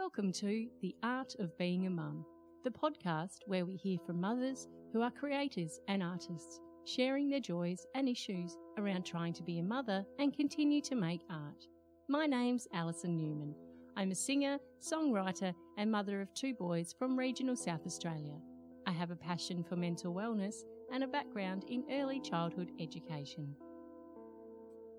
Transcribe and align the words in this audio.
Welcome 0.00 0.32
to 0.32 0.66
The 0.80 0.96
Art 1.02 1.34
of 1.40 1.56
Being 1.58 1.86
a 1.86 1.90
Mum, 1.90 2.24
the 2.64 2.70
podcast 2.70 3.40
where 3.44 3.66
we 3.66 3.76
hear 3.76 3.98
from 4.06 4.18
mothers 4.18 4.66
who 4.94 5.02
are 5.02 5.10
creators 5.10 5.78
and 5.88 6.02
artists, 6.02 6.58
sharing 6.86 7.28
their 7.28 7.38
joys 7.38 7.86
and 7.94 8.08
issues 8.08 8.56
around 8.78 9.04
trying 9.04 9.34
to 9.34 9.42
be 9.42 9.58
a 9.58 9.62
mother 9.62 10.02
and 10.18 10.34
continue 10.34 10.80
to 10.80 10.94
make 10.94 11.20
art. 11.28 11.66
My 12.08 12.24
name's 12.24 12.66
Alison 12.72 13.18
Newman. 13.18 13.54
I'm 13.94 14.10
a 14.10 14.14
singer, 14.14 14.58
songwriter, 14.80 15.52
and 15.76 15.92
mother 15.92 16.22
of 16.22 16.32
two 16.32 16.54
boys 16.54 16.94
from 16.98 17.18
regional 17.18 17.54
South 17.54 17.84
Australia. 17.84 18.40
I 18.86 18.92
have 18.92 19.10
a 19.10 19.16
passion 19.16 19.62
for 19.62 19.76
mental 19.76 20.14
wellness 20.14 20.54
and 20.90 21.04
a 21.04 21.08
background 21.08 21.66
in 21.68 21.84
early 21.92 22.20
childhood 22.20 22.70
education. 22.80 23.54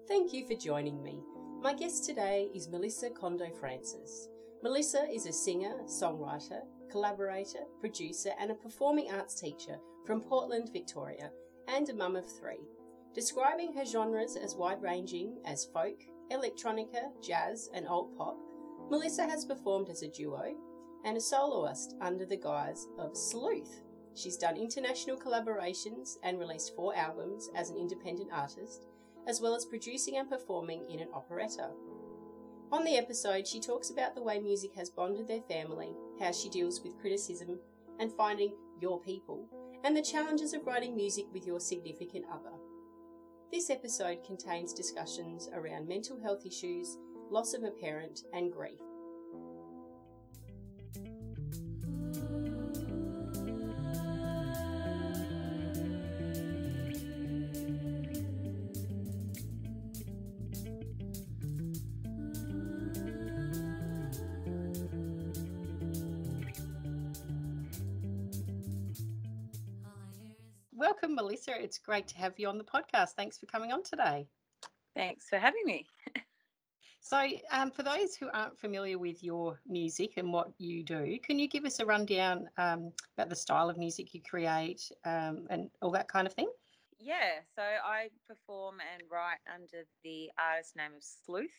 Thank 0.07 0.31
you 0.31 0.45
for 0.45 0.53
joining 0.53 1.01
me. 1.01 1.23
My 1.59 1.73
guest 1.73 2.05
today 2.05 2.49
is 2.53 2.69
Melissa 2.69 3.09
Condo 3.09 3.49
Francis. 3.59 4.29
Melissa 4.63 5.07
is 5.11 5.25
a 5.25 5.33
singer, 5.33 5.73
songwriter, 5.85 6.61
collaborator, 6.91 7.63
producer, 7.79 8.29
and 8.39 8.51
a 8.51 8.55
performing 8.55 9.09
arts 9.11 9.33
teacher 9.33 9.79
from 10.05 10.21
Portland, 10.21 10.69
Victoria, 10.71 11.31
and 11.67 11.89
a 11.89 11.95
mum 11.95 12.15
of 12.15 12.29
three. 12.39 12.59
Describing 13.15 13.73
her 13.73 13.85
genres 13.85 14.35
as 14.35 14.55
wide 14.55 14.79
ranging 14.79 15.39
as 15.45 15.65
folk, 15.65 15.99
electronica, 16.31 17.09
jazz, 17.23 17.71
and 17.73 17.87
alt 17.87 18.15
pop, 18.15 18.37
Melissa 18.91 19.23
has 19.23 19.45
performed 19.45 19.89
as 19.89 20.03
a 20.03 20.07
duo 20.09 20.53
and 21.05 21.17
a 21.17 21.21
soloist 21.21 21.95
under 21.99 22.25
the 22.25 22.37
guise 22.37 22.87
of 22.99 23.17
Sleuth. 23.17 23.81
She's 24.13 24.37
done 24.37 24.57
international 24.57 25.17
collaborations 25.17 26.17
and 26.21 26.37
released 26.37 26.75
four 26.75 26.95
albums 26.95 27.49
as 27.55 27.71
an 27.71 27.77
independent 27.77 28.29
artist, 28.31 28.85
as 29.27 29.41
well 29.41 29.55
as 29.55 29.65
producing 29.65 30.17
and 30.17 30.29
performing 30.29 30.85
in 30.87 30.99
an 30.99 31.07
operetta. 31.13 31.69
On 32.71 32.85
the 32.85 32.95
episode, 32.95 33.45
she 33.45 33.59
talks 33.59 33.89
about 33.89 34.15
the 34.15 34.23
way 34.23 34.39
music 34.39 34.73
has 34.75 34.89
bonded 34.89 35.27
their 35.27 35.41
family, 35.41 35.89
how 36.21 36.31
she 36.31 36.49
deals 36.49 36.81
with 36.81 36.97
criticism, 37.01 37.59
and 37.99 38.13
finding 38.13 38.53
your 38.79 39.01
people, 39.01 39.45
and 39.83 39.95
the 39.95 40.01
challenges 40.01 40.53
of 40.53 40.65
writing 40.65 40.95
music 40.95 41.25
with 41.33 41.45
your 41.45 41.59
significant 41.59 42.23
other. 42.31 42.55
This 43.51 43.69
episode 43.69 44.23
contains 44.25 44.71
discussions 44.71 45.49
around 45.53 45.89
mental 45.89 46.17
health 46.17 46.45
issues, 46.45 46.97
loss 47.29 47.53
of 47.53 47.63
a 47.63 47.71
parent, 47.71 48.21
and 48.31 48.53
grief. 48.53 48.79
Melissa. 71.21 71.51
It's 71.61 71.77
great 71.77 72.07
to 72.07 72.17
have 72.17 72.33
you 72.39 72.47
on 72.47 72.57
the 72.57 72.63
podcast. 72.63 73.11
Thanks 73.15 73.37
for 73.37 73.45
coming 73.45 73.71
on 73.71 73.83
today. 73.83 74.25
Thanks 74.95 75.29
for 75.29 75.37
having 75.37 75.63
me. 75.65 75.85
So, 77.03 77.19
um, 77.51 77.71
for 77.71 77.81
those 77.81 78.15
who 78.15 78.29
aren't 78.31 78.59
familiar 78.59 78.99
with 78.99 79.23
your 79.23 79.59
music 79.67 80.13
and 80.17 80.31
what 80.31 80.51
you 80.59 80.83
do, 80.83 81.17
can 81.23 81.39
you 81.39 81.47
give 81.47 81.65
us 81.65 81.79
a 81.79 81.85
rundown 81.85 82.47
um, 82.59 82.91
about 83.17 83.27
the 83.27 83.35
style 83.35 83.71
of 83.71 83.77
music 83.79 84.13
you 84.13 84.21
create 84.21 84.83
um, 85.03 85.47
and 85.49 85.71
all 85.81 85.89
that 85.91 86.07
kind 86.07 86.27
of 86.27 86.33
thing? 86.33 86.47
Yeah, 86.99 87.39
so 87.55 87.63
I 87.63 88.09
perform 88.27 88.75
and 88.93 89.01
write 89.11 89.39
under 89.51 89.83
the 90.03 90.29
artist 90.37 90.75
name 90.75 90.91
of 90.95 91.03
Sleuth, 91.03 91.49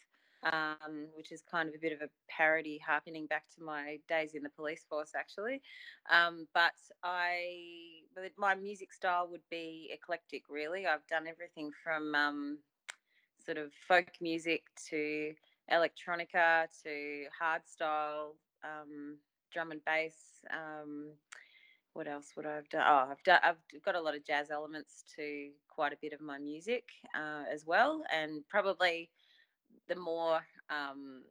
um, 0.44 1.08
which 1.16 1.32
is 1.32 1.42
kind 1.42 1.68
of 1.68 1.74
a 1.74 1.78
bit 1.78 1.92
of 1.92 2.02
a 2.02 2.10
parody 2.28 2.80
harkening 2.86 3.26
back 3.26 3.44
to 3.56 3.64
my 3.64 3.98
days 4.08 4.34
in 4.34 4.44
the 4.44 4.50
police 4.50 4.84
force, 4.88 5.10
actually. 5.16 5.60
Um, 6.08 6.46
but 6.54 6.72
I, 7.02 8.01
my 8.36 8.54
music 8.54 8.92
style 8.92 9.28
would 9.30 9.48
be 9.50 9.90
eclectic, 9.92 10.44
really. 10.48 10.86
I've 10.86 11.06
done 11.08 11.26
everything 11.26 11.70
from 11.82 12.14
um, 12.14 12.58
sort 13.44 13.58
of 13.58 13.72
folk 13.88 14.08
music 14.20 14.62
to 14.90 15.32
electronica 15.70 16.66
to 16.82 17.24
hardstyle, 17.40 18.34
um, 18.64 19.16
drum 19.52 19.72
and 19.72 19.84
bass. 19.84 20.14
Um, 20.50 21.12
what 21.94 22.08
else 22.08 22.32
would 22.36 22.46
I 22.46 22.56
have 22.56 22.68
done? 22.70 22.84
Oh, 22.86 23.08
I've. 23.10 23.40
I've 23.42 23.82
got 23.84 23.96
a 23.96 24.00
lot 24.00 24.16
of 24.16 24.24
jazz 24.24 24.50
elements 24.50 25.04
to 25.16 25.50
quite 25.68 25.92
a 25.92 25.98
bit 26.00 26.12
of 26.12 26.20
my 26.20 26.38
music 26.38 26.84
uh, 27.14 27.44
as 27.52 27.66
well, 27.66 28.02
and 28.12 28.42
probably 28.48 29.10
the 29.88 29.96
more 29.96 30.40
um, 30.70 31.22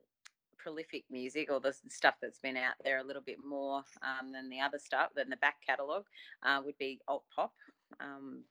prolific 0.61 1.03
music 1.09 1.51
or 1.51 1.59
the 1.59 1.73
stuff 1.89 2.15
that's 2.21 2.39
been 2.39 2.57
out 2.57 2.75
there 2.83 2.99
a 2.99 3.03
little 3.03 3.21
bit 3.21 3.37
more 3.45 3.83
um, 4.03 4.31
than 4.31 4.49
the 4.49 4.59
other 4.59 4.79
stuff 4.79 5.09
than 5.15 5.29
the 5.29 5.37
back 5.37 5.55
catalogue 5.65 6.05
uh, 6.43 6.61
would 6.63 6.77
be 6.77 6.99
alt 7.07 7.23
pop. 7.35 7.53
Um, 7.99 8.43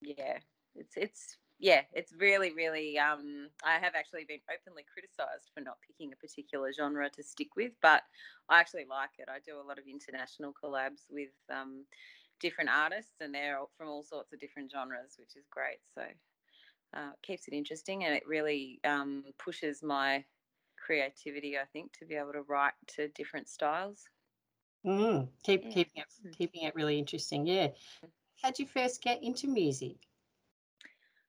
yeah, 0.00 0.38
it's 0.74 0.96
it's 0.96 1.36
yeah, 1.58 1.82
it's 1.92 2.12
really, 2.18 2.52
really. 2.52 2.98
Um, 2.98 3.48
I 3.64 3.78
have 3.78 3.94
actually 3.94 4.24
been 4.24 4.40
openly 4.52 4.84
criticised 4.92 5.50
for 5.54 5.60
not 5.60 5.78
picking 5.86 6.12
a 6.12 6.16
particular 6.16 6.72
genre 6.72 7.08
to 7.10 7.22
stick 7.22 7.56
with, 7.56 7.72
but 7.80 8.02
I 8.48 8.58
actually 8.60 8.86
like 8.90 9.10
it. 9.18 9.28
I 9.28 9.38
do 9.38 9.60
a 9.60 9.66
lot 9.66 9.78
of 9.78 9.84
international 9.86 10.52
collabs 10.52 11.02
with 11.10 11.30
um, 11.50 11.84
different 12.40 12.70
artists, 12.70 13.20
and 13.20 13.34
they're 13.34 13.58
from 13.78 13.88
all 13.88 14.02
sorts 14.02 14.32
of 14.32 14.40
different 14.40 14.72
genres, 14.72 15.16
which 15.18 15.36
is 15.36 15.46
great. 15.50 15.78
So 15.94 16.02
uh, 16.02 17.10
it 17.12 17.22
keeps 17.22 17.46
it 17.46 17.54
interesting, 17.54 18.04
and 18.04 18.14
it 18.14 18.26
really 18.26 18.80
um, 18.84 19.24
pushes 19.38 19.82
my 19.82 20.24
creativity. 20.84 21.56
I 21.56 21.64
think 21.72 21.92
to 21.98 22.06
be 22.06 22.14
able 22.14 22.32
to 22.32 22.42
write 22.42 22.74
to 22.96 23.08
different 23.08 23.48
styles. 23.48 24.04
Mm, 24.86 25.28
keep 25.42 25.64
yeah. 25.64 25.70
keeping 25.70 25.96
it 25.96 26.06
mm. 26.26 26.36
keeping 26.36 26.62
it 26.62 26.74
really 26.74 26.98
interesting. 26.98 27.46
Yeah. 27.46 27.68
How'd 28.42 28.58
you 28.58 28.66
first 28.66 29.02
get 29.02 29.22
into 29.22 29.48
music? 29.48 29.96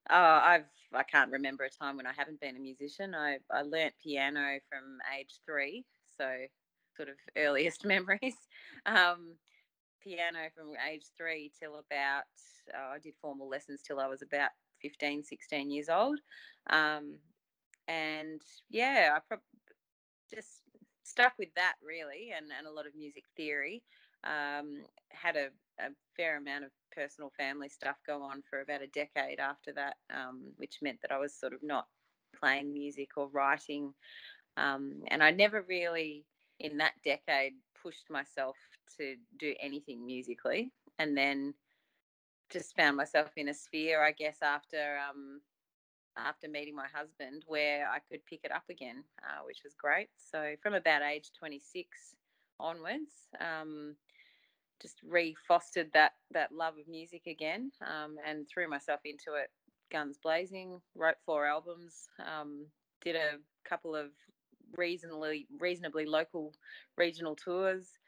Oh, 0.09 0.39
I've 0.43 0.65
I 0.93 1.03
can't 1.03 1.31
remember 1.31 1.63
a 1.63 1.69
time 1.69 1.97
when 1.97 2.05
I 2.05 2.13
haven't 2.15 2.41
been 2.41 2.55
a 2.55 2.59
musician. 2.59 3.15
I 3.15 3.37
I 3.51 3.61
learnt 3.61 3.93
piano 4.03 4.59
from 4.69 4.97
age 5.17 5.39
three, 5.45 5.85
so 6.17 6.25
sort 6.95 7.09
of 7.09 7.15
earliest 7.37 7.85
memories. 7.85 8.35
Um, 8.85 9.35
piano 10.03 10.49
from 10.55 10.73
age 10.91 11.05
three 11.17 11.51
till 11.59 11.75
about 11.75 12.25
oh, 12.73 12.93
I 12.95 12.99
did 12.99 13.13
formal 13.21 13.49
lessons 13.49 13.81
till 13.81 13.99
I 13.99 14.07
was 14.07 14.21
about 14.21 14.51
15, 14.81 15.23
16 15.23 15.71
years 15.71 15.89
old. 15.89 16.19
Um, 16.69 17.17
and 17.87 18.41
yeah, 18.69 19.13
I 19.15 19.19
pro- 19.27 19.37
just 20.33 20.61
stuck 21.03 21.33
with 21.37 21.53
that 21.55 21.75
really, 21.83 22.31
and 22.35 22.47
and 22.57 22.67
a 22.67 22.71
lot 22.71 22.87
of 22.87 22.95
music 22.95 23.23
theory. 23.35 23.83
Um, 24.23 24.81
had 25.11 25.35
a, 25.35 25.49
a 25.79 25.89
fair 26.17 26.37
amount 26.37 26.63
of 26.63 26.71
personal 26.91 27.31
family 27.37 27.69
stuff 27.69 27.97
go 28.07 28.23
on 28.23 28.41
for 28.49 28.61
about 28.61 28.81
a 28.81 28.87
decade 28.87 29.39
after 29.39 29.71
that, 29.73 29.97
um, 30.11 30.41
which 30.57 30.79
meant 30.81 30.99
that 31.01 31.11
I 31.11 31.19
was 31.19 31.35
sort 31.35 31.53
of 31.53 31.61
not 31.61 31.85
playing 32.39 32.73
music 32.73 33.09
or 33.17 33.27
writing. 33.27 33.93
Um, 34.57 35.03
and 35.09 35.21
I 35.21 35.31
never 35.31 35.63
really, 35.67 36.25
in 36.59 36.77
that 36.77 36.93
decade, 37.03 37.53
pushed 37.81 38.09
myself 38.09 38.55
to 38.97 39.15
do 39.37 39.53
anything 39.61 40.05
musically. 40.05 40.71
And 40.97 41.15
then 41.15 41.53
just 42.49 42.75
found 42.75 42.97
myself 42.97 43.31
in 43.37 43.49
a 43.49 43.53
sphere, 43.53 44.03
I 44.03 44.11
guess, 44.11 44.37
after 44.41 44.97
um, 45.09 45.41
after 46.17 46.47
meeting 46.47 46.75
my 46.75 46.87
husband, 46.93 47.43
where 47.47 47.87
I 47.89 47.99
could 47.99 48.25
pick 48.25 48.41
it 48.43 48.51
up 48.51 48.63
again, 48.69 49.03
uh, 49.23 49.43
which 49.45 49.61
was 49.63 49.73
great. 49.73 50.09
So 50.17 50.55
from 50.61 50.73
about 50.73 51.01
age 51.01 51.31
26 51.37 52.15
onwards, 52.59 53.27
um, 53.39 53.95
just 54.81 54.99
re-fostered 55.07 55.89
that 55.93 56.13
that 56.31 56.51
love 56.51 56.77
of 56.77 56.87
music 56.87 57.23
again 57.27 57.71
um, 57.81 58.15
and 58.25 58.47
threw 58.47 58.69
myself 58.69 58.99
into 59.05 59.35
it 59.35 59.49
guns 59.91 60.17
blazing 60.21 60.81
wrote 60.95 61.15
four 61.25 61.45
albums 61.45 62.07
um, 62.25 62.65
did 63.03 63.15
a 63.15 63.37
couple 63.67 63.95
of 63.95 64.07
reasonably 64.77 65.47
reasonably 65.59 66.05
local 66.05 66.53
regional 66.97 67.35
tours 67.35 67.99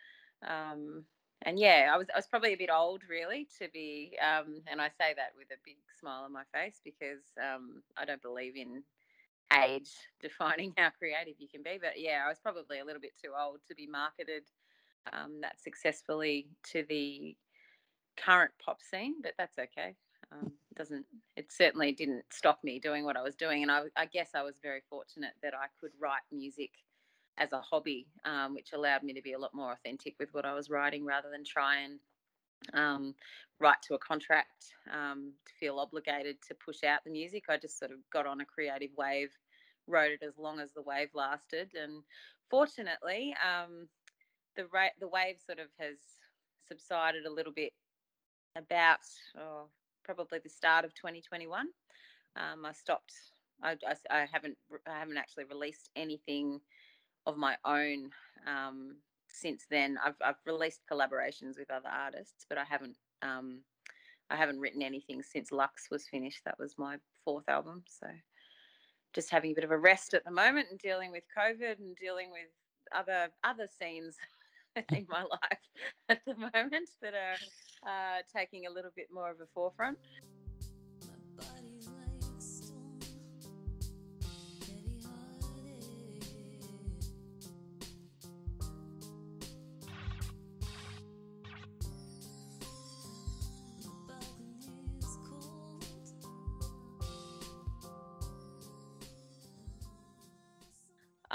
um, 0.48 1.04
and 1.44 1.60
yeah 1.60 1.90
I 1.94 1.98
was, 1.98 2.08
I 2.14 2.18
was 2.18 2.28
probably 2.28 2.54
a 2.54 2.58
bit 2.58 2.70
old 2.72 3.02
really 3.10 3.48
to 3.60 3.68
be 3.74 4.18
um, 4.22 4.62
and 4.68 4.82
I 4.82 4.90
say 4.90 5.14
that 5.16 5.34
with 5.38 5.48
a 5.52 5.60
big 5.64 5.78
smile 6.00 6.24
on 6.24 6.34
my 6.34 6.44
face 6.54 6.82
because 6.84 7.24
um, 7.38 7.84
I 7.98 8.06
don't 8.06 8.22
believe 8.22 8.56
in 8.56 8.84
age 9.54 9.92
defining 10.22 10.74
how 10.78 10.90
creative 10.90 11.36
you 11.40 11.48
can 11.48 11.64
be 11.64 11.78
but 11.82 12.00
yeah 12.00 12.24
I 12.26 12.30
was 12.30 12.40
probably 12.40 12.80
a 12.80 12.86
little 12.86 13.02
bit 13.02 13.14
too 13.22 13.32
old 13.40 13.60
to 13.68 13.76
be 13.76 13.88
marketed 13.88 14.44
um, 15.14 15.42
that 15.42 15.60
successfully 15.60 16.48
to 16.72 16.84
the 16.90 17.36
current 18.18 18.52
pop 18.64 18.82
scene, 18.82 19.16
but 19.22 19.34
that's 19.38 19.58
okay. 19.58 19.96
Um, 20.32 20.52
doesn't 20.76 21.06
it 21.38 21.52
certainly 21.52 21.94
didn't 21.94 22.26
stop 22.32 22.60
me 22.64 22.80
doing 22.80 23.06
what 23.06 23.16
I 23.16 23.22
was 23.22 23.36
doing, 23.36 23.62
and 23.62 23.72
I, 23.72 23.84
I 23.96 24.06
guess 24.06 24.32
I 24.36 24.44
was 24.44 24.56
very 24.62 24.82
fortunate 24.90 25.34
that 25.42 25.54
I 25.54 25.68
could 25.80 25.92
write 26.00 26.22
music 26.32 26.72
as 27.38 27.52
a 27.54 27.62
hobby, 27.62 28.08
um, 28.26 28.54
which 28.54 28.74
allowed 28.74 29.04
me 29.04 29.14
to 29.14 29.22
be 29.22 29.34
a 29.34 29.40
lot 29.40 29.54
more 29.54 29.72
authentic 29.72 30.16
with 30.20 30.34
what 30.34 30.46
I 30.46 30.54
was 30.54 30.70
writing 30.70 31.06
rather 31.06 31.30
than 31.32 31.44
try 31.44 31.82
and 31.82 32.00
um, 32.74 33.16
write 33.60 33.82
to 33.84 33.96
a 33.96 34.00
contract 34.00 34.74
um, 34.92 35.34
to 35.46 35.54
feel 35.60 35.80
obligated 35.80 36.38
to 36.48 36.56
push 36.56 36.84
out 36.84 37.04
the 37.04 37.12
music. 37.12 37.46
I 37.50 37.58
just 37.58 37.80
sort 37.80 37.92
of 37.92 37.98
got 38.12 38.26
on 38.26 38.42
a 38.42 38.46
creative 38.46 38.92
wave, 38.98 39.30
wrote 39.88 40.12
it 40.12 40.24
as 40.26 40.38
long 40.38 40.60
as 40.60 40.72
the 40.74 40.82
wave 40.82 41.10
lasted, 41.14 41.72
and 41.76 42.04
fortunately, 42.50 43.36
um, 43.46 43.88
the 44.56 44.66
rate 44.74 44.94
the 45.00 45.08
wave 45.08 45.38
sort 45.46 45.60
of 45.60 45.68
has 45.80 45.98
subsided 46.68 47.26
a 47.26 47.34
little 47.34 47.54
bit 47.54 47.74
about 48.58 49.00
oh, 49.38 49.68
probably 50.04 50.40
the 50.44 50.50
start 50.50 50.84
of 50.86 50.94
2021. 50.96 51.68
Um, 52.36 52.66
I 52.66 52.72
stopped. 52.72 53.14
I, 53.64 53.76
I, 53.88 54.22
I, 54.22 54.28
haven't. 54.32 54.58
I 54.88 55.00
haven't 55.00 55.18
actually 55.18 55.46
released 55.46 55.90
anything 55.96 56.60
of 57.28 57.38
my 57.38 57.56
own 57.66 58.10
um, 58.48 58.96
since 59.28 59.66
then. 59.70 60.00
I've, 60.04 60.16
I've 60.26 60.36
released 60.46 60.82
collaborations 60.92 61.60
with 61.60 61.70
other 61.70 61.90
artists, 61.90 62.46
but 62.50 62.58
I 62.58 62.64
haven't. 62.64 62.96
Um, 63.22 63.60
I 64.30 64.36
haven't 64.36 64.60
written 64.60 64.82
anything 64.82 65.24
since 65.24 65.54
Lux 65.54 65.88
was 65.90 66.08
finished. 66.08 66.42
That 66.44 66.60
was 66.60 66.76
my 66.78 66.98
fourth 67.24 67.48
album. 67.48 67.84
So 67.88 68.08
just 69.14 69.30
having 69.30 69.52
a 69.52 69.56
bit 69.56 69.64
of 69.64 69.72
a 69.72 69.78
rest 69.78 70.14
at 70.14 70.26
the 70.26 70.32
moment 70.32 70.68
and 70.70 70.80
dealing 70.80 71.12
with 71.12 71.24
COVID 71.38 71.80
and 71.80 71.96
dealing 71.96 72.30
with 72.32 72.50
other 72.94 73.30
other 73.44 73.68
scenes 73.80 74.18
in 74.92 75.08
my 75.10 75.22
life 75.22 75.64
at 76.10 76.20
the 76.26 76.36
moment 76.36 76.90
that 77.02 77.14
are 77.14 77.90
uh, 77.90 78.22
taking 78.36 78.66
a 78.66 78.70
little 78.70 78.92
bit 78.96 79.08
more 79.14 79.32
of 79.32 79.40
a 79.40 79.48
forefront. 79.54 79.98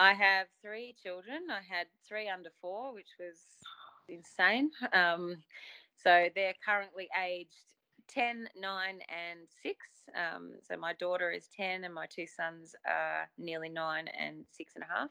I 0.02 0.14
have 0.14 0.48
three 0.60 0.96
children. 1.00 1.42
I 1.48 1.60
had 1.62 1.86
three 2.08 2.28
under 2.28 2.50
four, 2.60 2.92
which 2.92 3.10
was 3.20 3.36
insane. 4.08 4.72
Um, 4.92 5.36
so 5.96 6.26
they're 6.34 6.56
currently 6.66 7.08
aged 7.24 7.54
10, 8.08 8.48
9, 8.60 8.90
and 8.90 9.40
6. 9.62 9.76
Um, 10.16 10.54
so 10.68 10.76
my 10.76 10.92
daughter 10.94 11.30
is 11.30 11.46
10, 11.56 11.84
and 11.84 11.94
my 11.94 12.06
two 12.06 12.26
sons 12.26 12.74
are 12.84 13.30
nearly 13.38 13.68
9 13.68 14.08
and 14.08 14.44
six 14.50 14.72
and 14.74 14.82
a 14.82 14.92
half. 14.92 15.10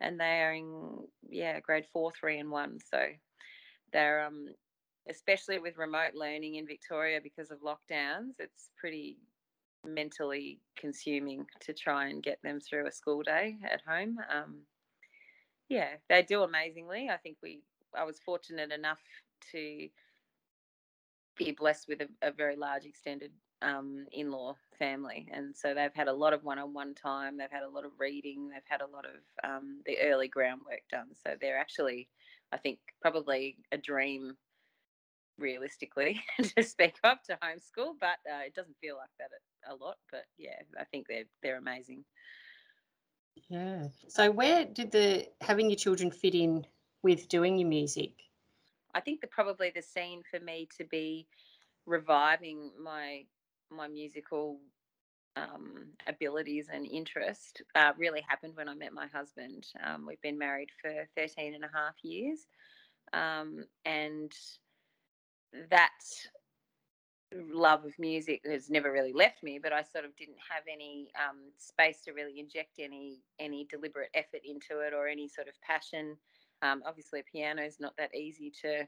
And 0.00 0.18
they 0.18 0.40
are 0.40 0.54
in, 0.54 1.06
yeah, 1.28 1.60
grade 1.60 1.84
4, 1.92 2.10
3, 2.18 2.38
and 2.38 2.50
1. 2.50 2.78
So 2.90 3.02
they're, 3.92 4.24
um, 4.24 4.46
especially 5.10 5.58
with 5.58 5.76
remote 5.76 6.14
learning 6.14 6.54
in 6.54 6.66
Victoria 6.66 7.20
because 7.22 7.50
of 7.50 7.58
lockdowns, 7.60 8.36
it's 8.38 8.70
pretty 8.78 9.18
mentally 9.84 10.60
consuming 10.76 11.46
to 11.60 11.72
try 11.72 12.08
and 12.08 12.22
get 12.22 12.38
them 12.42 12.60
through 12.60 12.86
a 12.86 12.92
school 12.92 13.22
day 13.22 13.56
at 13.64 13.80
home. 13.86 14.18
Um, 14.34 14.62
yeah, 15.68 15.88
they 16.08 16.22
do 16.22 16.42
amazingly. 16.42 17.08
I 17.10 17.16
think 17.16 17.38
we, 17.42 17.62
I 17.96 18.04
was 18.04 18.20
fortunate 18.20 18.72
enough 18.72 19.00
to 19.52 19.88
be 21.36 21.52
blessed 21.52 21.88
with 21.88 22.00
a, 22.00 22.08
a 22.28 22.32
very 22.32 22.56
large 22.56 22.84
extended 22.84 23.32
um, 23.62 24.06
in-law 24.12 24.54
family, 24.78 25.28
and 25.32 25.56
so 25.56 25.74
they've 25.74 25.94
had 25.94 26.08
a 26.08 26.12
lot 26.12 26.32
of 26.32 26.44
one-on-one 26.44 26.94
time. 26.94 27.36
They've 27.36 27.50
had 27.50 27.62
a 27.62 27.68
lot 27.68 27.84
of 27.84 27.92
reading. 27.98 28.48
They've 28.48 28.60
had 28.66 28.82
a 28.82 28.86
lot 28.86 29.04
of 29.06 29.50
um, 29.50 29.80
the 29.86 29.98
early 30.02 30.28
groundwork 30.28 30.82
done. 30.90 31.08
So 31.14 31.34
they're 31.40 31.58
actually, 31.58 32.08
I 32.52 32.58
think, 32.58 32.78
probably 33.00 33.56
a 33.72 33.78
dream 33.78 34.36
realistically 35.38 36.20
to 36.56 36.62
speak 36.62 36.94
up 37.04 37.22
to 37.24 37.38
homeschool, 37.42 37.94
but 38.00 38.18
uh, 38.30 38.44
it 38.46 38.54
doesn't 38.54 38.76
feel 38.80 38.96
like 38.96 39.10
that 39.18 39.30
a 39.70 39.74
lot. 39.74 39.96
But 40.10 40.24
yeah, 40.38 40.60
I 40.78 40.84
think 40.84 41.06
they're 41.08 41.24
they're 41.42 41.58
amazing. 41.58 42.04
Yeah. 43.48 43.88
So 44.08 44.30
where 44.30 44.64
did 44.64 44.90
the 44.92 45.26
having 45.40 45.70
your 45.70 45.76
children 45.76 46.10
fit 46.10 46.34
in 46.34 46.66
with 47.02 47.28
doing 47.28 47.58
your 47.58 47.68
music? 47.68 48.12
I 48.94 49.00
think 49.00 49.20
that 49.20 49.30
probably 49.30 49.70
the 49.74 49.82
scene 49.82 50.22
for 50.30 50.40
me 50.40 50.68
to 50.78 50.84
be 50.84 51.26
reviving 51.86 52.70
my 52.82 53.24
my 53.70 53.88
musical 53.88 54.58
um, 55.36 55.88
abilities 56.06 56.68
and 56.72 56.86
interest 56.86 57.62
uh, 57.74 57.92
really 57.98 58.22
happened 58.26 58.56
when 58.56 58.68
I 58.68 58.74
met 58.74 58.92
my 58.92 59.06
husband. 59.08 59.66
Um, 59.84 60.06
we've 60.06 60.20
been 60.22 60.38
married 60.38 60.70
for 60.80 60.90
13 61.16 61.54
and 61.54 61.64
a 61.64 61.70
half 61.72 61.94
years. 62.02 62.46
Um, 63.12 63.64
and 63.84 64.32
that 65.70 65.90
love 67.52 67.84
of 67.84 67.98
music 67.98 68.40
has 68.48 68.70
never 68.70 68.92
really 68.92 69.12
left 69.12 69.42
me 69.42 69.58
but 69.60 69.72
i 69.72 69.82
sort 69.82 70.04
of 70.04 70.14
didn't 70.16 70.36
have 70.48 70.62
any 70.72 71.10
um, 71.18 71.50
space 71.58 72.00
to 72.02 72.12
really 72.12 72.38
inject 72.38 72.78
any 72.78 73.18
any 73.38 73.66
deliberate 73.68 74.10
effort 74.14 74.40
into 74.44 74.80
it 74.80 74.92
or 74.94 75.08
any 75.08 75.28
sort 75.28 75.48
of 75.48 75.54
passion. 75.60 76.16
Um, 76.62 76.82
obviously 76.86 77.20
a 77.20 77.24
piano 77.24 77.62
is 77.62 77.78
not 77.80 77.96
that 77.98 78.14
easy 78.14 78.50
to 78.62 78.86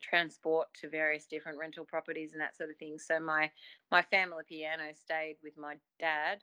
transport 0.00 0.68
to 0.80 0.88
various 0.88 1.26
different 1.26 1.58
rental 1.58 1.84
properties 1.84 2.32
and 2.32 2.40
that 2.40 2.56
sort 2.56 2.70
of 2.70 2.76
thing. 2.76 2.98
So 2.98 3.20
my 3.20 3.50
my 3.90 4.02
family 4.02 4.44
piano 4.48 4.84
stayed 4.94 5.36
with 5.42 5.56
my 5.58 5.76
dad 6.00 6.42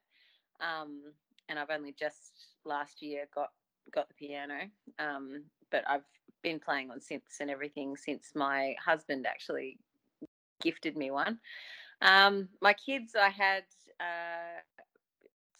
um, 0.59 1.01
and 1.47 1.57
i've 1.57 1.69
only 1.71 1.93
just 1.97 2.55
last 2.65 3.01
year 3.01 3.25
got 3.33 3.49
got 3.93 4.07
the 4.07 4.13
piano. 4.15 4.69
Um, 4.99 5.45
but 5.71 5.83
i've 5.87 6.05
been 6.41 6.59
playing 6.59 6.91
on 6.91 7.00
synths 7.00 7.39
and 7.39 7.50
everything 7.50 7.95
since 7.97 8.31
my 8.36 8.75
husband 8.83 9.25
actually 9.27 9.77
gifted 10.62 10.97
me 10.97 11.12
one. 11.12 11.39
Um, 12.01 12.50
my 12.62 12.74
kids, 12.74 13.15
I 13.15 13.30
had 13.30 13.63
uh, 14.00 14.62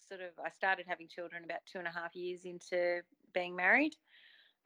sort 0.08 0.22
of, 0.22 0.32
I 0.44 0.50
started 0.50 0.86
having 0.88 1.08
children 1.08 1.44
about 1.44 1.60
two 1.72 1.80
and 1.80 1.88
a 1.88 1.92
half 1.92 2.16
years 2.16 2.46
into 2.46 3.02
being 3.34 3.56
married. 3.56 3.96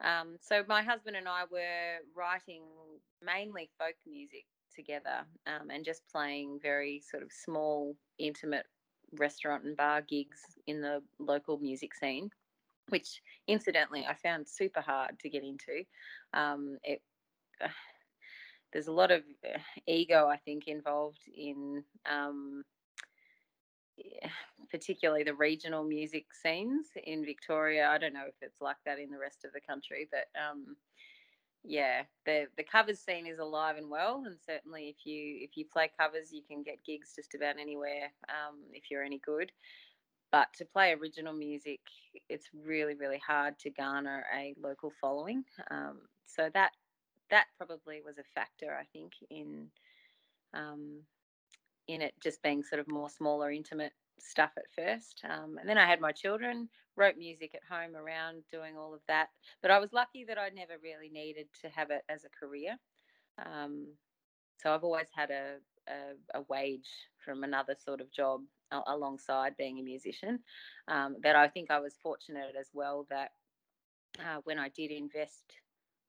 Um, 0.00 0.36
so 0.40 0.64
my 0.68 0.82
husband 0.82 1.16
and 1.16 1.28
I 1.28 1.44
were 1.50 1.98
writing 2.16 2.62
mainly 3.24 3.70
folk 3.78 3.94
music 4.06 4.44
together 4.74 5.24
um, 5.46 5.70
and 5.70 5.84
just 5.84 6.02
playing 6.10 6.58
very 6.60 7.00
sort 7.08 7.22
of 7.22 7.30
small, 7.32 7.96
intimate 8.18 8.66
restaurant 9.12 9.64
and 9.64 9.76
bar 9.76 10.02
gigs 10.02 10.40
in 10.66 10.80
the 10.80 11.00
local 11.20 11.58
music 11.58 11.94
scene 11.94 12.30
which 12.88 13.20
incidentally 13.46 14.06
I 14.06 14.14
found 14.14 14.48
super 14.48 14.80
hard 14.80 15.18
to 15.20 15.30
get 15.30 15.42
into. 15.42 15.84
Um, 16.32 16.78
it, 16.82 17.00
uh, 17.62 17.68
there's 18.72 18.88
a 18.88 18.92
lot 18.92 19.10
of 19.10 19.22
uh, 19.44 19.58
ego, 19.86 20.26
I 20.26 20.36
think, 20.38 20.66
involved 20.66 21.20
in 21.34 21.84
um, 22.06 22.64
yeah, 23.96 24.28
particularly 24.70 25.22
the 25.22 25.34
regional 25.34 25.84
music 25.84 26.26
scenes 26.32 26.86
in 27.04 27.24
Victoria. 27.24 27.88
I 27.88 27.98
don't 27.98 28.12
know 28.12 28.26
if 28.26 28.34
it's 28.42 28.60
like 28.60 28.76
that 28.84 28.98
in 28.98 29.10
the 29.10 29.18
rest 29.18 29.44
of 29.44 29.52
the 29.52 29.60
country, 29.60 30.08
but 30.10 30.26
um, 30.40 30.76
yeah, 31.62 32.02
the 32.26 32.46
the 32.56 32.64
covers 32.64 33.00
scene 33.00 33.26
is 33.26 33.38
alive 33.38 33.76
and 33.76 33.88
well, 33.88 34.24
and 34.26 34.36
certainly 34.44 34.88
if 34.88 35.06
you 35.06 35.38
if 35.40 35.56
you 35.56 35.64
play 35.72 35.90
covers, 35.98 36.32
you 36.32 36.42
can 36.46 36.62
get 36.62 36.84
gigs 36.84 37.12
just 37.14 37.34
about 37.34 37.58
anywhere 37.60 38.12
um, 38.28 38.58
if 38.72 38.90
you're 38.90 39.04
any 39.04 39.20
good. 39.24 39.52
But 40.34 40.52
to 40.54 40.64
play 40.64 40.92
original 40.92 41.32
music, 41.32 41.78
it's 42.28 42.48
really, 42.52 42.96
really 42.96 43.20
hard 43.24 43.56
to 43.60 43.70
garner 43.70 44.24
a 44.36 44.52
local 44.60 44.90
following. 45.00 45.44
Um, 45.70 46.00
so 46.26 46.50
that 46.54 46.72
that 47.30 47.44
probably 47.56 48.00
was 48.04 48.18
a 48.18 48.24
factor, 48.34 48.76
I 48.76 48.82
think, 48.92 49.12
in 49.30 49.68
um, 50.52 51.02
in 51.86 52.02
it 52.02 52.14
just 52.20 52.42
being 52.42 52.64
sort 52.64 52.80
of 52.80 52.88
more 52.88 53.08
smaller, 53.08 53.52
intimate 53.52 53.92
stuff 54.18 54.50
at 54.56 54.64
first. 54.74 55.22
Um, 55.22 55.56
and 55.60 55.68
then 55.68 55.78
I 55.78 55.86
had 55.86 56.00
my 56.00 56.10
children, 56.10 56.68
wrote 56.96 57.16
music 57.16 57.54
at 57.54 57.62
home 57.72 57.94
around 57.94 58.42
doing 58.50 58.76
all 58.76 58.92
of 58.92 59.02
that. 59.06 59.28
But 59.62 59.70
I 59.70 59.78
was 59.78 59.92
lucky 59.92 60.24
that 60.24 60.36
I 60.36 60.48
never 60.48 60.74
really 60.82 61.10
needed 61.10 61.46
to 61.62 61.68
have 61.68 61.92
it 61.92 62.02
as 62.08 62.24
a 62.24 62.44
career. 62.44 62.76
Um, 63.38 63.86
so 64.60 64.74
I've 64.74 64.82
always 64.82 65.08
had 65.14 65.30
a, 65.30 65.58
a, 65.88 66.38
a, 66.40 66.42
wage 66.48 66.88
from 67.24 67.44
another 67.44 67.76
sort 67.78 68.00
of 68.00 68.10
job 68.12 68.40
alongside 68.86 69.56
being 69.56 69.78
a 69.78 69.82
musician. 69.82 70.40
Um, 70.88 71.16
but 71.22 71.36
I 71.36 71.48
think 71.48 71.70
I 71.70 71.80
was 71.80 71.98
fortunate 72.02 72.54
as 72.58 72.70
well 72.72 73.06
that 73.10 73.30
uh, 74.20 74.40
when 74.44 74.58
I 74.58 74.68
did 74.68 74.90
invest 74.90 75.58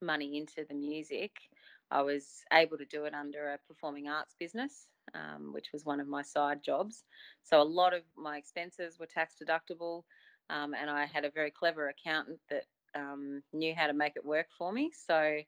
money 0.01 0.37
into 0.37 0.65
the 0.67 0.75
music, 0.75 1.31
I 1.91 2.01
was 2.01 2.43
able 2.51 2.77
to 2.77 2.85
do 2.85 3.05
it 3.05 3.13
under 3.13 3.53
a 3.53 3.59
performing 3.67 4.07
arts 4.07 4.35
business, 4.39 4.87
um, 5.13 5.53
which 5.53 5.67
was 5.71 5.85
one 5.85 5.99
of 5.99 6.07
my 6.07 6.21
side 6.21 6.63
jobs. 6.63 7.03
So 7.43 7.61
a 7.61 7.63
lot 7.63 7.93
of 7.93 8.01
my 8.17 8.37
expenses 8.37 8.97
were 8.99 9.05
tax 9.05 9.35
deductible, 9.41 10.03
um, 10.49 10.73
and 10.73 10.89
I 10.89 11.05
had 11.05 11.25
a 11.25 11.31
very 11.31 11.51
clever 11.51 11.89
accountant 11.89 12.39
that 12.49 12.63
um, 12.95 13.41
knew 13.53 13.73
how 13.75 13.87
to 13.87 13.93
make 13.93 14.13
it 14.15 14.25
work 14.25 14.47
for 14.57 14.71
me. 14.71 14.91
So 14.93 15.39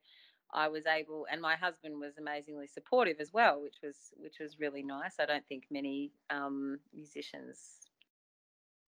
I 0.54 0.68
was 0.70 0.86
able, 0.88 1.28
and 1.32 1.42
my 1.42 1.56
husband 1.56 2.00
was 2.00 2.18
amazingly 2.18 2.68
supportive 2.68 3.18
as 3.20 3.34
well, 3.34 3.62
which 3.62 3.78
was 3.84 4.14
which 4.18 4.40
was 4.40 4.60
really 4.60 4.84
nice. 4.84 5.16
I 5.20 5.26
don't 5.26 5.48
think 5.48 5.66
many 5.72 6.14
um, 6.30 6.80
musicians 6.94 7.82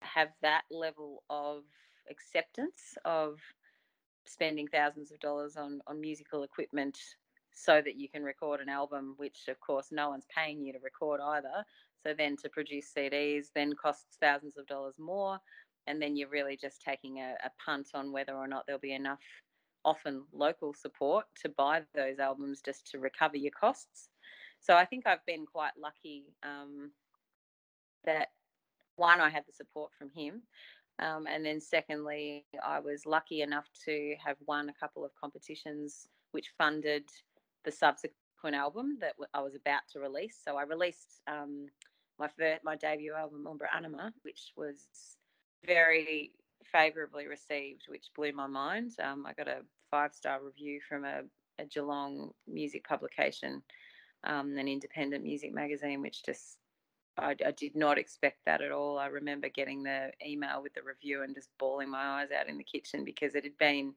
have 0.02 0.28
that 0.42 0.62
level 0.70 1.22
of 1.30 1.64
acceptance 2.10 2.96
of 3.04 3.38
spending 4.26 4.68
thousands 4.68 5.12
of 5.12 5.20
dollars 5.20 5.56
on 5.56 5.80
on 5.86 6.00
musical 6.00 6.44
equipment 6.44 6.98
so 7.52 7.82
that 7.84 7.96
you 7.96 8.08
can 8.08 8.22
record 8.24 8.60
an 8.60 8.68
album, 8.68 9.14
which 9.18 9.48
of 9.48 9.60
course 9.60 9.88
no 9.92 10.10
one's 10.10 10.26
paying 10.34 10.62
you 10.64 10.72
to 10.72 10.78
record 10.80 11.20
either. 11.20 11.64
So 12.02 12.14
then 12.16 12.36
to 12.38 12.48
produce 12.48 12.92
CDs 12.96 13.48
then 13.54 13.74
costs 13.74 14.16
thousands 14.20 14.56
of 14.58 14.66
dollars 14.66 14.94
more. 14.98 15.38
and 15.86 16.00
then 16.00 16.16
you're 16.16 16.28
really 16.28 16.56
just 16.56 16.82
taking 16.82 17.18
a, 17.18 17.34
a 17.44 17.50
punt 17.64 17.88
on 17.94 18.12
whether 18.12 18.34
or 18.34 18.48
not 18.48 18.66
there'll 18.66 18.80
be 18.80 18.94
enough 18.94 19.20
often 19.84 20.24
local 20.32 20.74
support 20.74 21.24
to 21.42 21.48
buy 21.48 21.82
those 21.94 22.18
albums 22.18 22.60
just 22.64 22.90
to 22.90 22.98
recover 22.98 23.36
your 23.36 23.52
costs. 23.52 24.08
So 24.60 24.76
I 24.76 24.84
think 24.84 25.06
I've 25.06 25.24
been 25.26 25.46
quite 25.46 25.72
lucky 25.80 26.24
um, 26.42 26.90
that 28.04 28.28
one, 28.96 29.20
I 29.20 29.30
had 29.30 29.44
the 29.46 29.52
support 29.52 29.90
from 29.98 30.10
him. 30.10 30.42
Um, 30.98 31.26
and 31.26 31.44
then 31.44 31.60
secondly, 31.60 32.44
I 32.62 32.78
was 32.80 33.06
lucky 33.06 33.40
enough 33.40 33.66
to 33.86 34.14
have 34.24 34.36
won 34.46 34.68
a 34.68 34.74
couple 34.74 35.04
of 35.04 35.12
competitions 35.18 36.08
which 36.32 36.52
funded 36.58 37.04
the 37.64 37.72
subsequent 37.72 38.54
album 38.54 38.98
that 39.00 39.14
I 39.32 39.40
was 39.40 39.54
about 39.54 39.82
to 39.92 40.00
release. 40.00 40.38
So 40.44 40.56
I 40.56 40.62
released 40.64 41.22
um, 41.26 41.68
my 42.18 42.28
first, 42.28 42.62
my 42.62 42.76
debut 42.76 43.14
album, 43.14 43.46
Umbra 43.46 43.68
Anima, 43.74 44.12
which 44.22 44.52
was 44.56 44.86
very 45.66 46.32
favourably 46.64 47.26
received, 47.26 47.84
which 47.88 48.10
blew 48.14 48.32
my 48.32 48.46
mind. 48.46 48.92
Um, 49.02 49.26
I 49.26 49.32
got 49.32 49.48
a 49.48 49.62
five 49.90 50.14
star 50.14 50.40
review 50.42 50.80
from 50.88 51.04
a, 51.04 51.22
a, 51.58 51.64
Geelong 51.64 52.30
music 52.46 52.86
publication, 52.86 53.62
um, 54.24 54.56
an 54.56 54.68
independent 54.68 55.24
music 55.24 55.52
magazine, 55.52 56.02
which 56.02 56.24
just 56.24 56.58
I, 57.16 57.34
I, 57.44 57.50
did 57.52 57.74
not 57.74 57.98
expect 57.98 58.38
that 58.46 58.62
at 58.62 58.72
all. 58.72 58.98
I 58.98 59.06
remember 59.06 59.48
getting 59.48 59.82
the 59.82 60.10
email 60.24 60.62
with 60.62 60.74
the 60.74 60.82
review 60.82 61.22
and 61.22 61.34
just 61.34 61.50
bawling 61.58 61.90
my 61.90 62.22
eyes 62.22 62.28
out 62.38 62.48
in 62.48 62.56
the 62.56 62.64
kitchen 62.64 63.04
because 63.04 63.34
it 63.34 63.44
had 63.44 63.58
been 63.58 63.94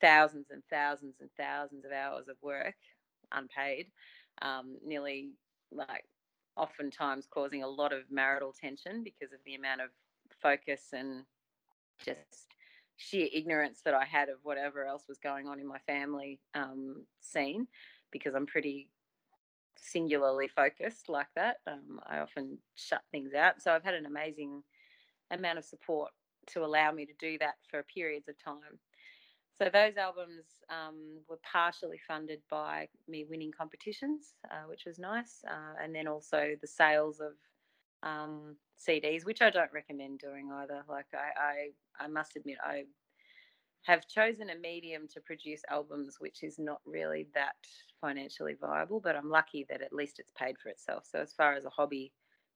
thousands 0.00 0.50
and 0.50 0.62
thousands 0.68 1.16
and 1.20 1.30
thousands 1.38 1.84
of 1.84 1.92
hours 1.92 2.28
of 2.28 2.36
work, 2.42 2.74
unpaid, 3.30 3.86
um, 4.42 4.76
nearly 4.84 5.30
like 5.70 6.04
oftentimes 6.56 7.26
causing 7.30 7.62
a 7.62 7.68
lot 7.68 7.92
of 7.92 8.10
marital 8.10 8.52
tension 8.52 9.02
because 9.02 9.32
of 9.32 9.38
the 9.46 9.54
amount 9.54 9.80
of 9.80 9.88
focus 10.42 10.88
and 10.92 11.24
just 12.04 12.48
sheer 12.96 13.28
ignorance 13.32 13.80
that 13.84 13.94
I 13.94 14.04
had 14.04 14.28
of 14.28 14.36
whatever 14.42 14.86
else 14.86 15.04
was 15.08 15.18
going 15.18 15.48
on 15.48 15.58
in 15.58 15.66
my 15.66 15.78
family 15.86 16.40
um, 16.54 17.04
scene 17.20 17.66
because 18.10 18.34
I'm 18.34 18.46
pretty 18.46 18.88
singularly 19.76 20.48
focused 20.48 21.08
like 21.08 21.28
that. 21.34 21.56
Um, 21.66 22.00
I 22.06 22.18
often 22.18 22.58
shut 22.74 23.02
things 23.10 23.34
out. 23.34 23.60
So 23.60 23.72
I've 23.72 23.84
had 23.84 23.94
an 23.94 24.06
amazing 24.06 24.62
amount 25.30 25.58
of 25.58 25.64
support 25.64 26.12
to 26.48 26.64
allow 26.64 26.92
me 26.92 27.06
to 27.06 27.12
do 27.18 27.38
that 27.38 27.54
for 27.70 27.82
periods 27.82 28.28
of 28.28 28.42
time. 28.42 28.78
So 29.56 29.68
those 29.72 29.96
albums 29.96 30.46
um, 30.70 31.18
were 31.28 31.38
partially 31.50 32.00
funded 32.08 32.40
by 32.50 32.88
me 33.08 33.24
winning 33.28 33.52
competitions, 33.56 34.34
uh, 34.50 34.66
which 34.66 34.84
was 34.86 34.98
nice, 34.98 35.44
uh, 35.46 35.82
and 35.82 35.94
then 35.94 36.08
also 36.08 36.56
the 36.60 36.66
sales 36.66 37.20
of 37.20 37.32
um, 38.02 38.56
CDs, 38.88 39.24
which 39.24 39.42
I 39.42 39.50
don't 39.50 39.72
recommend 39.72 40.18
doing 40.18 40.50
either. 40.52 40.82
Like 40.88 41.06
I, 41.14 41.70
I, 42.00 42.04
I 42.04 42.08
must 42.08 42.36
admit, 42.36 42.58
I 42.64 42.84
have 43.82 44.06
chosen 44.08 44.50
a 44.50 44.56
medium 44.56 45.08
to 45.08 45.20
produce 45.20 45.62
albums 45.68 46.16
which 46.20 46.42
is 46.42 46.58
not 46.58 46.80
really 46.86 47.28
that 47.34 47.56
financially 48.00 48.54
viable, 48.60 49.00
but 49.00 49.16
I'm 49.16 49.30
lucky 49.30 49.66
that 49.68 49.82
at 49.82 49.92
least 49.92 50.18
it's 50.18 50.32
paid 50.38 50.56
for 50.62 50.68
itself. 50.68 51.04
So 51.10 51.18
as 51.18 51.32
far 51.32 51.54
as 51.54 51.64
a 51.64 51.70
hobby 51.70 52.12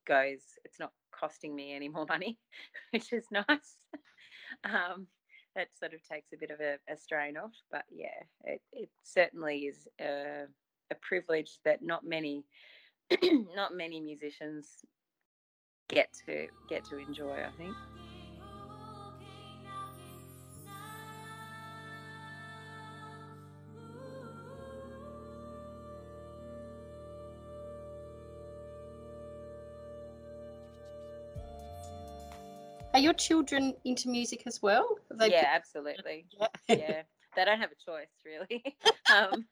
goes, 0.07 0.41
it's 0.65 0.79
not 0.79 0.93
costing 1.13 1.55
me 1.55 1.75
any 1.75 1.89
more 1.89 2.07
money, 2.09 2.39
which 2.93 3.13
is 3.13 3.27
nice. 3.31 3.77
um, 4.65 5.07
that 5.55 5.69
sort 5.79 5.95
of 5.95 6.07
takes 6.07 6.33
a 6.33 6.37
bit 6.37 6.51
of 6.51 6.61
a, 6.61 6.77
a 6.93 6.97
strain 6.97 7.37
off, 7.37 7.55
but 7.73 7.85
yeah, 7.91 8.23
it, 8.45 8.61
it 8.73 8.91
certainly 9.03 9.61
is 9.61 9.89
a, 10.01 10.45
a 10.91 10.95
privilege 11.01 11.59
that 11.65 11.83
not 11.83 12.05
many, 12.05 12.45
not 13.55 13.75
many 13.75 14.01
musicians 14.01 14.85
get 15.89 16.13
to 16.27 16.49
get 16.69 16.85
to 16.87 16.99
enjoy. 16.99 17.33
I 17.33 17.51
think. 17.57 17.75
Are 32.97 33.01
your 33.01 33.13
children 33.13 33.75
into 33.85 34.09
music 34.09 34.45
as 34.47 34.63
well? 34.63 34.97
They 35.11 35.31
yeah, 35.31 35.51
absolutely. 35.53 36.25
Yeah. 36.41 36.49
yeah. 36.67 37.03
they 37.37 37.45
don't 37.45 37.61
have 37.61 37.71
a 37.71 37.91
choice 37.91 38.09
really. 38.25 38.65
um, 39.15 39.45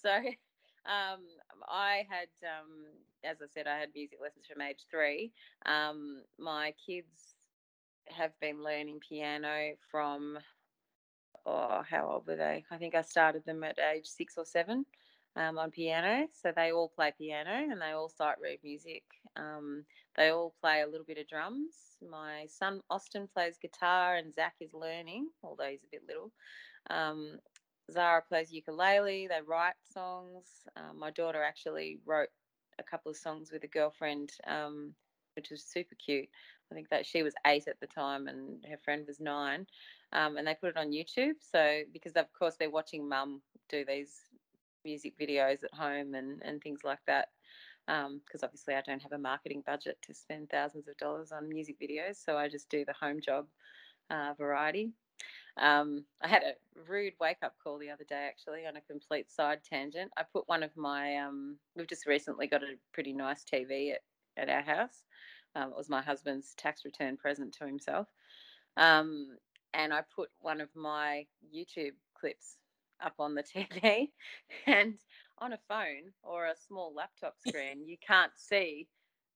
so 0.00 0.10
um, 0.86 1.20
I 1.68 2.06
had, 2.08 2.28
um, 2.44 2.86
as 3.24 3.38
I 3.42 3.46
said, 3.52 3.66
I 3.66 3.78
had 3.78 3.90
music 3.94 4.18
lessons 4.20 4.46
from 4.46 4.62
age 4.62 4.84
three. 4.90 5.32
Um, 5.66 6.22
my 6.38 6.74
kids 6.84 7.34
have 8.08 8.32
been 8.40 8.62
learning 8.62 9.00
piano 9.06 9.74
from, 9.90 10.38
oh, 11.46 11.82
how 11.88 12.08
old 12.10 12.26
were 12.26 12.36
they? 12.36 12.64
I 12.70 12.76
think 12.76 12.94
I 12.94 13.02
started 13.02 13.44
them 13.44 13.64
at 13.64 13.78
age 13.78 14.06
six 14.06 14.34
or 14.36 14.44
seven 14.44 14.84
um, 15.36 15.58
on 15.58 15.70
piano. 15.70 16.26
So 16.32 16.52
they 16.54 16.72
all 16.72 16.92
play 16.94 17.12
piano 17.16 17.50
and 17.50 17.80
they 17.80 17.92
all 17.92 18.08
sight 18.08 18.36
read 18.42 18.58
music. 18.62 19.04
Um, 19.36 19.84
they 20.16 20.30
all 20.30 20.54
play 20.60 20.82
a 20.82 20.86
little 20.86 21.06
bit 21.06 21.18
of 21.18 21.28
drums. 21.28 21.74
My 22.08 22.46
son 22.48 22.80
Austin 22.90 23.28
plays 23.32 23.58
guitar 23.60 24.16
and 24.16 24.34
Zach 24.34 24.54
is 24.60 24.74
learning, 24.74 25.28
although 25.42 25.68
he's 25.70 25.84
a 25.84 25.90
bit 25.90 26.02
little. 26.06 26.32
Um, 26.90 27.38
Zara 27.90 28.22
plays 28.22 28.52
ukulele. 28.52 29.26
They 29.28 29.40
write 29.46 29.74
songs. 29.92 30.46
Um, 30.76 30.98
my 30.98 31.10
daughter 31.10 31.42
actually 31.42 31.98
wrote 32.04 32.28
a 32.82 32.90
couple 32.90 33.10
of 33.10 33.16
songs 33.16 33.50
with 33.52 33.64
a 33.64 33.68
girlfriend, 33.68 34.32
um, 34.46 34.92
which 35.36 35.50
was 35.50 35.64
super 35.64 35.94
cute. 35.94 36.28
I 36.70 36.74
think 36.74 36.88
that 36.88 37.06
she 37.06 37.22
was 37.22 37.34
eight 37.46 37.68
at 37.68 37.80
the 37.80 37.86
time 37.86 38.28
and 38.28 38.64
her 38.68 38.78
friend 38.78 39.04
was 39.06 39.20
nine. 39.20 39.66
Um, 40.12 40.36
and 40.36 40.46
they 40.46 40.54
put 40.54 40.70
it 40.70 40.76
on 40.76 40.90
YouTube. 40.90 41.34
So, 41.40 41.82
because 41.92 42.12
of 42.12 42.26
course 42.32 42.56
they're 42.58 42.70
watching 42.70 43.08
mum 43.08 43.42
do 43.68 43.84
these 43.84 44.20
music 44.84 45.14
videos 45.18 45.64
at 45.64 45.74
home 45.74 46.14
and, 46.14 46.42
and 46.42 46.60
things 46.60 46.80
like 46.84 47.00
that. 47.06 47.28
Because 47.86 48.42
um, 48.42 48.44
obviously, 48.44 48.74
I 48.74 48.82
don't 48.82 49.02
have 49.02 49.12
a 49.12 49.18
marketing 49.18 49.62
budget 49.66 49.98
to 50.02 50.14
spend 50.14 50.50
thousands 50.50 50.88
of 50.88 50.96
dollars 50.98 51.32
on 51.32 51.48
music 51.48 51.76
videos. 51.80 52.22
So 52.24 52.36
I 52.36 52.48
just 52.48 52.68
do 52.68 52.84
the 52.84 52.92
home 52.92 53.20
job 53.20 53.46
uh, 54.10 54.34
variety. 54.38 54.92
Um, 55.58 56.04
I 56.22 56.28
had 56.28 56.42
a 56.42 56.52
rude 56.90 57.14
wake 57.20 57.42
up 57.42 57.54
call 57.62 57.78
the 57.78 57.90
other 57.90 58.04
day, 58.04 58.26
actually, 58.28 58.66
on 58.66 58.76
a 58.76 58.80
complete 58.80 59.30
side 59.30 59.60
tangent. 59.68 60.10
I 60.16 60.22
put 60.22 60.48
one 60.48 60.62
of 60.62 60.76
my, 60.76 61.16
um, 61.18 61.56
we've 61.76 61.88
just 61.88 62.06
recently 62.06 62.46
got 62.46 62.62
a 62.62 62.74
pretty 62.92 63.12
nice 63.12 63.44
TV 63.44 63.92
at, 63.92 64.00
at 64.36 64.48
our 64.48 64.62
house. 64.62 65.02
Um, 65.54 65.70
it 65.70 65.76
was 65.76 65.90
my 65.90 66.00
husband's 66.00 66.54
tax 66.54 66.84
return 66.84 67.16
present 67.16 67.52
to 67.54 67.66
himself. 67.66 68.08
Um, 68.76 69.36
and 69.74 69.92
I 69.92 70.02
put 70.14 70.30
one 70.40 70.60
of 70.60 70.68
my 70.74 71.26
YouTube 71.54 71.94
clips 72.14 72.56
up 73.02 73.14
on 73.18 73.34
the 73.34 73.42
TV 73.42 74.10
and 74.66 74.94
on 75.38 75.52
a 75.52 75.58
phone 75.68 76.12
or 76.22 76.46
a 76.46 76.56
small 76.56 76.94
laptop 76.94 77.36
screen, 77.46 77.86
you 77.86 77.96
can't 78.06 78.32
see 78.36 78.88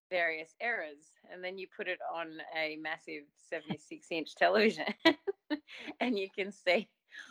various 0.09 0.55
errors. 0.61 1.11
And 1.31 1.43
then 1.43 1.59
you 1.59 1.67
put 1.77 1.89
it 1.89 1.99
on 2.15 2.39
a 2.57 2.77
massive 2.77 3.25
76 3.51 4.07
inch 4.11 4.35
television 4.37 4.87
and 6.01 6.19
you 6.19 6.29
can 6.31 6.53
see 6.53 6.89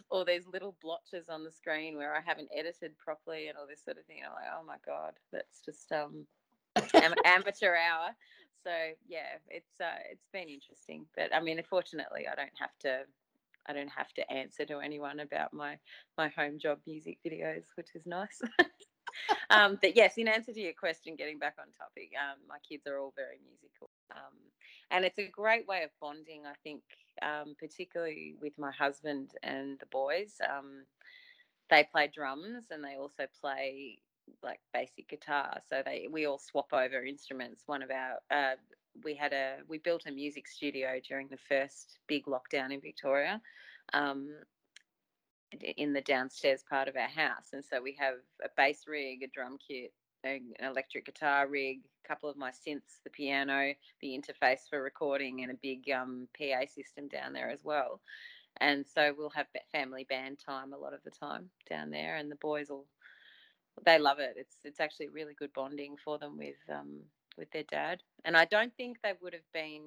all 0.10 0.26
these 0.26 0.48
little 0.52 0.76
blotches 0.82 1.30
on 1.30 1.44
the 1.44 1.52
screen 1.52 1.98
where 1.98 2.16
I 2.16 2.22
haven't 2.22 2.50
edited 2.56 2.98
properly 2.98 3.48
and 3.48 3.58
all 3.58 3.68
this 3.68 3.84
sort 3.84 3.98
of 3.98 4.06
thing. 4.06 4.22
I'm 4.26 4.34
like, 4.34 4.52
oh 4.58 4.66
my 4.66 4.78
God, 4.86 5.14
that's 5.32 5.62
just 5.64 5.92
um, 5.92 6.26
am- 6.94 7.14
amateur 7.26 7.76
hour. 7.76 8.16
So 8.64 8.72
yeah, 9.08 9.38
it's 9.48 9.80
uh, 9.80 10.02
it's 10.12 10.28
been 10.34 10.50
interesting, 10.50 11.06
but 11.16 11.34
I 11.34 11.40
mean, 11.40 11.60
unfortunately, 11.60 12.26
I 12.32 12.36
don't 12.36 12.58
have 12.60 12.76
to 12.82 13.04
I 13.68 13.74
don't 13.74 13.90
have 13.90 14.12
to 14.14 14.32
answer 14.32 14.66
to 14.66 14.80
anyone 14.80 15.20
about 15.20 15.54
my 15.54 15.78
my 16.18 16.30
home 16.30 16.60
job 16.60 16.80
music 16.88 17.20
videos, 17.26 17.66
which 17.76 17.90
is 17.96 18.06
nice. 18.06 18.42
um, 19.50 19.78
but 19.82 19.96
yes, 19.96 20.18
in 20.18 20.28
answer 20.28 20.52
to 20.54 20.60
your 20.60 20.74
question, 20.74 21.16
getting 21.16 21.40
back 21.40 21.56
on 21.60 21.68
topic, 21.78 22.12
um, 22.18 22.40
my 22.48 22.58
kids 22.68 22.88
are 22.88 23.00
all 23.00 23.14
very 23.16 23.40
musical, 23.48 23.90
um, 24.12 24.34
and 24.92 25.06
it's 25.06 25.20
a 25.20 25.28
great 25.28 25.68
way 25.68 25.84
of 25.84 25.90
bonding. 26.02 26.44
I 26.46 26.54
think, 26.64 26.82
um, 27.22 27.56
particularly 27.60 28.36
with 28.42 28.58
my 28.58 28.72
husband 28.72 29.32
and 29.44 29.80
the 29.80 29.86
boys. 29.88 30.36
Um, 30.48 30.84
they 31.70 31.88
play 31.92 32.10
drums 32.14 32.66
and 32.72 32.84
they 32.84 32.96
also 32.96 33.26
play 33.42 34.00
like 34.44 34.60
basic 34.74 35.08
guitar. 35.08 35.60
So 35.70 35.82
they 35.86 36.08
we 36.12 36.26
all 36.26 36.40
swap 36.40 36.74
over 36.74 37.04
instruments. 37.04 37.64
One 37.66 37.82
of 37.82 37.90
our 37.92 38.20
uh, 38.32 38.56
we 39.04 39.16
had 39.16 39.34
a 39.34 39.58
we 39.68 39.78
built 39.80 40.06
a 40.08 40.12
music 40.12 40.48
studio 40.48 41.00
during 41.08 41.28
the 41.28 41.38
first 41.50 42.00
big 42.08 42.26
lockdown 42.26 42.72
in 42.72 42.82
Victoria. 42.82 43.42
Um, 43.94 44.30
in 45.78 45.94
the 45.94 46.02
downstairs 46.02 46.66
part 46.70 46.90
of 46.90 46.98
our 46.98 47.08
house, 47.08 47.54
and 47.54 47.64
so 47.64 47.82
we 47.82 47.96
have 47.98 48.16
a 48.44 48.50
bass 48.58 48.86
rig, 48.88 49.24
a 49.24 49.28
drum 49.28 49.58
kit, 49.66 49.94
an 50.26 50.54
electric 50.60 51.06
guitar 51.06 51.48
rig, 51.48 51.80
a 52.04 52.08
couple 52.08 52.30
of 52.30 52.38
my 52.38 52.52
synths, 52.52 53.02
the 53.04 53.10
piano, 53.10 53.74
the 54.02 54.20
interface 54.20 54.70
for 54.70 54.82
recording, 54.82 55.44
and 55.44 55.52
a 55.52 55.56
big 55.62 55.90
um, 55.92 56.28
PA 56.38 56.66
system 56.68 57.08
down 57.08 57.34
there 57.34 57.50
as 57.50 57.64
well. 57.64 58.02
And 58.62 58.86
so 58.88 59.14
we'll 59.18 59.30
have 59.32 59.48
family 59.72 60.06
band 60.10 60.40
time 60.40 60.74
a 60.74 60.78
lot 60.78 60.94
of 60.94 61.04
the 61.04 61.12
time 61.12 61.50
down 61.70 61.90
there, 61.90 62.16
and 62.16 62.32
the 62.32 62.38
boys 62.38 62.70
will 62.70 62.86
they 63.86 64.00
love 64.00 64.20
it. 64.20 64.36
It's 64.38 64.58
it's 64.64 64.80
actually 64.80 65.10
really 65.10 65.34
good 65.34 65.54
bonding 65.54 65.98
for 65.98 66.18
them 66.18 66.38
with 66.38 66.56
um, 66.72 67.02
with 67.38 67.52
their 67.52 67.64
dad. 67.64 68.02
And 68.24 68.38
I 68.38 68.46
don't 68.46 68.74
think 68.78 68.98
they 69.02 69.14
would 69.22 69.34
have 69.34 69.52
been 69.54 69.82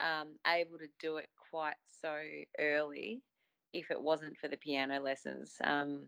um, 0.00 0.28
able 0.46 0.78
to 0.78 0.88
do 0.98 1.18
it 1.18 1.28
quite 1.50 1.76
so 2.00 2.16
early 2.58 3.22
if 3.72 3.90
it 3.90 4.00
wasn't 4.00 4.36
for 4.38 4.48
the 4.48 4.56
piano 4.56 5.00
lessons. 5.00 5.56
Um, 5.62 6.06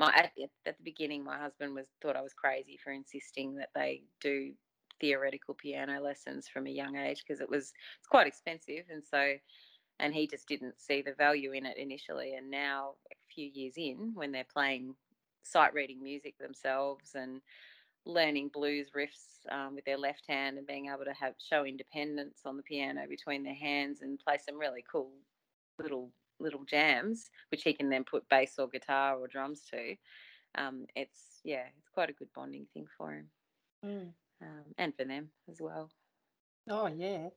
my 0.00 0.10
at, 0.16 0.32
at 0.66 0.78
the 0.78 0.82
beginning, 0.82 1.22
my 1.22 1.38
husband 1.38 1.74
was 1.74 1.86
thought 2.00 2.16
I 2.16 2.22
was 2.22 2.32
crazy 2.32 2.78
for 2.82 2.90
insisting 2.90 3.54
that 3.56 3.68
they 3.74 4.02
do 4.20 4.52
theoretical 4.98 5.54
piano 5.54 6.00
lessons 6.00 6.48
from 6.48 6.66
a 6.66 6.70
young 6.70 6.96
age 6.96 7.22
because 7.22 7.40
it 7.40 7.50
was 7.50 7.72
it's 7.98 8.08
quite 8.08 8.26
expensive, 8.26 8.84
and 8.90 9.04
so 9.04 9.34
and 10.00 10.14
he 10.14 10.26
just 10.26 10.48
didn't 10.48 10.80
see 10.80 11.02
the 11.02 11.12
value 11.12 11.52
in 11.52 11.66
it 11.66 11.76
initially. 11.76 12.34
And 12.34 12.50
now, 12.50 12.94
a 13.12 13.14
few 13.32 13.50
years 13.52 13.74
in, 13.76 14.12
when 14.14 14.32
they're 14.32 14.46
playing 14.50 14.94
sight 15.42 15.74
reading 15.74 16.02
music 16.02 16.38
themselves 16.38 17.14
and 17.14 17.42
learning 18.06 18.50
blues 18.52 18.88
riffs 18.96 19.52
um, 19.52 19.74
with 19.74 19.84
their 19.84 19.98
left 19.98 20.24
hand 20.26 20.56
and 20.56 20.66
being 20.66 20.86
able 20.86 21.04
to 21.04 21.12
have 21.12 21.34
show 21.38 21.64
independence 21.64 22.40
on 22.46 22.56
the 22.56 22.62
piano 22.62 23.02
between 23.06 23.44
their 23.44 23.54
hands 23.54 24.00
and 24.00 24.18
play 24.18 24.38
some 24.38 24.58
really 24.58 24.82
cool 24.90 25.10
little 25.78 26.10
little 26.40 26.64
jams, 26.64 27.30
which 27.50 27.62
he 27.62 27.72
can 27.72 27.88
then 27.90 28.04
put 28.04 28.28
bass 28.28 28.54
or 28.58 28.68
guitar 28.68 29.16
or 29.18 29.28
drums 29.28 29.62
to. 29.70 29.94
Um, 30.56 30.86
it's 30.96 31.40
yeah, 31.44 31.64
it's 31.78 31.88
quite 31.92 32.10
a 32.10 32.14
good 32.14 32.28
bonding 32.34 32.66
thing 32.72 32.86
for 32.96 33.12
him, 33.12 33.26
mm. 33.84 34.12
um, 34.42 34.64
and 34.78 34.94
for 34.96 35.04
them 35.04 35.28
as 35.48 35.58
well. 35.60 35.90
Oh 36.68 36.86
yeah. 36.86 37.28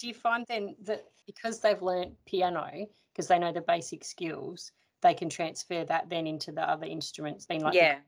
Do 0.00 0.08
you 0.08 0.14
find 0.14 0.46
then 0.48 0.76
that 0.84 1.04
because 1.26 1.60
they've 1.60 1.82
learnt 1.82 2.14
piano, 2.26 2.86
because 3.12 3.28
they 3.28 3.38
know 3.38 3.52
the 3.52 3.60
basic 3.60 4.04
skills, 4.04 4.72
they 5.02 5.14
can 5.14 5.28
transfer 5.28 5.84
that 5.84 6.08
then 6.08 6.26
into 6.26 6.52
the 6.52 6.62
other 6.62 6.86
instruments? 6.86 7.46
Then 7.46 7.60
like 7.60 7.74
yeah. 7.74 7.98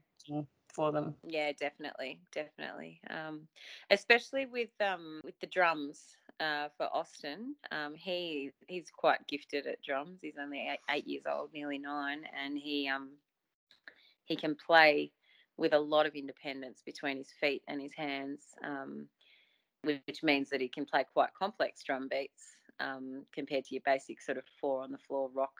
For 0.73 0.91
them, 0.91 1.17
yeah, 1.23 1.53
definitely, 1.53 2.21
definitely. 2.33 2.99
Um, 3.11 3.47
especially 3.91 4.47
with 4.47 4.71
um, 4.81 5.21
with 5.23 5.39
the 5.41 5.47
drums, 5.47 6.17
uh, 6.43 6.69
for 6.77 6.89
Austin. 6.93 7.55
Um, 7.71 7.95
he 7.95 8.51
he's 8.67 8.91
quite 8.91 9.27
gifted 9.29 9.67
at 9.67 9.83
drums. 9.83 10.19
He's 10.21 10.39
only 10.41 10.69
eight, 10.71 10.81
eight, 10.91 11.07
years 11.07 11.23
old, 11.31 11.51
nearly 11.53 11.79
nine, 11.79 12.23
and 12.45 12.59
he 12.59 12.89
um 12.89 13.11
he 14.25 14.37
can 14.37 14.55
play 14.55 15.13
with 15.57 15.73
a 15.73 15.79
lot 15.79 16.07
of 16.07 16.15
independence 16.15 16.83
between 16.85 17.19
his 17.19 17.31
feet 17.41 17.63
and 17.69 17.81
his 17.81 17.93
hands, 17.95 18.41
um, 18.65 19.07
which 19.83 20.23
means 20.23 20.49
that 20.51 20.61
he 20.61 20.69
can 20.69 20.85
play 20.85 21.05
quite 21.13 21.31
complex 21.39 21.83
drum 21.85 22.09
beats 22.11 22.57
um, 22.81 23.25
compared 23.35 23.65
to 23.65 23.75
your 23.75 23.83
basic 23.85 24.21
sort 24.21 24.39
of 24.39 24.45
four 24.61 24.83
on 24.83 24.91
the 24.91 24.99
floor 24.99 25.31
rock 25.35 25.53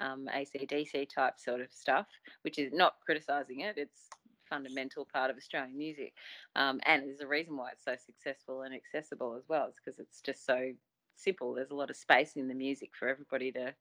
um, 0.00 0.28
ACDC 0.34 1.08
type 1.14 1.34
sort 1.38 1.60
of 1.60 1.70
stuff, 1.70 2.06
which 2.42 2.58
is 2.58 2.72
not 2.72 2.94
criticizing 3.04 3.60
it. 3.60 3.76
It's 3.76 4.08
fundamental 4.48 5.04
part 5.04 5.30
of 5.30 5.36
Australian 5.36 5.76
music, 5.76 6.14
um, 6.56 6.80
and 6.86 7.02
there's 7.02 7.20
a 7.20 7.26
reason 7.26 7.56
why 7.56 7.70
it's 7.70 7.84
so 7.84 7.96
successful 7.96 8.62
and 8.62 8.74
accessible 8.74 9.34
as 9.36 9.44
well. 9.48 9.66
It's 9.68 9.80
because 9.84 9.98
it's 9.98 10.20
just 10.20 10.44
so 10.44 10.72
simple. 11.16 11.54
There's 11.54 11.70
a 11.70 11.76
lot 11.76 11.90
of 11.90 11.96
space 11.96 12.36
in 12.36 12.48
the 12.48 12.54
music 12.54 12.90
for 12.98 13.08
everybody 13.08 13.52
to 13.52 13.74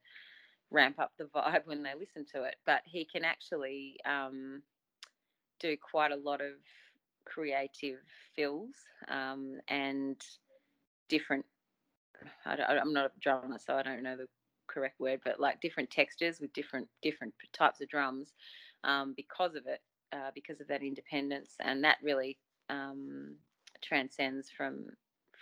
ramp 0.72 1.00
up 1.00 1.12
the 1.18 1.26
vibe 1.26 1.66
when 1.66 1.84
they 1.84 1.94
listen 1.98 2.26
to 2.34 2.44
it. 2.44 2.56
But 2.66 2.82
he 2.86 3.06
can 3.06 3.24
actually 3.24 3.98
um, 4.06 4.62
do 5.60 5.76
quite 5.78 6.12
a 6.12 6.16
lot 6.18 6.42
of 6.42 6.54
creative 7.26 8.00
fills 8.36 8.76
um, 9.10 9.60
and 9.68 10.22
different. 11.10 11.46
I, 12.46 12.78
am 12.78 12.94
not 12.94 13.06
a 13.06 13.20
drummer, 13.22 13.60
so 13.60 13.76
I 13.76 13.84
don't 13.84 14.04
know 14.04 14.18
the 14.18 14.28
correct 14.68 15.00
word, 15.00 15.22
but 15.24 15.40
like 15.40 15.62
different 15.62 15.90
textures 15.90 16.40
with 16.40 16.52
different 16.54 16.88
different 17.02 17.34
types 17.54 17.82
of 17.82 17.90
drums. 17.90 18.34
Um, 18.84 19.14
because 19.16 19.56
of 19.56 19.66
it, 19.68 19.82
uh, 20.14 20.32
because 20.34 20.62
of 20.62 20.68
that 20.68 20.84
independence, 20.84 21.56
and 21.60 21.84
that 21.84 21.98
really 22.02 22.38
um, 22.70 23.36
transcends 23.82 24.50
from 24.50 24.88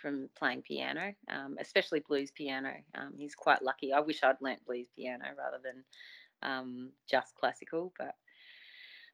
from 0.00 0.28
playing 0.38 0.62
piano, 0.62 1.14
um, 1.30 1.56
especially 1.58 2.00
blues 2.00 2.30
piano. 2.30 2.72
Um, 2.94 3.14
he's 3.16 3.34
quite 3.34 3.62
lucky. 3.62 3.92
I 3.92 4.00
wish 4.00 4.22
I'd 4.22 4.40
learnt 4.40 4.64
blues 4.66 4.88
piano 4.94 5.24
rather 5.36 5.58
than 5.62 5.84
um, 6.42 6.90
just 7.08 7.34
classical, 7.34 7.92
but 7.98 8.14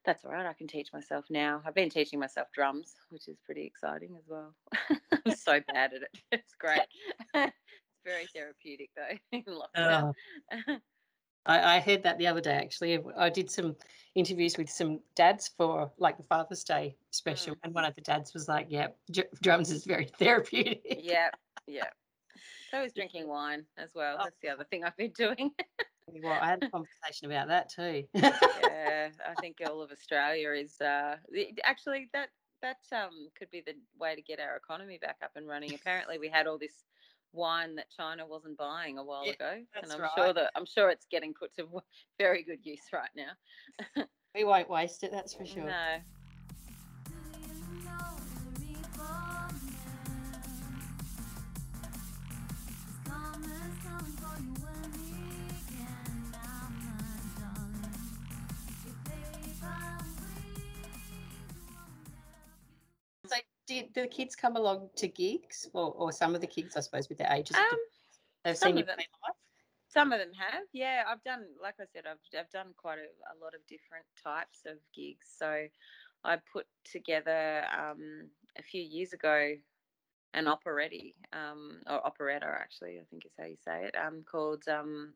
that's 0.04 0.24
all 0.24 0.32
right. 0.32 0.46
I 0.46 0.52
can 0.52 0.66
teach 0.66 0.92
myself 0.92 1.26
now. 1.30 1.62
I've 1.64 1.74
been 1.74 1.90
teaching 1.90 2.18
myself 2.18 2.48
drums, 2.52 2.94
which 3.10 3.28
is 3.28 3.38
pretty 3.44 3.64
exciting 3.64 4.16
as 4.18 4.24
well. 4.28 4.54
I'm 5.26 5.36
so 5.36 5.60
bad 5.72 5.92
at 5.94 6.02
it. 6.02 6.18
It's 6.32 6.54
great. 6.58 6.82
it's 7.34 7.54
very 8.04 8.26
therapeutic 8.34 8.90
though. 8.96 9.52
oh. 9.76 10.78
I, 11.46 11.76
I 11.76 11.80
heard 11.80 12.02
that 12.04 12.18
the 12.18 12.26
other 12.26 12.40
day 12.40 12.54
actually. 12.54 12.98
I 13.16 13.28
did 13.28 13.50
some 13.50 13.76
interviews 14.14 14.56
with 14.56 14.70
some 14.70 15.00
dads 15.16 15.50
for 15.56 15.90
like 15.98 16.16
the 16.16 16.22
Father's 16.24 16.64
Day 16.64 16.96
special, 17.10 17.54
mm. 17.54 17.58
and 17.64 17.74
one 17.74 17.84
of 17.84 17.94
the 17.94 18.00
dads 18.00 18.32
was 18.32 18.48
like, 18.48 18.66
"Yeah, 18.68 18.88
drums 19.42 19.70
is 19.70 19.84
very 19.84 20.04
therapeutic." 20.18 21.00
Yeah, 21.02 21.30
yeah. 21.66 21.88
So 22.70 22.82
is 22.82 22.92
drinking 22.92 23.28
wine 23.28 23.64
as 23.76 23.90
well. 23.94 24.16
Oh. 24.18 24.24
That's 24.24 24.38
the 24.42 24.48
other 24.48 24.64
thing 24.64 24.84
I've 24.84 24.96
been 24.96 25.12
doing. 25.16 25.50
well, 26.22 26.38
I 26.40 26.46
had 26.46 26.62
a 26.62 26.70
conversation 26.70 27.26
about 27.26 27.48
that 27.48 27.70
too. 27.70 28.04
yeah, 28.14 29.10
I 29.28 29.34
think 29.40 29.58
all 29.66 29.82
of 29.82 29.90
Australia 29.90 30.52
is 30.52 30.80
uh, 30.80 31.16
actually 31.64 32.08
that 32.12 32.28
that 32.62 32.78
um, 32.92 33.28
could 33.36 33.50
be 33.50 33.62
the 33.66 33.74
way 33.98 34.14
to 34.14 34.22
get 34.22 34.38
our 34.38 34.56
economy 34.56 34.98
back 35.02 35.16
up 35.22 35.32
and 35.34 35.48
running. 35.48 35.74
Apparently, 35.74 36.18
we 36.18 36.28
had 36.28 36.46
all 36.46 36.58
this 36.58 36.84
wine 37.32 37.74
that 37.76 37.86
China 37.90 38.26
wasn't 38.26 38.56
buying 38.56 38.98
a 38.98 39.04
while 39.04 39.26
yeah, 39.26 39.32
ago, 39.32 39.62
and 39.82 39.92
I'm 39.92 40.00
right. 40.00 40.10
sure 40.16 40.32
that 40.32 40.50
I'm 40.54 40.66
sure 40.66 40.90
it's 40.90 41.06
getting 41.10 41.34
put 41.34 41.54
to 41.56 41.66
very 42.18 42.42
good 42.42 42.64
use 42.64 42.80
right 42.92 43.10
now. 43.16 44.04
we 44.34 44.44
won't 44.44 44.68
waste 44.68 45.02
it, 45.02 45.12
that's 45.12 45.34
for 45.34 45.44
sure. 45.44 45.64
No. 45.64 45.96
Do, 63.80 63.88
do 63.94 64.02
the 64.02 64.08
kids 64.08 64.34
come 64.34 64.56
along 64.56 64.90
to 64.96 65.08
gigs, 65.08 65.68
or, 65.72 65.92
or 65.92 66.12
some 66.12 66.34
of 66.34 66.40
the 66.40 66.46
kids, 66.46 66.76
I 66.76 66.80
suppose, 66.80 67.08
with 67.08 67.18
their 67.18 67.32
ages? 67.32 67.56
Um, 67.56 67.78
they've 68.44 68.56
seen 68.56 68.76
you 68.76 68.84
play 68.84 68.94
live. 68.94 69.36
Some 69.88 70.12
of 70.12 70.18
them 70.20 70.32
have, 70.38 70.64
yeah. 70.72 71.02
I've 71.06 71.22
done, 71.22 71.44
like 71.62 71.74
I 71.78 71.84
said, 71.92 72.04
I've 72.10 72.16
I've 72.38 72.50
done 72.50 72.68
quite 72.76 72.98
a, 72.98 73.02
a 73.02 73.36
lot 73.42 73.54
of 73.54 73.60
different 73.68 74.06
types 74.22 74.60
of 74.66 74.78
gigs. 74.94 75.28
So 75.36 75.66
I 76.24 76.38
put 76.50 76.66
together 76.90 77.64
um, 77.78 78.28
a 78.58 78.62
few 78.62 78.82
years 78.82 79.12
ago 79.12 79.52
an 80.34 80.48
operetta, 80.48 81.10
um, 81.34 81.82
or 81.86 82.06
operetta 82.06 82.46
actually, 82.46 82.98
I 82.98 83.04
think 83.10 83.26
is 83.26 83.32
how 83.38 83.44
you 83.44 83.56
say 83.62 83.84
it, 83.84 83.94
um, 83.96 84.24
called. 84.30 84.62
Um, 84.66 85.12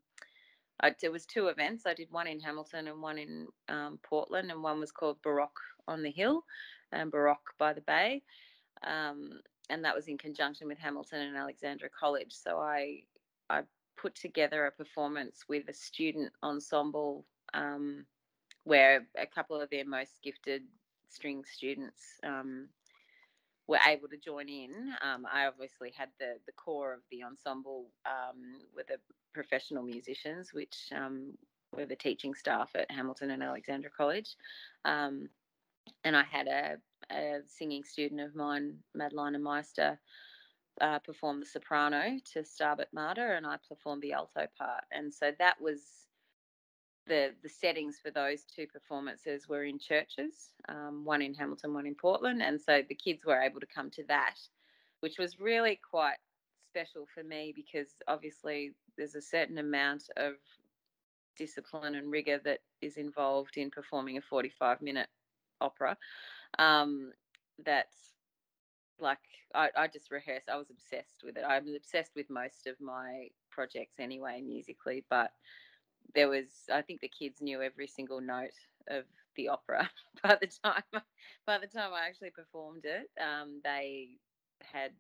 I, 0.81 0.95
there 1.01 1.11
was 1.11 1.25
two 1.25 1.47
events. 1.47 1.87
I 1.87 1.95
did 1.95 2.09
one 2.11 2.27
in 2.27 2.38
Hamilton 2.38 2.88
and 2.88 3.01
one 3.01 3.16
in 3.16 3.47
um, 3.71 3.99
Portland, 4.03 4.51
and 4.51 4.62
one 4.62 4.79
was 4.79 4.92
called 4.92 5.23
Baroque 5.23 5.61
on 5.88 6.03
the 6.03 6.11
Hill 6.11 6.45
and 6.92 7.11
Baroque 7.11 7.55
by 7.59 7.73
the 7.73 7.81
Bay 7.81 8.23
um, 8.85 9.41
and 9.71 9.85
that 9.85 9.95
was 9.95 10.09
in 10.09 10.19
conjunction 10.19 10.69
with 10.69 10.79
Hamilton 10.79 11.21
and 11.23 11.37
Alexandra 11.37 11.89
College. 11.89 12.33
So 12.33 12.59
I 12.59 13.03
I 13.51 13.62
put 13.97 14.15
together 14.15 14.67
a 14.67 14.71
performance 14.71 15.45
with 15.49 15.69
a 15.69 15.73
student 15.73 16.33
ensemble 16.43 17.25
um, 17.55 18.05
where 18.65 19.07
a 19.19 19.27
couple 19.27 19.61
of 19.61 19.71
their 19.71 19.85
most 19.87 20.23
gifted 20.23 20.62
string 21.09 21.45
students 21.45 22.03
um, 22.25 22.69
were 23.67 23.79
able 23.89 24.09
to 24.09 24.17
join 24.17 24.49
in. 24.49 24.93
Um, 25.03 25.27
I 25.33 25.47
obviously 25.47 25.93
had 25.97 26.09
the 26.19 26.35
the 26.47 26.53
core 26.53 26.93
of 26.93 27.01
the 27.11 27.23
ensemble 27.23 27.87
um, 28.05 28.61
with 28.75 28.89
the 28.89 28.99
professional 29.35 29.83
musicians, 29.83 30.53
which 30.53 30.77
um, 30.95 31.33
were 31.73 31.87
the 31.87 31.97
teaching 31.97 32.35
staff 32.35 32.71
at 32.75 32.91
Hamilton 32.91 33.31
and 33.31 33.43
Alexandra 33.43 33.91
College. 33.97 34.37
Um, 34.85 35.29
and 36.05 36.17
I 36.17 36.25
had 36.25 36.49
a, 36.49 36.77
a 37.11 37.38
singing 37.47 37.85
student 37.85 38.21
of 38.21 38.35
mine, 38.35 38.75
Madeline 38.95 39.40
Meister, 39.42 39.99
uh, 40.81 40.99
perform 40.99 41.40
the 41.40 41.47
soprano 41.47 42.19
to 42.33 42.40
Stabat 42.40 42.92
Mater, 42.92 43.35
and 43.35 43.47
I 43.47 43.57
performed 43.69 44.03
the 44.03 44.12
alto 44.12 44.47
part. 44.59 44.85
And 44.92 45.12
so 45.12 45.33
that 45.38 45.61
was 45.61 46.07
the 47.07 47.33
the 47.42 47.49
settings 47.49 47.99
for 48.03 48.11
those 48.11 48.45
two 48.45 48.66
performances 48.66 49.49
were 49.49 49.64
in 49.64 49.79
churches, 49.79 50.53
um, 50.69 51.05
one 51.05 51.23
in 51.23 51.35
Hamilton, 51.35 51.73
one 51.73 51.87
in 51.87 51.95
Portland, 51.95 52.42
and 52.42 52.61
so 52.61 52.83
the 52.88 52.95
kids 52.95 53.25
were 53.25 53.40
able 53.40 53.61
to 53.61 53.66
come 53.66 53.90
to 53.90 54.05
that, 54.09 54.37
which 55.01 55.19
was 55.19 55.40
really 55.40 55.81
quite 55.88 56.16
special 56.69 57.07
for 57.14 57.23
me 57.23 57.53
because 57.55 57.88
obviously 58.07 58.73
there's 58.97 59.14
a 59.14 59.23
certain 59.23 59.59
amount 59.59 60.05
of 60.16 60.35
discipline 61.37 61.95
and 61.95 62.11
rigor 62.11 62.40
that 62.45 62.61
is 62.81 62.97
involved 62.97 63.57
in 63.57 63.71
performing 63.71 64.19
a 64.19 64.21
45 64.21 64.83
minute 64.83 65.09
opera. 65.61 65.97
Um, 66.59 67.12
that's 67.64 67.97
like 68.99 69.19
I, 69.55 69.71
I 69.77 69.87
just 69.88 70.11
rehearsed. 70.11 70.49
I 70.49 70.57
was 70.57 70.71
obsessed 70.71 71.23
with 71.25 71.37
it. 71.37 71.45
I 71.45 71.59
was 71.59 71.75
obsessed 71.75 72.12
with 72.16 72.31
most 72.31 72.66
of 72.66 72.81
my 72.81 73.29
projects 73.51 73.97
anyway, 73.99 74.40
musically. 74.42 75.05
But 75.11 75.33
there 76.14 76.29
was, 76.29 76.47
I 76.73 76.83
think, 76.83 77.01
the 77.01 77.09
kids 77.09 77.40
knew 77.40 77.62
every 77.62 77.87
single 77.87 78.21
note 78.21 78.55
of 78.88 79.05
the 79.37 79.49
opera 79.49 79.90
by 80.23 80.37
the 80.40 80.49
time 80.64 81.03
by 81.47 81.59
the 81.59 81.66
time 81.66 81.92
I 81.92 82.07
actually 82.09 82.31
performed 82.31 82.85
it. 82.85 83.11
Um, 83.21 83.61
they 83.64 84.19
had 84.62 84.92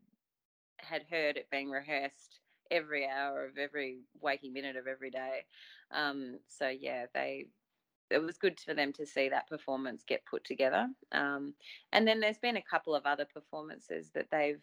had 0.78 1.02
heard 1.10 1.36
it 1.36 1.50
being 1.50 1.70
rehearsed 1.70 2.40
every 2.70 3.08
hour 3.08 3.46
of 3.46 3.58
every 3.58 4.00
waking 4.20 4.52
minute 4.52 4.76
of 4.76 4.86
every 4.86 5.10
day. 5.10 5.44
Um, 5.90 6.38
so 6.48 6.68
yeah, 6.68 7.06
they 7.14 7.46
it 8.10 8.18
was 8.18 8.38
good 8.38 8.58
for 8.60 8.74
them 8.74 8.92
to 8.94 9.06
see 9.06 9.28
that 9.28 9.48
performance 9.48 10.04
get 10.06 10.24
put 10.24 10.44
together. 10.44 10.88
Um, 11.12 11.54
and 11.92 12.06
then 12.06 12.20
there's 12.20 12.38
been 12.38 12.56
a 12.56 12.62
couple 12.62 12.94
of 12.94 13.06
other 13.06 13.24
performances 13.24 14.10
that 14.14 14.28
they've 14.30 14.62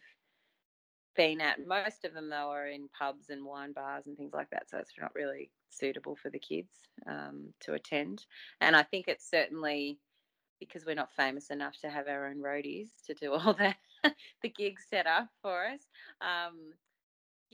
been 1.16 1.40
at. 1.40 1.66
Most 1.66 2.04
of 2.04 2.14
them 2.14 2.28
though 2.28 2.50
are 2.50 2.66
in 2.66 2.88
pubs 2.98 3.30
and 3.30 3.44
wine 3.44 3.72
bars 3.72 4.06
and 4.06 4.16
things 4.16 4.32
like 4.32 4.50
that, 4.50 4.68
so 4.68 4.78
it's 4.78 4.92
not 5.00 5.14
really 5.14 5.50
suitable 5.70 6.16
for 6.16 6.30
the 6.30 6.38
kids 6.38 6.72
um, 7.06 7.52
to 7.60 7.74
attend. 7.74 8.24
And 8.60 8.74
I 8.74 8.82
think 8.82 9.08
it's 9.08 9.28
certainly 9.28 9.98
because 10.60 10.86
we're 10.86 10.94
not 10.94 11.12
famous 11.12 11.50
enough 11.50 11.78
to 11.80 11.90
have 11.90 12.08
our 12.08 12.26
own 12.28 12.38
roadies 12.38 12.88
to 13.06 13.14
do 13.14 13.32
all 13.34 13.54
the 13.54 13.74
the 14.42 14.48
gigs 14.48 14.84
set 14.88 15.06
up 15.06 15.28
for 15.42 15.66
us. 15.66 15.80
Um, 16.20 16.72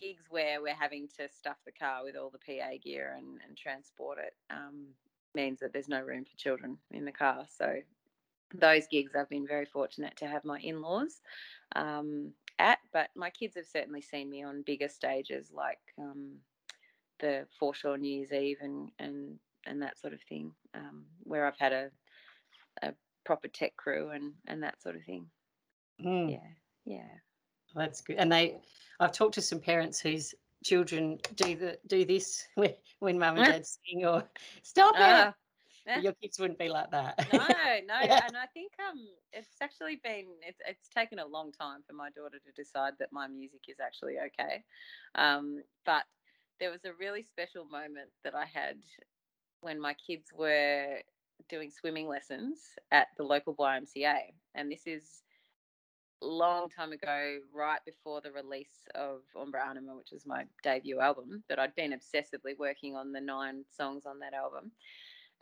gigs 0.01 0.25
where 0.31 0.63
we're 0.63 0.75
having 0.75 1.09
to 1.09 1.29
stuff 1.29 1.57
the 1.67 1.73
car 1.73 2.05
with 2.05 2.17
all 2.17 2.31
the 2.31 2.39
PA 2.39 2.71
gear 2.83 3.15
and, 3.19 3.41
and 3.47 3.57
transport 3.57 4.19
it 4.19 4.33
um, 4.51 4.87
means 5.35 5.61
that 5.61 5.73
there's 5.73 5.89
no 5.89 6.01
room 6.01 6.25
for 6.25 6.37
children 6.37 6.79
in 6.91 7.05
the 7.05 7.13
car. 7.13 7.47
So 7.57 7.77
those 8.55 8.87
gigs 8.89 9.13
I've 9.15 9.29
been 9.29 9.47
very 9.47 9.67
fortunate 9.67 10.17
to 10.17 10.27
have 10.27 10.45
my 10.45 10.59
in-laws 10.61 11.21
um, 11.77 12.33
at, 12.59 12.79
but 12.93 13.11
my 13.15 13.31
kids 13.31 13.57
have 13.57 13.67
certainly 13.67 14.03
seen 14.03 14.29
me 14.29 14.43
on 14.43 14.63
bigger 14.63 14.89
stages 14.89 15.51
like 15.55 15.79
um, 15.99 16.37
the 17.21 17.47
foreshore 17.59 17.99
New 17.99 18.13
Year's 18.13 18.33
Eve 18.33 18.59
and 18.61 18.91
and 18.99 19.39
and 19.67 19.83
that 19.83 19.99
sort 19.99 20.15
of 20.15 20.21
thing, 20.23 20.53
um, 20.75 21.05
where 21.23 21.47
I've 21.47 21.59
had 21.59 21.73
a 21.73 21.91
a 22.83 22.93
proper 23.25 23.49
tech 23.49 23.77
crew 23.77 24.11
and 24.11 24.33
and 24.47 24.63
that 24.63 24.83
sort 24.83 24.97
of 24.97 25.05
thing. 25.05 25.27
Mm. 26.05 26.33
Yeah, 26.33 26.49
yeah. 26.85 27.09
that's 27.75 28.01
good. 28.01 28.17
And 28.17 28.33
they, 28.33 28.57
I've 28.99 29.13
talked 29.13 29.35
to 29.35 29.43
some 29.43 29.61
parents 29.61 30.01
whose 30.01 30.35
children 30.65 31.19
do 31.35 31.57
the 31.57 31.79
do 31.87 32.05
this 32.05 32.47
when 32.55 32.75
when 32.99 33.19
mum 33.19 33.37
and 33.37 33.45
dad 33.47 33.67
sing 33.67 34.05
or 34.05 34.29
stop 34.63 34.95
it. 34.95 35.01
Ah, 35.01 35.35
Your 35.95 36.13
kids 36.15 36.39
wouldn't 36.39 36.59
be 36.59 36.69
like 36.69 36.91
that. 36.91 37.19
no, 37.33 37.39
no, 37.87 37.95
and 38.27 38.37
I 38.37 38.47
think 38.53 38.73
um, 38.79 39.09
it's 39.33 39.61
actually 39.61 39.97
been 40.03 40.27
it's 40.47 40.61
it's 40.67 40.89
taken 40.89 41.19
a 41.19 41.27
long 41.27 41.53
time 41.53 41.81
for 41.87 41.95
my 41.95 42.11
daughter 42.11 42.39
to 42.39 42.53
decide 42.53 42.95
that 42.99 43.13
my 43.13 43.27
music 43.27 43.63
is 43.69 43.81
actually 43.81 44.17
okay, 44.27 44.65
um, 45.15 45.63
but 45.85 46.05
there 46.61 46.71
was 46.71 46.85
a 46.85 46.93
really 46.93 47.23
special 47.23 47.65
moment 47.65 48.11
that 48.25 48.35
I 48.35 48.45
had 48.45 48.77
when 49.61 49.81
my 49.81 49.95
kids 49.95 50.33
were 50.37 51.01
doing 51.49 51.71
swimming 51.71 52.07
lessons 52.07 52.77
at 52.93 53.09
the 53.17 53.25
local 53.25 53.55
YMCA, 53.55 54.35
and 54.55 54.71
this 54.71 54.87
is 54.87 55.23
long 56.23 56.69
time 56.69 56.93
ago, 56.93 57.39
right 57.53 57.81
before 57.85 58.21
the 58.21 58.33
release 58.33 58.87
of 58.95 59.21
Ombra 59.37 59.67
Anima, 59.69 59.95
which 59.97 60.11
was 60.13 60.27
my 60.27 60.45
debut 60.63 61.01
album. 61.01 61.43
But 61.49 61.59
I'd 61.59 61.75
been 61.75 61.93
obsessively 61.93 62.59
working 62.59 62.97
on 62.97 63.13
the 63.13 63.21
nine 63.21 63.65
songs 63.77 64.05
on 64.07 64.19
that 64.21 64.35
album, 64.35 64.73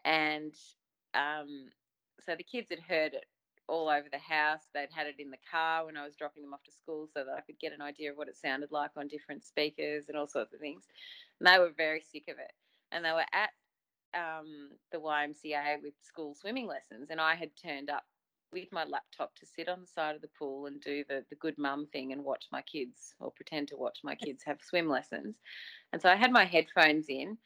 and 0.05 0.55
um, 1.15 1.69
so 2.25 2.35
the 2.37 2.45
kids 2.45 2.69
had 2.71 2.81
heard 2.81 3.15
it 3.15 3.25
all 3.69 3.89
over 3.89 4.07
the 4.11 4.19
house. 4.19 4.63
They'd 4.75 4.89
had 4.93 5.07
it 5.07 5.17
in 5.19 5.31
the 5.31 5.37
car 5.51 5.87
when 5.87 5.97
I 5.97 6.05
was 6.05 6.17
dropping 6.17 6.43
them 6.43 6.55
off 6.55 6.63
to 6.65 6.73
school 6.73 7.09
so 7.13 7.25
that 7.25 7.35
I 7.37 7.41
could 7.43 7.59
get 7.61 7.73
an 7.73 7.83
idea 7.83 8.11
of 8.11 8.17
what 8.17 8.29
it 8.29 8.37
sounded 8.37 8.73
like 8.73 8.91
on 8.97 9.09
different 9.09 9.45
speakers 9.45 10.05
and 10.09 10.17
all 10.17 10.27
sorts 10.27 10.55
of 10.55 10.61
things. 10.61 10.85
And 11.39 11.47
they 11.47 11.59
were 11.59 11.73
very 11.77 12.03
sick 12.11 12.25
of 12.29 12.39
it. 12.39 12.53
And 12.93 13.05
they 13.05 13.13
were 13.13 13.27
at 13.33 13.51
um, 14.15 14.71
the 14.93 14.99
YMCA 14.99 15.83
with 15.83 15.95
school 16.03 16.35
swimming 16.35 16.67
lessons, 16.67 17.09
and 17.11 17.21
I 17.21 17.35
had 17.35 17.51
turned 17.63 17.91
up 17.91 18.05
with 18.53 18.73
my 18.73 18.85
laptop 18.85 19.35
to 19.37 19.47
sit 19.47 19.69
on 19.69 19.81
the 19.81 19.87
side 19.87 20.15
of 20.15 20.23
the 20.23 20.31
pool 20.39 20.67
and 20.67 20.81
do 20.81 21.05
the, 21.09 21.25
the 21.31 21.37
good 21.37 21.59
mum 21.59 21.87
thing 21.93 22.13
and 22.13 22.25
watch 22.25 22.47
my 22.51 22.63
kids 22.63 23.15
or 23.21 23.31
pretend 23.31 23.69
to 23.69 23.77
watch 23.77 23.99
my 24.03 24.15
kids 24.15 24.43
have 24.45 24.61
swim 24.63 24.89
lessons. 24.89 25.37
And 25.93 26.01
so 26.01 26.09
I 26.09 26.17
had 26.17 26.33
my 26.33 26.45
headphones 26.45 27.07
in 27.09 27.37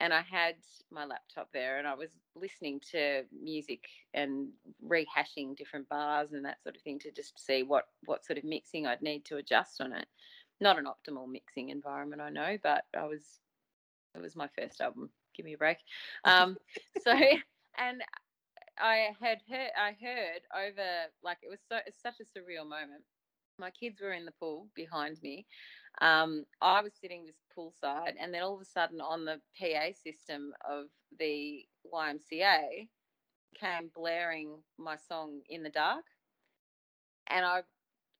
and 0.00 0.12
I 0.12 0.22
had 0.22 0.56
my 0.90 1.04
laptop 1.04 1.48
there 1.52 1.78
and 1.78 1.86
I 1.86 1.94
was 1.94 2.10
listening 2.34 2.80
to 2.90 3.22
music 3.32 3.84
and 4.14 4.48
rehashing 4.84 5.56
different 5.56 5.88
bars 5.88 6.32
and 6.32 6.44
that 6.44 6.62
sort 6.62 6.76
of 6.76 6.82
thing 6.82 6.98
to 7.00 7.12
just 7.12 7.38
see 7.44 7.62
what 7.62 7.84
what 8.06 8.24
sort 8.24 8.38
of 8.38 8.44
mixing 8.44 8.86
I'd 8.86 9.02
need 9.02 9.24
to 9.26 9.36
adjust 9.36 9.80
on 9.80 9.92
it. 9.92 10.06
Not 10.60 10.78
an 10.78 10.86
optimal 10.86 11.28
mixing 11.30 11.70
environment, 11.70 12.22
I 12.22 12.30
know, 12.30 12.56
but 12.62 12.84
I 12.96 13.04
was 13.04 13.40
it 14.14 14.20
was 14.20 14.36
my 14.36 14.48
first 14.58 14.80
album. 14.80 15.10
Give 15.34 15.46
me 15.46 15.54
a 15.54 15.58
break. 15.58 15.78
Um, 16.24 16.56
so 17.02 17.12
and 17.78 18.02
I 18.78 19.14
had 19.20 19.42
heard 19.48 19.70
I 19.76 19.92
heard 20.00 20.42
over 20.54 21.06
like 21.22 21.38
it 21.42 21.48
was 21.50 21.60
so 21.68 21.78
it's 21.86 22.00
such 22.00 22.20
a 22.20 22.24
surreal 22.24 22.66
moment. 22.68 23.04
My 23.58 23.70
kids 23.70 24.00
were 24.00 24.12
in 24.12 24.24
the 24.24 24.32
pool 24.32 24.70
behind 24.74 25.20
me. 25.22 25.46
Um, 26.00 26.46
I 26.60 26.80
was 26.82 26.94
sitting 26.94 27.26
this 27.26 27.42
poolside, 27.56 28.14
and 28.18 28.32
then 28.34 28.42
all 28.42 28.54
of 28.54 28.60
a 28.62 28.64
sudden, 28.64 29.00
on 29.00 29.24
the 29.26 29.40
PA 29.58 29.92
system 29.92 30.54
of 30.68 30.86
the 31.18 31.66
YMCA, 31.92 32.88
came 33.54 33.88
blaring 33.94 34.64
my 34.78 34.96
song 34.96 35.42
"In 35.48 35.62
the 35.62 35.70
Dark," 35.70 36.04
and 37.28 37.44
I 37.44 37.62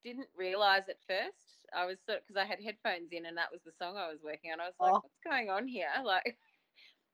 didn't 0.05 0.29
realize 0.37 0.89
at 0.89 0.99
first. 1.07 1.67
I 1.75 1.87
was 1.87 1.99
sort 2.05 2.21
because 2.27 2.37
I 2.41 2.45
had 2.47 2.61
headphones 2.63 3.13
in, 3.13 3.27
and 3.27 3.37
that 3.39 3.53
was 3.53 3.63
the 3.65 3.73
song 3.73 3.97
I 3.97 4.09
was 4.13 4.23
working 4.23 4.53
on. 4.53 4.61
I 4.61 4.67
was 4.67 4.75
like, 4.81 4.95
Oh. 4.95 5.03
"What's 5.03 5.19
going 5.25 5.51
on 5.51 5.67
here?" 5.69 5.91
Like, 6.05 6.39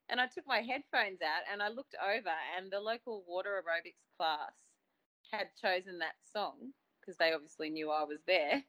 and 0.09 0.21
I 0.21 0.27
took 0.27 0.47
my 0.47 0.61
headphones 0.61 1.21
out, 1.23 1.45
and 1.53 1.63
I 1.63 1.69
looked 1.69 1.95
over, 2.03 2.35
and 2.57 2.71
the 2.71 2.81
local 2.81 3.25
water 3.27 3.63
aerobics 3.63 4.05
class 4.17 4.53
had 5.31 5.49
chosen 5.61 5.99
that 5.99 6.17
song 6.33 6.73
because 7.01 7.17
they 7.19 7.33
obviously 7.33 7.71
knew 7.71 7.91
I 7.91 8.05
was 8.05 8.21
there 8.27 8.63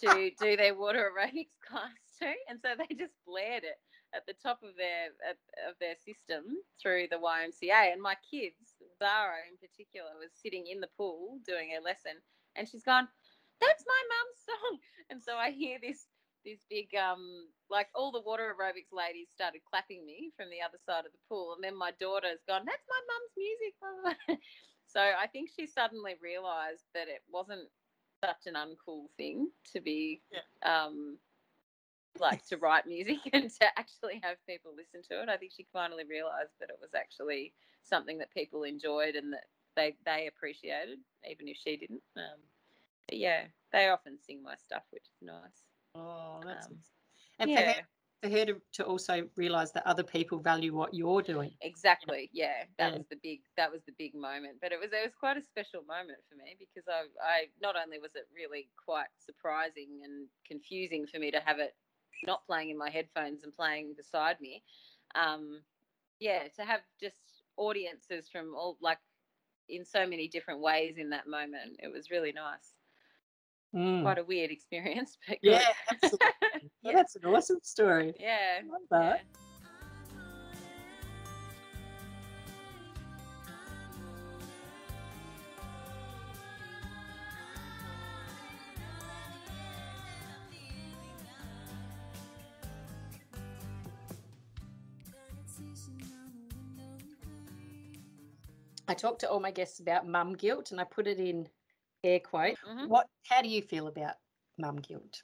to 0.00 0.30
do 0.40 0.56
their 0.56 0.74
water 0.74 1.10
aerobics 1.10 1.58
class 1.66 1.98
too, 2.18 2.34
and 2.48 2.58
so 2.60 2.70
they 2.76 2.94
just 2.94 3.14
blared 3.26 3.64
it 3.64 3.78
at 4.14 4.26
the 4.26 4.34
top 4.42 4.62
of 4.62 4.76
their 4.76 5.12
at, 5.28 5.36
of 5.68 5.74
their 5.80 5.94
system 5.96 6.56
through 6.80 7.08
the 7.10 7.18
YMCA. 7.18 7.92
And 7.92 8.00
my 8.00 8.16
kids, 8.30 8.56
Zara 8.98 9.44
in 9.50 9.58
particular, 9.58 10.10
was 10.18 10.30
sitting 10.34 10.66
in 10.66 10.80
the 10.80 10.90
pool 10.96 11.38
doing 11.46 11.76
a 11.76 11.82
lesson, 11.82 12.18
and 12.56 12.68
she's 12.68 12.84
gone, 12.84 13.08
"That's 13.60 13.84
my 13.86 14.02
mum's 14.08 14.40
song." 14.46 14.78
And 15.10 15.22
so 15.22 15.36
I 15.36 15.50
hear 15.50 15.78
this 15.80 16.06
this 16.46 16.60
big 16.70 16.94
um 16.94 17.48
like 17.68 17.88
all 17.94 18.12
the 18.12 18.20
water 18.20 18.54
aerobics 18.54 18.94
ladies 18.94 19.26
started 19.34 19.60
clapping 19.68 20.06
me 20.06 20.30
from 20.36 20.48
the 20.48 20.62
other 20.62 20.78
side 20.86 21.04
of 21.04 21.12
the 21.12 21.26
pool, 21.28 21.54
and 21.54 21.64
then 21.64 21.76
my 21.76 21.90
daughter's 21.98 22.40
gone, 22.46 22.62
"That's 22.64 22.86
my 22.88 23.02
mum's 23.10 23.34
music." 23.36 24.40
so 24.86 25.00
I 25.00 25.26
think 25.26 25.50
she 25.50 25.66
suddenly 25.66 26.14
realised 26.22 26.84
that 26.94 27.08
it 27.08 27.22
wasn't 27.28 27.68
such 28.24 28.46
an 28.46 28.54
uncool 28.54 29.10
thing 29.18 29.50
to 29.72 29.80
be 29.80 30.22
um 30.62 31.18
like 32.18 32.46
to 32.46 32.56
write 32.56 32.86
music 32.86 33.18
and 33.32 33.50
to 33.50 33.66
actually 33.78 34.20
have 34.22 34.36
people 34.48 34.72
listen 34.74 35.02
to 35.10 35.22
it. 35.22 35.28
I 35.28 35.36
think 35.36 35.52
she 35.54 35.66
finally 35.72 36.04
realised 36.08 36.54
that 36.60 36.70
it 36.70 36.78
was 36.80 36.94
actually 36.94 37.52
something 37.82 38.18
that 38.18 38.32
people 38.32 38.62
enjoyed 38.62 39.16
and 39.16 39.32
that 39.32 39.44
they 39.74 39.94
they 40.04 40.28
appreciated, 40.28 40.98
even 41.28 41.48
if 41.48 41.56
she 41.56 41.76
didn't. 41.76 42.02
Um, 42.16 42.40
but 43.08 43.18
yeah, 43.18 43.44
they 43.72 43.88
often 43.88 44.18
sing 44.18 44.42
my 44.42 44.54
stuff, 44.56 44.82
which 44.90 45.04
is 45.04 45.26
nice. 45.26 45.65
Oh, 45.96 46.42
that's 46.44 46.68
Um, 46.68 46.82
and 47.38 47.52
for 47.52 47.60
her, 47.62 47.74
for 48.22 48.30
her 48.30 48.46
to, 48.46 48.62
to 48.74 48.86
also 48.86 49.30
realise 49.36 49.72
that 49.72 49.86
other 49.86 50.04
people 50.04 50.40
value 50.40 50.74
what 50.74 50.94
you're 50.94 51.22
doing. 51.22 51.58
exactly. 51.60 52.30
Yeah, 52.32 52.64
that 52.78 52.92
Yeah. 52.92 52.98
was 52.98 53.06
the 53.08 53.18
big 53.22 53.40
that 53.56 53.70
was 53.72 53.82
the 53.86 53.94
big 53.98 54.14
moment. 54.14 54.58
But 54.60 54.72
it 54.72 54.80
was 54.80 54.92
it 54.92 55.04
was 55.04 55.14
quite 55.14 55.36
a 55.36 55.42
special 55.42 55.82
moment 55.84 56.18
for 56.28 56.36
me 56.36 56.56
because 56.58 56.84
I 56.88 57.04
I 57.22 57.46
not 57.60 57.76
only 57.76 57.98
was 57.98 58.14
it 58.14 58.28
really 58.34 58.70
quite 58.82 59.08
surprising 59.18 60.02
and 60.04 60.28
confusing 60.46 61.06
for 61.06 61.18
me 61.18 61.30
to 61.30 61.40
have 61.40 61.58
it 61.58 61.74
not 62.26 62.46
playing 62.46 62.70
in 62.70 62.78
my 62.78 62.90
headphones 62.90 63.42
and 63.44 63.52
playing 63.54 63.94
beside 63.94 64.40
me, 64.40 64.64
um, 65.14 65.62
yeah, 66.20 66.48
to 66.48 66.64
have 66.64 66.82
just 67.00 67.42
audiences 67.56 68.28
from 68.30 68.54
all 68.54 68.78
like 68.80 68.98
in 69.68 69.84
so 69.84 70.06
many 70.08 70.28
different 70.28 70.60
ways 70.62 70.98
in 70.98 71.10
that 71.10 71.28
moment. 71.28 71.78
It 71.80 71.92
was 71.92 72.10
really 72.10 72.32
nice. 72.32 72.75
Mm. 73.74 74.02
Quite 74.02 74.18
a 74.18 74.24
weird 74.24 74.50
experience, 74.50 75.18
but. 75.28 75.38
Yeah, 75.42 75.62
absolutely. 75.90 76.28
Well, 76.82 76.92
yeah. 76.92 77.00
that's 77.00 77.16
an 77.16 77.24
awesome 77.26 77.58
story. 77.62 78.14
yeah. 78.18 78.60
Love 78.70 78.82
that. 78.90 79.20
yeah. 79.26 79.36
I 98.88 98.94
talk 98.94 99.18
to 99.20 99.30
all 99.30 99.40
my 99.40 99.50
guests 99.50 99.80
about 99.80 100.06
mum 100.06 100.34
guilt, 100.34 100.70
and 100.70 100.80
I 100.80 100.84
put 100.84 101.06
it 101.06 101.18
in 101.18 101.48
air 102.06 102.20
quote. 102.20 102.58
Mhm. 102.64 102.88
What? 102.88 103.06
How 103.28 103.42
do 103.42 103.48
you 103.48 103.62
feel 103.62 103.88
about 103.88 104.14
mum 104.58 104.76
guilt? 104.76 105.22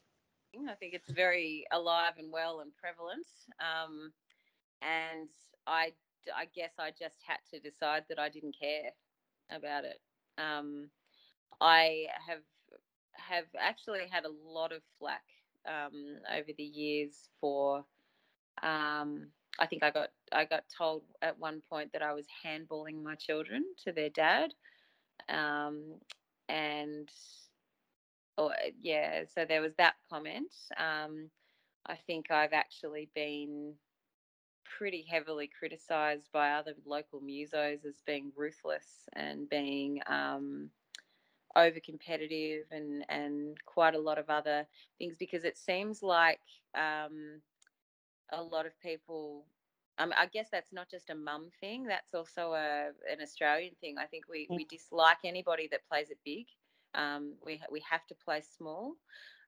I 0.68 0.74
think 0.74 0.94
it's 0.94 1.10
very 1.10 1.66
alive 1.72 2.14
and 2.18 2.30
well 2.30 2.60
and 2.60 2.72
prevalent. 2.76 3.26
Um, 3.60 4.12
and 4.82 5.28
I, 5.66 5.92
I 6.34 6.46
guess 6.46 6.74
I 6.78 6.90
just 6.90 7.22
had 7.26 7.38
to 7.50 7.60
decide 7.60 8.04
that 8.08 8.18
I 8.18 8.28
didn't 8.28 8.56
care 8.60 8.90
about 9.50 9.84
it. 9.84 10.00
Um, 10.38 10.90
I 11.60 12.06
have 12.26 12.42
have 13.14 13.44
actually 13.58 14.06
had 14.10 14.24
a 14.24 14.32
lot 14.44 14.72
of 14.72 14.82
flack 14.98 15.24
um, 15.66 16.18
over 16.34 16.50
the 16.56 16.64
years 16.64 17.28
for. 17.40 17.84
Um, 18.62 19.28
I 19.58 19.66
think 19.66 19.82
I 19.82 19.90
got 19.90 20.10
I 20.32 20.44
got 20.44 20.64
told 20.76 21.02
at 21.20 21.38
one 21.38 21.62
point 21.68 21.92
that 21.92 22.02
I 22.02 22.12
was 22.12 22.26
handballing 22.44 23.02
my 23.02 23.14
children 23.14 23.64
to 23.84 23.92
their 23.92 24.10
dad, 24.10 24.54
um, 25.28 26.00
and 26.52 27.08
oh, 28.36 28.52
yeah, 28.80 29.24
so 29.34 29.44
there 29.44 29.62
was 29.62 29.74
that 29.76 29.94
comment. 30.10 30.52
Um, 30.76 31.30
I 31.86 31.96
think 32.06 32.30
I've 32.30 32.52
actually 32.52 33.08
been 33.14 33.74
pretty 34.78 35.04
heavily 35.08 35.50
criticised 35.58 36.28
by 36.32 36.52
other 36.52 36.74
local 36.86 37.20
musos 37.20 37.84
as 37.84 38.02
being 38.06 38.32
ruthless 38.36 39.08
and 39.14 39.48
being 39.48 40.00
um, 40.06 40.70
over 41.56 41.80
competitive 41.80 42.64
and 42.70 43.04
and 43.08 43.56
quite 43.66 43.94
a 43.94 44.00
lot 44.00 44.18
of 44.18 44.30
other 44.30 44.66
things 44.98 45.14
because 45.18 45.44
it 45.44 45.58
seems 45.58 46.02
like 46.02 46.40
um, 46.74 47.40
a 48.32 48.42
lot 48.42 48.66
of 48.66 48.78
people 48.80 49.44
um, 49.98 50.12
I 50.16 50.26
guess 50.26 50.48
that's 50.50 50.72
not 50.72 50.90
just 50.90 51.10
a 51.10 51.14
mum 51.14 51.50
thing 51.60 51.84
that's 51.84 52.14
also 52.14 52.52
a 52.52 52.88
an 53.10 53.20
Australian 53.22 53.74
thing. 53.80 53.96
I 53.98 54.06
think 54.06 54.24
we, 54.28 54.50
we 54.54 54.64
dislike 54.64 55.18
anybody 55.24 55.68
that 55.70 55.86
plays 55.88 56.10
it 56.10 56.18
big. 56.24 56.46
Um, 56.94 57.34
we 57.44 57.60
we 57.70 57.82
have 57.90 58.06
to 58.08 58.14
play 58.14 58.42
small 58.42 58.94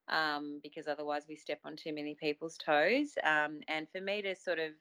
um, 0.09 0.61
because 0.62 0.87
otherwise 0.87 1.24
we 1.28 1.37
step 1.37 1.61
on 1.64 1.76
too 1.76 1.92
many 1.94 2.14
people's 2.14 2.57
toes. 2.59 3.12
Um, 3.22 3.61
and 3.68 3.88
for 3.90 4.00
me 4.00 4.22
to 4.22 4.35
sort 4.35 4.59
of 4.59 4.72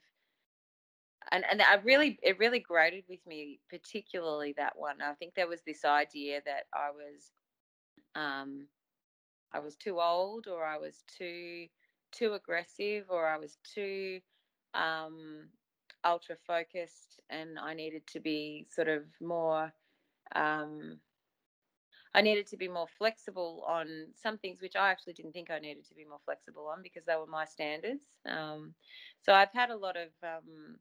and 1.32 1.44
and 1.50 1.62
I 1.62 1.76
really 1.76 2.18
it 2.22 2.38
really 2.38 2.60
grated 2.60 3.04
with 3.08 3.24
me, 3.26 3.60
particularly 3.70 4.54
that 4.56 4.74
one. 4.76 5.00
I 5.00 5.14
think 5.14 5.34
there 5.34 5.48
was 5.48 5.62
this 5.66 5.84
idea 5.84 6.40
that 6.44 6.64
I 6.74 6.90
was 6.90 7.32
um 8.14 8.68
I 9.52 9.60
was 9.60 9.76
too 9.76 10.00
old 10.00 10.46
or 10.46 10.64
I 10.64 10.76
was 10.78 11.04
too 11.06 11.66
too 12.12 12.34
aggressive 12.34 13.06
or 13.08 13.26
I 13.26 13.38
was 13.38 13.58
too 13.74 14.20
um 14.74 15.48
ultra 16.04 16.36
focused 16.46 17.20
and 17.30 17.58
I 17.58 17.74
needed 17.74 18.06
to 18.08 18.20
be 18.20 18.66
sort 18.70 18.88
of 18.88 19.04
more 19.20 19.72
um 20.34 20.98
I 22.14 22.22
needed 22.22 22.46
to 22.48 22.56
be 22.56 22.68
more 22.68 22.86
flexible 22.96 23.64
on 23.66 24.06
some 24.14 24.38
things 24.38 24.62
which 24.62 24.76
I 24.76 24.90
actually 24.90 25.14
didn't 25.14 25.32
think 25.32 25.50
I 25.50 25.58
needed 25.58 25.84
to 25.88 25.94
be 25.94 26.04
more 26.04 26.20
flexible 26.24 26.68
on 26.68 26.80
because 26.80 27.04
they 27.04 27.16
were 27.16 27.26
my 27.26 27.44
standards. 27.44 28.04
Um, 28.24 28.74
so 29.20 29.32
I've 29.32 29.52
had 29.52 29.70
a 29.70 29.76
lot 29.76 29.96
of 29.96 30.10
um, 30.22 30.78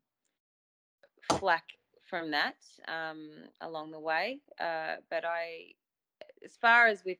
flack 1.39 1.63
from 2.07 2.31
that 2.31 2.57
um, 2.87 3.29
along 3.61 3.91
the 3.91 3.99
way. 3.99 4.41
Uh, 4.59 4.97
but 5.09 5.25
I, 5.25 5.73
as 6.45 6.55
far 6.55 6.85
as 6.87 7.03
with 7.03 7.17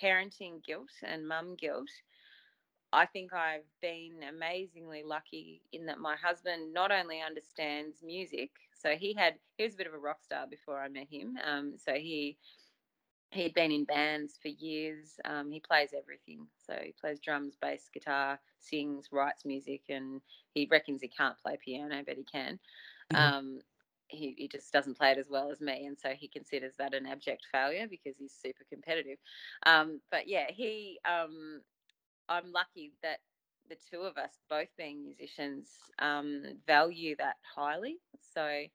parenting 0.00 0.64
guilt 0.64 0.92
and 1.02 1.28
mum 1.28 1.54
guilt, 1.54 1.90
I 2.92 3.06
think 3.06 3.32
I've 3.32 3.66
been 3.80 4.24
amazingly 4.28 5.02
lucky 5.04 5.62
in 5.72 5.86
that 5.86 5.98
my 5.98 6.16
husband 6.16 6.72
not 6.74 6.90
only 6.90 7.20
understands 7.20 8.02
music, 8.02 8.50
so 8.72 8.96
he 8.96 9.14
had 9.14 9.34
he 9.56 9.64
was 9.64 9.74
a 9.74 9.76
bit 9.76 9.86
of 9.86 9.94
a 9.94 9.98
rock 9.98 10.24
star 10.24 10.46
before 10.46 10.80
I 10.80 10.88
met 10.88 11.06
him. 11.10 11.38
Um, 11.46 11.74
so 11.76 11.94
he 11.94 12.36
he'd 13.32 13.54
been 13.54 13.70
in 13.70 13.84
bands 13.84 14.38
for 14.42 14.48
years. 14.48 15.20
Um, 15.24 15.50
he 15.50 15.60
plays 15.60 15.90
everything. 15.96 16.46
So 16.66 16.74
he 16.82 16.92
plays 17.00 17.20
drums, 17.20 17.56
bass, 17.60 17.88
guitar, 17.92 18.40
sings, 18.58 19.08
writes 19.12 19.44
music, 19.44 19.82
and 19.88 20.20
he 20.52 20.66
reckons 20.70 21.00
he 21.00 21.08
can't 21.08 21.38
play 21.38 21.56
piano, 21.64 22.02
but 22.04 22.16
he 22.16 22.24
can. 22.24 22.58
Mm-hmm. 23.12 23.34
Um, 23.34 23.60
he, 24.08 24.34
he 24.36 24.48
just 24.48 24.72
doesn't 24.72 24.98
play 24.98 25.12
it 25.12 25.18
as 25.18 25.28
well 25.30 25.52
as 25.52 25.60
me, 25.60 25.86
and 25.86 25.96
so 25.96 26.10
he 26.10 26.26
considers 26.26 26.74
that 26.78 26.94
an 26.94 27.06
abject 27.06 27.46
failure 27.52 27.86
because 27.88 28.16
he's 28.18 28.34
super 28.34 28.64
competitive. 28.68 29.18
Um, 29.64 30.00
but 30.10 30.26
yeah, 30.26 30.46
he, 30.48 30.98
um, 31.08 31.60
I'm 32.30 32.52
lucky 32.52 32.94
that 33.04 33.20
the 33.70 33.76
two 33.90 34.02
of 34.02 34.18
us, 34.18 34.42
both 34.50 34.70
being 34.78 35.04
musicians, 35.04 35.72
um, 36.00 36.44
value 36.66 37.16
that 37.18 37.38
highly. 37.56 37.98
So 38.20 38.66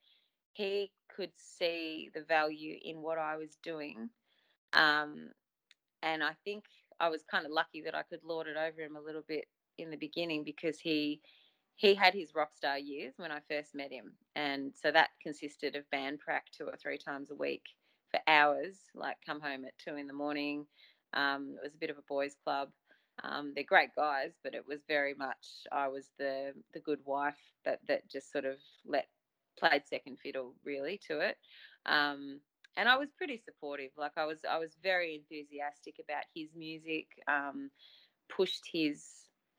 he 0.54 0.94
could 1.10 1.34
see 1.38 2.12
the 2.14 2.24
value 2.24 2.78
in 2.84 3.02
what 3.02 3.20
I 3.20 3.38
was 3.38 3.58
doing, 3.64 4.12
um, 4.74 5.32
and 6.04 6.24
I 6.24 6.34
think 6.46 6.66
I 7.00 7.10
was 7.10 7.24
kind 7.24 7.46
of 7.46 7.52
lucky 7.52 7.82
that 7.84 7.96
I 7.96 8.04
could 8.04 8.24
lord 8.24 8.48
it 8.48 8.58
over 8.58 8.82
him 8.82 8.96
a 8.96 9.02
little 9.02 9.24
bit 9.28 9.46
in 9.78 9.92
the 9.92 9.98
beginning 9.98 10.44
because 10.44 10.80
he 10.80 11.22
he 11.76 11.96
had 11.96 12.14
his 12.14 12.36
rock 12.36 12.54
star 12.56 12.80
years 12.80 13.16
when 13.18 13.32
I 13.32 13.42
first 13.50 13.76
met 13.76 13.92
him. 13.92 14.14
And 14.36 14.76
so 14.76 14.92
that 14.92 15.12
consisted 15.22 15.76
of 15.76 15.90
band 15.92 16.20
prac 16.20 16.48
two 16.52 16.66
or 16.66 16.78
three 16.78 16.98
times 16.98 17.32
a 17.32 17.36
week 17.36 17.64
for 18.12 18.20
hours, 18.28 18.80
like 18.96 19.18
come 19.26 19.42
home 19.42 19.66
at 19.66 19.78
two 19.80 19.96
in 19.96 20.08
the 20.08 20.14
morning. 20.14 20.68
Um, 21.14 21.56
it 21.58 21.64
was 21.64 21.76
a 21.76 21.80
bit 21.80 21.90
of 21.90 21.98
a 21.98 22.04
boys' 22.08 22.36
club. 22.36 22.72
Um, 23.30 23.54
they're 23.56 23.64
great 23.64 23.96
guys, 23.96 24.32
but 24.44 24.54
it 24.54 24.68
was 24.68 24.80
very 24.88 25.14
much 25.14 25.66
I 25.72 25.88
was 25.88 26.10
the 26.18 26.54
the 26.74 26.80
good 26.80 27.00
wife 27.06 27.40
that 27.66 27.80
that 27.88 28.10
just 28.10 28.32
sort 28.32 28.46
of 28.46 28.58
let 28.86 29.08
played 29.58 29.84
second 29.88 30.20
fiddle 30.20 30.54
really 30.64 31.00
to 31.08 31.20
it. 31.20 31.38
Um, 31.86 32.40
and 32.78 32.90
I 32.90 32.98
was 32.98 33.10
pretty 33.18 33.38
supportive. 33.38 33.92
Like 33.98 34.18
I 34.18 34.26
was 34.26 34.40
I 34.50 34.58
was 34.58 34.76
very 34.84 35.16
enthusiastic 35.16 35.96
about 36.04 36.24
his 36.36 36.50
music. 36.56 37.08
Um, 37.28 37.72
pushed 38.30 38.64
his 38.72 39.06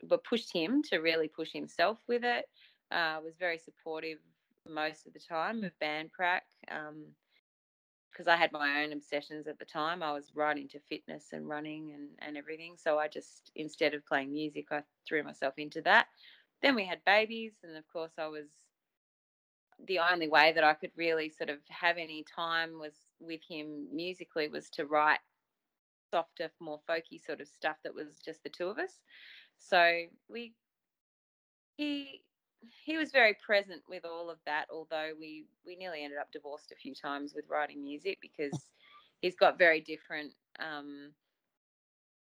but 0.03 0.25
pushed 0.25 0.53
him 0.53 0.83
to 0.83 0.99
really 0.99 1.29
push 1.29 1.53
himself 1.53 1.99
with 2.09 2.25
it. 2.25 2.47
Uh, 2.91 3.19
was 3.25 3.35
very 3.39 3.59
supportive 3.59 4.19
most 4.69 5.07
of 5.07 5.13
the 5.13 5.21
time 5.21 5.65
of 5.65 5.79
band 5.79 6.13
prac 6.13 6.45
because 8.17 8.29
I 8.29 8.37
had 8.37 8.53
my 8.53 8.83
own 8.83 8.93
obsessions 8.93 9.47
at 9.47 9.59
the 9.59 9.65
time. 9.67 10.03
I 10.03 10.13
was 10.13 10.33
right 10.35 10.57
into 10.57 10.81
fitness 10.81 11.27
and 11.33 11.47
running 11.47 11.93
and, 11.93 12.09
and 12.21 12.37
everything. 12.39 12.77
So 12.79 12.99
I 12.99 13.09
just, 13.09 13.51
instead 13.55 13.93
of 13.93 14.07
playing 14.07 14.33
music, 14.33 14.69
I 14.71 14.83
threw 15.07 15.23
myself 15.23 15.55
into 15.59 15.83
that. 15.83 16.07
Then 16.63 16.75
we 16.75 16.87
had 16.87 17.05
babies, 17.05 17.53
and 17.63 17.77
of 17.77 17.87
course, 17.93 18.13
I 18.17 18.29
was 18.29 18.47
the 19.87 19.99
only 19.99 20.29
way 20.29 20.53
that 20.55 20.65
I 20.65 20.73
could 20.73 20.93
really 20.97 21.29
sort 21.29 21.51
of 21.51 21.59
have 21.69 21.99
any 21.99 22.25
time 22.35 22.79
was 22.79 22.95
with 23.21 23.43
him 23.47 23.89
musically 23.93 24.49
was 24.49 24.71
to 24.71 24.87
write 24.87 25.21
softer, 26.11 26.51
more 26.59 26.81
folky 26.89 27.23
sort 27.23 27.43
of 27.43 27.49
stuff 27.49 27.77
that 27.85 27.95
was 27.95 28.19
just 28.25 28.43
the 28.43 28.49
two 28.49 28.69
of 28.69 28.79
us. 28.79 29.01
So 29.59 30.05
we 30.31 30.55
he 31.77 32.23
he 32.85 32.97
was 32.97 33.11
very 33.13 33.35
present 33.35 33.83
with 33.89 34.05
all 34.05 34.31
of 34.31 34.39
that, 34.47 34.67
although 34.71 35.13
we 35.19 35.47
we 35.67 35.77
nearly 35.77 36.03
ended 36.05 36.19
up 36.19 36.33
divorced 36.33 36.73
a 36.73 36.77
few 36.77 36.95
times 36.95 37.35
with 37.35 37.49
writing 37.49 37.83
music 37.83 38.19
because 38.21 38.71
he's 39.21 39.37
got 39.37 39.59
very 39.59 39.81
different 39.81 40.35
um, 40.59 41.13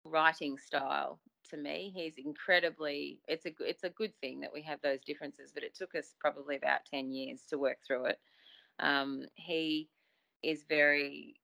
writing 0.03 0.57
style 0.57 1.19
to 1.49 1.57
me. 1.57 1.91
He's 1.95 2.17
incredibly 2.17 3.19
it's 3.27 3.45
a 3.45 3.51
it's 3.59 3.83
a 3.83 3.89
good 3.89 4.13
thing 4.21 4.39
that 4.41 4.53
we 4.53 4.61
have 4.63 4.81
those 4.81 5.01
differences, 5.03 5.51
but 5.53 5.63
it 5.63 5.75
took 5.75 5.95
us 5.95 6.15
probably 6.19 6.55
about 6.55 6.85
ten 6.85 7.11
years 7.11 7.45
to 7.49 7.57
work 7.57 7.79
through 7.85 8.05
it. 8.05 8.19
Um, 8.79 9.23
he 9.35 9.89
is 10.43 10.65
very 10.67 11.35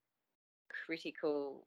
critical 0.86 1.66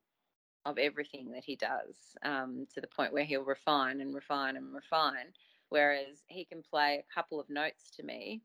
of 0.65 0.77
everything 0.77 1.31
that 1.31 1.43
he 1.43 1.55
does 1.55 1.95
um, 2.23 2.67
to 2.73 2.81
the 2.81 2.87
point 2.87 3.13
where 3.13 3.23
he'll 3.23 3.43
refine 3.43 4.01
and 4.01 4.13
refine 4.13 4.57
and 4.57 4.73
refine. 4.73 5.33
Whereas 5.69 6.23
he 6.27 6.45
can 6.45 6.63
play 6.63 6.99
a 6.99 7.13
couple 7.13 7.39
of 7.39 7.49
notes 7.49 7.91
to 7.95 8.03
me, 8.03 8.41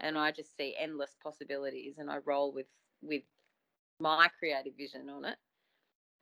and 0.00 0.16
I 0.16 0.32
just 0.32 0.56
see 0.56 0.76
endless 0.78 1.16
possibilities, 1.22 1.98
and 1.98 2.10
I 2.10 2.18
roll 2.24 2.52
with 2.52 2.66
with 3.02 3.22
my 3.98 4.28
creative 4.38 4.76
vision 4.76 5.08
on 5.10 5.24
it. 5.24 5.36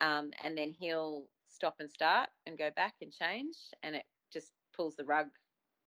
Um, 0.00 0.30
and 0.42 0.56
then 0.56 0.74
he'll 0.78 1.24
stop 1.48 1.76
and 1.80 1.90
start 1.90 2.28
and 2.46 2.58
go 2.58 2.70
back 2.74 2.94
and 3.02 3.12
change, 3.12 3.56
and 3.82 3.96
it 3.96 4.04
just 4.32 4.52
pulls 4.74 4.96
the 4.96 5.04
rug. 5.04 5.26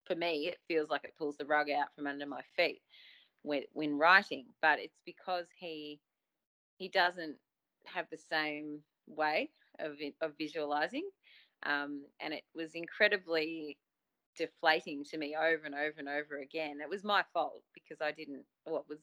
For 0.06 0.16
me, 0.16 0.48
it 0.48 0.58
feels 0.66 0.90
like 0.90 1.04
it 1.04 1.14
pulls 1.18 1.36
the 1.36 1.46
rug 1.46 1.70
out 1.70 1.88
from 1.94 2.06
under 2.06 2.26
my 2.26 2.42
feet 2.56 2.82
when, 3.42 3.62
when 3.72 3.98
writing, 3.98 4.46
but 4.60 4.78
it's 4.78 5.00
because 5.04 5.46
he 5.58 6.00
he 6.76 6.88
doesn't 6.88 7.36
have 7.84 8.06
the 8.10 8.16
same 8.16 8.80
way 9.06 9.50
of, 9.78 9.92
of 10.22 10.32
visualizing. 10.38 11.08
Um, 11.64 12.04
and 12.20 12.32
it 12.32 12.44
was 12.54 12.74
incredibly 12.74 13.76
deflating 14.40 15.04
to 15.04 15.18
me 15.18 15.36
over 15.36 15.66
and 15.66 15.74
over 15.74 15.94
and 15.98 16.08
over 16.08 16.38
again. 16.38 16.78
It 16.80 16.88
was 16.88 17.04
my 17.04 17.22
fault 17.34 17.62
because 17.74 18.00
I 18.00 18.10
didn't, 18.10 18.42
what 18.64 18.88
was, 18.88 18.98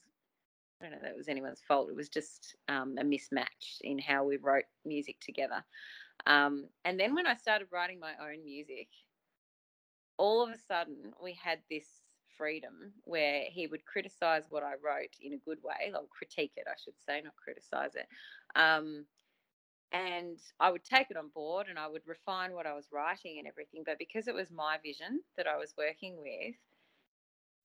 I 0.82 0.86
don't 0.86 0.93
know 0.93 0.97
that 1.04 1.15
was 1.15 1.28
anyone's 1.28 1.62
fault. 1.67 1.89
It 1.89 1.95
was 1.95 2.10
just 2.10 2.56
um, 2.67 2.95
a 2.97 3.04
mismatch 3.04 3.82
in 3.82 4.00
how 4.00 4.23
we 4.23 4.38
wrote 4.38 4.65
music 4.84 5.17
together. 5.21 5.63
Um, 6.26 6.65
and 6.86 7.00
then 7.00 7.13
when 7.13 7.28
I 7.28 7.36
started 7.36 7.67
writing 7.71 8.00
my 8.00 8.13
own 8.19 8.43
music, 8.43 8.88
all 10.17 10.41
of 10.43 10.50
a 10.50 10.58
sudden 10.58 11.13
we 11.21 11.34
had 11.34 11.60
this 11.69 11.86
freedom 12.36 12.93
where 13.04 13.43
he 13.47 13.67
would 13.67 13.86
criticize 13.86 14.45
what 14.50 14.63
I 14.63 14.73
wrote 14.84 15.15
in 15.21 15.34
a 15.34 15.38
good 15.38 15.60
way, 15.63 15.93
or 15.93 16.08
critique 16.10 16.54
it, 16.58 16.65
I 16.67 16.76
should 16.84 17.00
say, 17.06 17.21
not 17.21 17.36
criticize 17.36 17.95
it. 17.95 18.08
Um, 18.60 19.06
and 19.91 20.38
I 20.60 20.71
would 20.71 20.84
take 20.84 21.12
it 21.12 21.17
on 21.17 21.30
board 21.30 21.67
and 21.69 21.80
I 21.80 21.88
would 21.88 22.06
refine 22.06 22.54
what 22.54 22.65
I 22.67 22.73
was 22.73 22.88
writing 22.91 23.38
and 23.39 23.47
everything. 23.47 23.84
But 23.86 24.00
because 24.00 24.28
it 24.28 24.36
was 24.36 24.52
my 24.52 24.78
vision 24.84 25.21
that 25.38 25.47
I 25.47 25.58
was 25.58 25.73
working 25.78 26.17
with, 26.17 26.56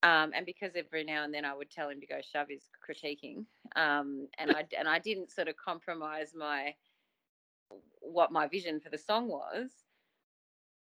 um, 0.03 0.31
and 0.35 0.45
because 0.45 0.73
every 0.75 1.03
now 1.03 1.23
and 1.23 1.33
then 1.33 1.45
I 1.45 1.53
would 1.53 1.71
tell 1.71 1.89
him 1.89 2.01
to 2.01 2.07
go 2.07 2.19
shove 2.21 2.47
his 2.49 2.69
critiquing, 2.87 3.45
um, 3.75 4.27
and 4.37 4.51
I 4.51 4.65
and 4.77 4.87
I 4.87 4.99
didn't 4.99 5.31
sort 5.31 5.47
of 5.47 5.55
compromise 5.57 6.33
my 6.35 6.75
what 8.01 8.31
my 8.31 8.47
vision 8.47 8.79
for 8.79 8.89
the 8.89 8.97
song 8.97 9.27
was, 9.27 9.71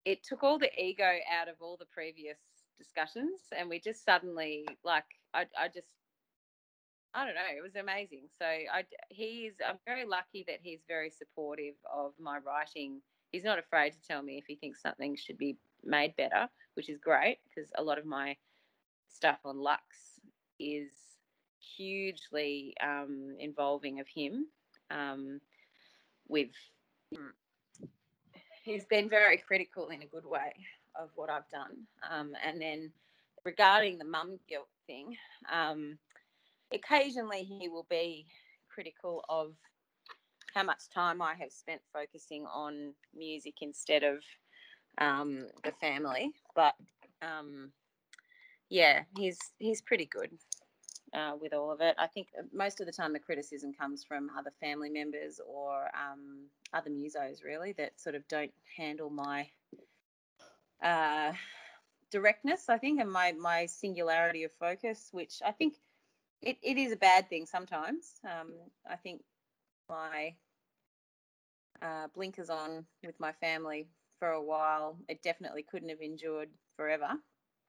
it 0.04 0.22
took 0.24 0.42
all 0.42 0.58
the 0.58 0.70
ego 0.80 1.18
out 1.32 1.48
of 1.48 1.56
all 1.60 1.76
the 1.76 1.86
previous 1.86 2.38
discussions, 2.78 3.40
and 3.56 3.68
we 3.68 3.78
just 3.80 4.04
suddenly 4.04 4.66
like 4.84 5.04
I 5.32 5.46
I 5.58 5.68
just 5.68 5.88
I 7.14 7.24
don't 7.24 7.34
know. 7.34 7.56
It 7.56 7.62
was 7.62 7.76
amazing. 7.76 8.24
So 8.38 8.44
I 8.44 8.84
he's 9.08 9.52
I'm 9.66 9.78
very 9.86 10.04
lucky 10.04 10.44
that 10.48 10.58
he's 10.62 10.80
very 10.88 11.10
supportive 11.10 11.74
of 11.92 12.12
my 12.18 12.38
writing. 12.38 13.00
He's 13.30 13.44
not 13.44 13.58
afraid 13.58 13.92
to 13.92 14.02
tell 14.06 14.22
me 14.22 14.36
if 14.38 14.44
he 14.46 14.56
thinks 14.56 14.82
something 14.82 15.16
should 15.16 15.38
be 15.38 15.56
made 15.84 16.16
better, 16.16 16.48
which 16.74 16.88
is 16.88 16.98
great 16.98 17.38
because 17.48 17.70
a 17.78 17.82
lot 17.82 17.98
of 17.98 18.04
my 18.06 18.36
stuff 19.08 19.38
on 19.44 19.58
Lux 19.58 20.20
is 20.58 20.90
hugely 21.76 22.74
um, 22.82 23.36
involving 23.38 24.00
of 24.00 24.08
him. 24.08 24.46
Um, 24.90 25.40
with 26.28 26.48
he's 28.64 28.84
been 28.86 29.08
very 29.08 29.36
critical 29.36 29.88
in 29.88 30.02
a 30.02 30.06
good 30.06 30.26
way 30.26 30.52
of 30.96 31.10
what 31.14 31.30
I've 31.30 31.48
done. 31.48 31.86
Um, 32.10 32.32
and 32.44 32.60
then 32.60 32.90
regarding 33.44 33.98
the 33.98 34.04
mum 34.04 34.38
guilt 34.48 34.68
thing, 34.86 35.16
um, 35.52 35.98
occasionally 36.74 37.44
he 37.44 37.68
will 37.68 37.86
be 37.88 38.26
critical 38.68 39.24
of 39.28 39.54
how 40.54 40.62
much 40.62 40.88
time 40.88 41.20
I 41.20 41.34
have 41.34 41.52
spent 41.52 41.80
focusing 41.92 42.46
on 42.46 42.94
music 43.14 43.54
instead 43.60 44.02
of 44.02 44.22
um, 44.98 45.46
the 45.64 45.72
family. 45.80 46.32
But 46.54 46.74
um, 47.22 47.72
yeah, 48.68 49.02
he's 49.16 49.38
he's 49.58 49.82
pretty 49.82 50.06
good 50.06 50.30
uh, 51.12 51.32
with 51.40 51.52
all 51.52 51.70
of 51.70 51.80
it. 51.80 51.94
I 51.98 52.06
think 52.06 52.28
most 52.52 52.80
of 52.80 52.86
the 52.86 52.92
time 52.92 53.12
the 53.12 53.18
criticism 53.18 53.72
comes 53.72 54.04
from 54.04 54.30
other 54.38 54.52
family 54.60 54.90
members 54.90 55.40
or 55.46 55.84
um, 55.94 56.46
other 56.72 56.90
musos, 56.90 57.44
really, 57.44 57.72
that 57.72 58.00
sort 58.00 58.14
of 58.14 58.26
don't 58.28 58.52
handle 58.76 59.10
my 59.10 59.48
uh, 60.82 61.32
directness, 62.10 62.68
I 62.68 62.78
think, 62.78 63.00
and 63.00 63.10
my 63.10 63.32
my 63.32 63.66
singularity 63.66 64.44
of 64.44 64.52
focus, 64.58 65.08
which 65.12 65.40
I 65.44 65.52
think 65.52 65.74
it, 66.44 66.58
it 66.62 66.76
is 66.76 66.92
a 66.92 66.96
bad 66.96 67.28
thing 67.28 67.46
sometimes. 67.46 68.20
Um, 68.24 68.52
I 68.88 68.96
think 68.96 69.22
my 69.88 70.34
uh, 71.82 72.08
blinkers 72.14 72.50
on 72.50 72.84
with 73.04 73.18
my 73.18 73.32
family 73.32 73.88
for 74.18 74.30
a 74.30 74.42
while, 74.42 74.96
it 75.08 75.22
definitely 75.22 75.62
couldn't 75.62 75.88
have 75.88 76.00
endured 76.00 76.48
forever. 76.76 77.08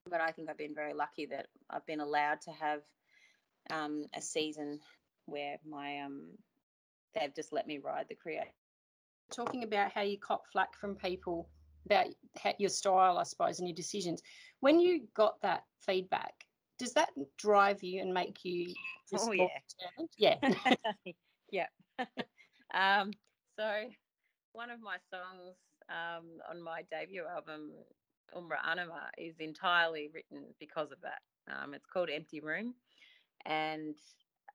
But 0.09 0.21
I 0.21 0.31
think 0.31 0.49
I've 0.49 0.57
been 0.57 0.75
very 0.75 0.93
lucky 0.93 1.25
that 1.27 1.47
I've 1.69 1.85
been 1.85 1.99
allowed 1.99 2.41
to 2.41 2.51
have 2.51 2.81
um, 3.71 4.05
a 4.13 4.21
season 4.21 4.79
where 5.25 5.57
my 5.67 6.01
um, 6.01 6.27
they've 7.15 7.33
just 7.35 7.51
let 7.51 7.65
me 7.65 7.79
ride 7.79 8.05
the 8.09 8.15
create. 8.15 8.53
Talking 9.31 9.63
about 9.63 9.91
how 9.91 10.01
you 10.01 10.19
cop 10.19 10.43
flack 10.51 10.75
from 10.75 10.95
people 10.95 11.49
about 11.85 12.05
your 12.59 12.69
style, 12.69 13.17
I 13.17 13.23
suppose, 13.23 13.59
and 13.59 13.67
your 13.67 13.75
decisions. 13.75 14.21
When 14.59 14.79
you 14.79 15.07
got 15.15 15.41
that 15.41 15.63
feedback, 15.85 16.44
does 16.77 16.93
that 16.93 17.09
drive 17.37 17.83
you 17.83 18.01
and 18.01 18.13
make 18.13 18.43
you 18.43 18.73
oh 19.17 19.31
yeah. 19.31 19.47
yeah. 20.17 20.37
Yeah 21.51 21.67
um, 22.73 23.11
so 23.57 23.83
one 24.53 24.69
of 24.69 24.81
my 24.81 24.97
songs 25.09 25.55
um, 25.89 26.25
on 26.49 26.61
my 26.61 26.81
debut 26.91 27.23
album 27.25 27.71
umbra 28.35 28.57
anima 28.69 29.09
is 29.17 29.35
entirely 29.39 30.09
written 30.13 30.43
because 30.59 30.91
of 30.91 30.97
that. 31.01 31.21
Um, 31.47 31.73
it's 31.73 31.85
called 31.85 32.09
empty 32.09 32.39
room. 32.39 32.73
And 33.45 33.95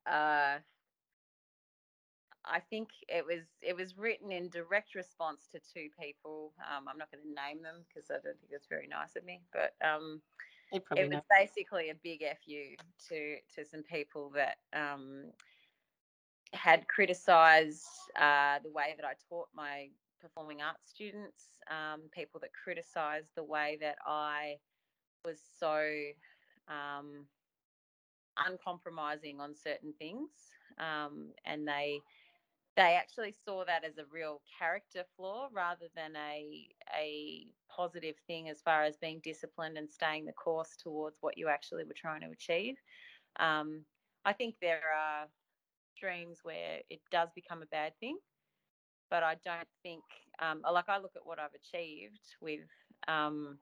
uh, 0.05 0.57
I 2.45 2.59
think 2.69 2.89
it 3.07 3.25
was 3.25 3.43
it 3.61 3.75
was 3.75 3.97
written 3.97 4.31
in 4.31 4.49
direct 4.49 4.95
response 4.95 5.47
to 5.51 5.59
two 5.59 5.87
people. 5.99 6.53
Um, 6.59 6.87
I'm 6.87 6.97
not 6.97 7.11
going 7.11 7.23
to 7.23 7.41
name 7.47 7.63
them 7.63 7.85
because 7.87 8.09
I 8.09 8.15
don't 8.15 8.39
think 8.39 8.51
it's 8.51 8.67
very 8.67 8.87
nice 8.87 9.15
of 9.15 9.23
me, 9.23 9.41
but 9.53 9.73
um, 9.85 10.21
it 10.71 10.83
was 10.95 11.09
not. 11.11 11.25
basically 11.29 11.89
a 11.89 11.95
big 11.95 12.23
fu 12.45 12.75
to 13.09 13.35
to 13.55 13.65
some 13.69 13.83
people 13.83 14.31
that 14.35 14.57
um, 14.73 15.25
had 16.53 16.87
criticised 16.87 17.85
uh, 18.19 18.59
the 18.63 18.71
way 18.71 18.95
that 18.97 19.05
I 19.05 19.13
taught 19.29 19.47
my 19.53 19.89
performing 20.21 20.61
arts 20.61 20.89
students. 20.89 21.43
Um, 21.69 22.03
people 22.13 22.39
that 22.41 22.51
criticised 22.53 23.29
the 23.35 23.43
way 23.43 23.77
that 23.81 23.97
I 24.05 24.55
was 25.23 25.39
so 25.59 25.87
um, 26.67 27.25
uncompromising 28.47 29.39
on 29.39 29.55
certain 29.55 29.93
things, 29.99 30.29
um, 30.79 31.31
and 31.45 31.67
they 31.67 31.99
they 32.77 32.95
actually 32.95 33.33
saw 33.45 33.65
that 33.65 33.83
as 33.83 33.97
a 33.97 34.05
real 34.11 34.41
character 34.57 35.03
flaw 35.17 35.49
rather 35.53 35.87
than 35.95 36.15
a 36.15 36.67
a 36.97 37.47
positive 37.75 38.15
thing 38.27 38.49
as 38.49 38.61
far 38.61 38.83
as 38.83 38.97
being 38.97 39.21
disciplined 39.23 39.77
and 39.77 39.89
staying 39.89 40.25
the 40.25 40.33
course 40.33 40.75
towards 40.81 41.17
what 41.21 41.37
you 41.37 41.47
actually 41.47 41.83
were 41.83 41.95
trying 41.95 42.21
to 42.21 42.29
achieve. 42.29 42.75
Um, 43.39 43.85
I 44.25 44.33
think 44.33 44.55
there 44.61 44.81
are 44.95 45.27
streams 45.95 46.39
where 46.43 46.79
it 46.89 47.01
does 47.11 47.29
become 47.35 47.61
a 47.61 47.67
bad 47.67 47.93
thing, 47.99 48.17
but 49.09 49.23
I 49.23 49.35
don't 49.43 49.67
think 49.83 50.03
um, 50.41 50.61
like 50.71 50.89
I 50.89 50.97
look 50.99 51.13
at 51.15 51.25
what 51.25 51.39
I've 51.39 51.53
achieved 51.53 52.35
with 52.41 52.61
um, 53.07 53.57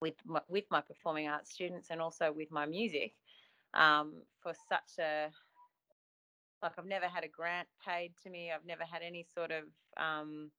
with 0.00 0.14
my, 0.24 0.40
with 0.48 0.64
my 0.70 0.80
performing 0.80 1.28
arts 1.28 1.52
students 1.52 1.88
and 1.90 2.00
also 2.00 2.32
with 2.32 2.50
my 2.50 2.66
music 2.66 3.14
um, 3.74 4.22
for 4.42 4.52
such 4.68 4.98
a 4.98 5.28
like 6.62 6.72
I've 6.78 6.86
never 6.86 7.06
had 7.06 7.24
a 7.24 7.28
grant 7.28 7.68
paid 7.86 8.12
to 8.22 8.30
me. 8.30 8.50
I've 8.50 8.66
never 8.66 8.84
had 8.84 9.02
any 9.02 9.26
sort 9.34 9.50
of 9.50 9.64
um, 10.02 10.50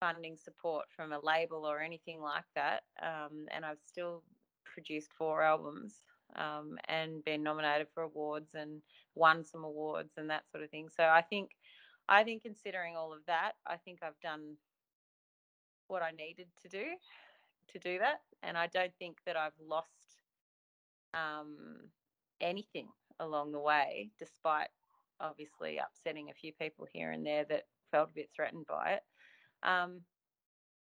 funding 0.00 0.36
support 0.36 0.86
from 0.94 1.12
a 1.12 1.20
label 1.22 1.66
or 1.66 1.80
anything 1.80 2.20
like 2.20 2.44
that. 2.54 2.82
Um, 3.02 3.46
and 3.54 3.64
I've 3.64 3.80
still 3.86 4.22
produced 4.64 5.10
four 5.16 5.42
albums 5.42 5.94
um, 6.36 6.78
and 6.88 7.24
been 7.24 7.42
nominated 7.42 7.88
for 7.94 8.02
awards 8.02 8.50
and 8.54 8.82
won 9.14 9.44
some 9.44 9.64
awards 9.64 10.12
and 10.16 10.30
that 10.30 10.48
sort 10.50 10.62
of 10.62 10.70
thing. 10.70 10.88
So 10.94 11.04
I 11.04 11.22
think, 11.22 11.50
I 12.08 12.24
think 12.24 12.42
considering 12.42 12.96
all 12.96 13.12
of 13.12 13.20
that, 13.26 13.52
I 13.66 13.76
think 13.76 14.00
I've 14.02 14.20
done 14.22 14.56
what 15.88 16.02
I 16.02 16.10
needed 16.10 16.46
to 16.62 16.68
do 16.68 16.84
to 17.72 17.78
do 17.78 17.98
that, 17.98 18.20
and 18.42 18.56
I 18.56 18.66
don't 18.66 18.92
think 18.98 19.18
that 19.26 19.36
I've 19.36 19.52
lost 19.66 20.22
um, 21.14 21.56
anything 22.40 22.88
along 23.20 23.52
the 23.52 23.58
way, 23.60 24.10
despite 24.18 24.68
obviously 25.20 25.78
upsetting 25.78 26.30
a 26.30 26.34
few 26.34 26.52
people 26.52 26.86
here 26.92 27.10
and 27.10 27.26
there 27.26 27.44
that 27.48 27.64
felt 27.90 28.10
a 28.10 28.14
bit 28.14 28.30
threatened 28.34 28.66
by 28.66 28.92
it. 28.92 29.02
Um, 29.62 30.00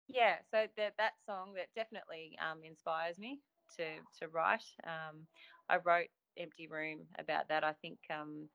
yeah, 0.08 0.36
so 0.52 0.68
that 0.78 0.94
that 0.98 1.14
song 1.26 1.54
that 1.56 1.68
definitely 1.76 2.38
um, 2.40 2.60
inspires 2.64 3.18
me 3.18 3.40
to 3.78 3.86
to 4.20 4.28
write. 4.30 4.64
Um, 4.86 5.28
I 5.70 5.78
wrote 5.78 6.10
"Empty 6.38 6.68
Room" 6.68 7.00
about 7.20 7.50
that. 7.50 7.64
I 7.64 7.74
think. 7.74 8.00
Um, 8.14 8.50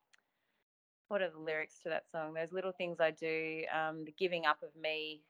what 1.09 1.23
are 1.23 1.31
the 1.31 1.39
lyrics 1.39 1.79
to 1.81 1.89
that 1.89 2.11
song? 2.11 2.35
Those 2.35 2.53
little 2.53 2.73
things 2.73 2.99
I 3.01 3.13
do, 3.13 3.63
um, 3.73 4.05
the 4.05 4.13
giving 4.19 4.47
up 4.47 4.63
of 4.63 4.75
me 4.81 5.23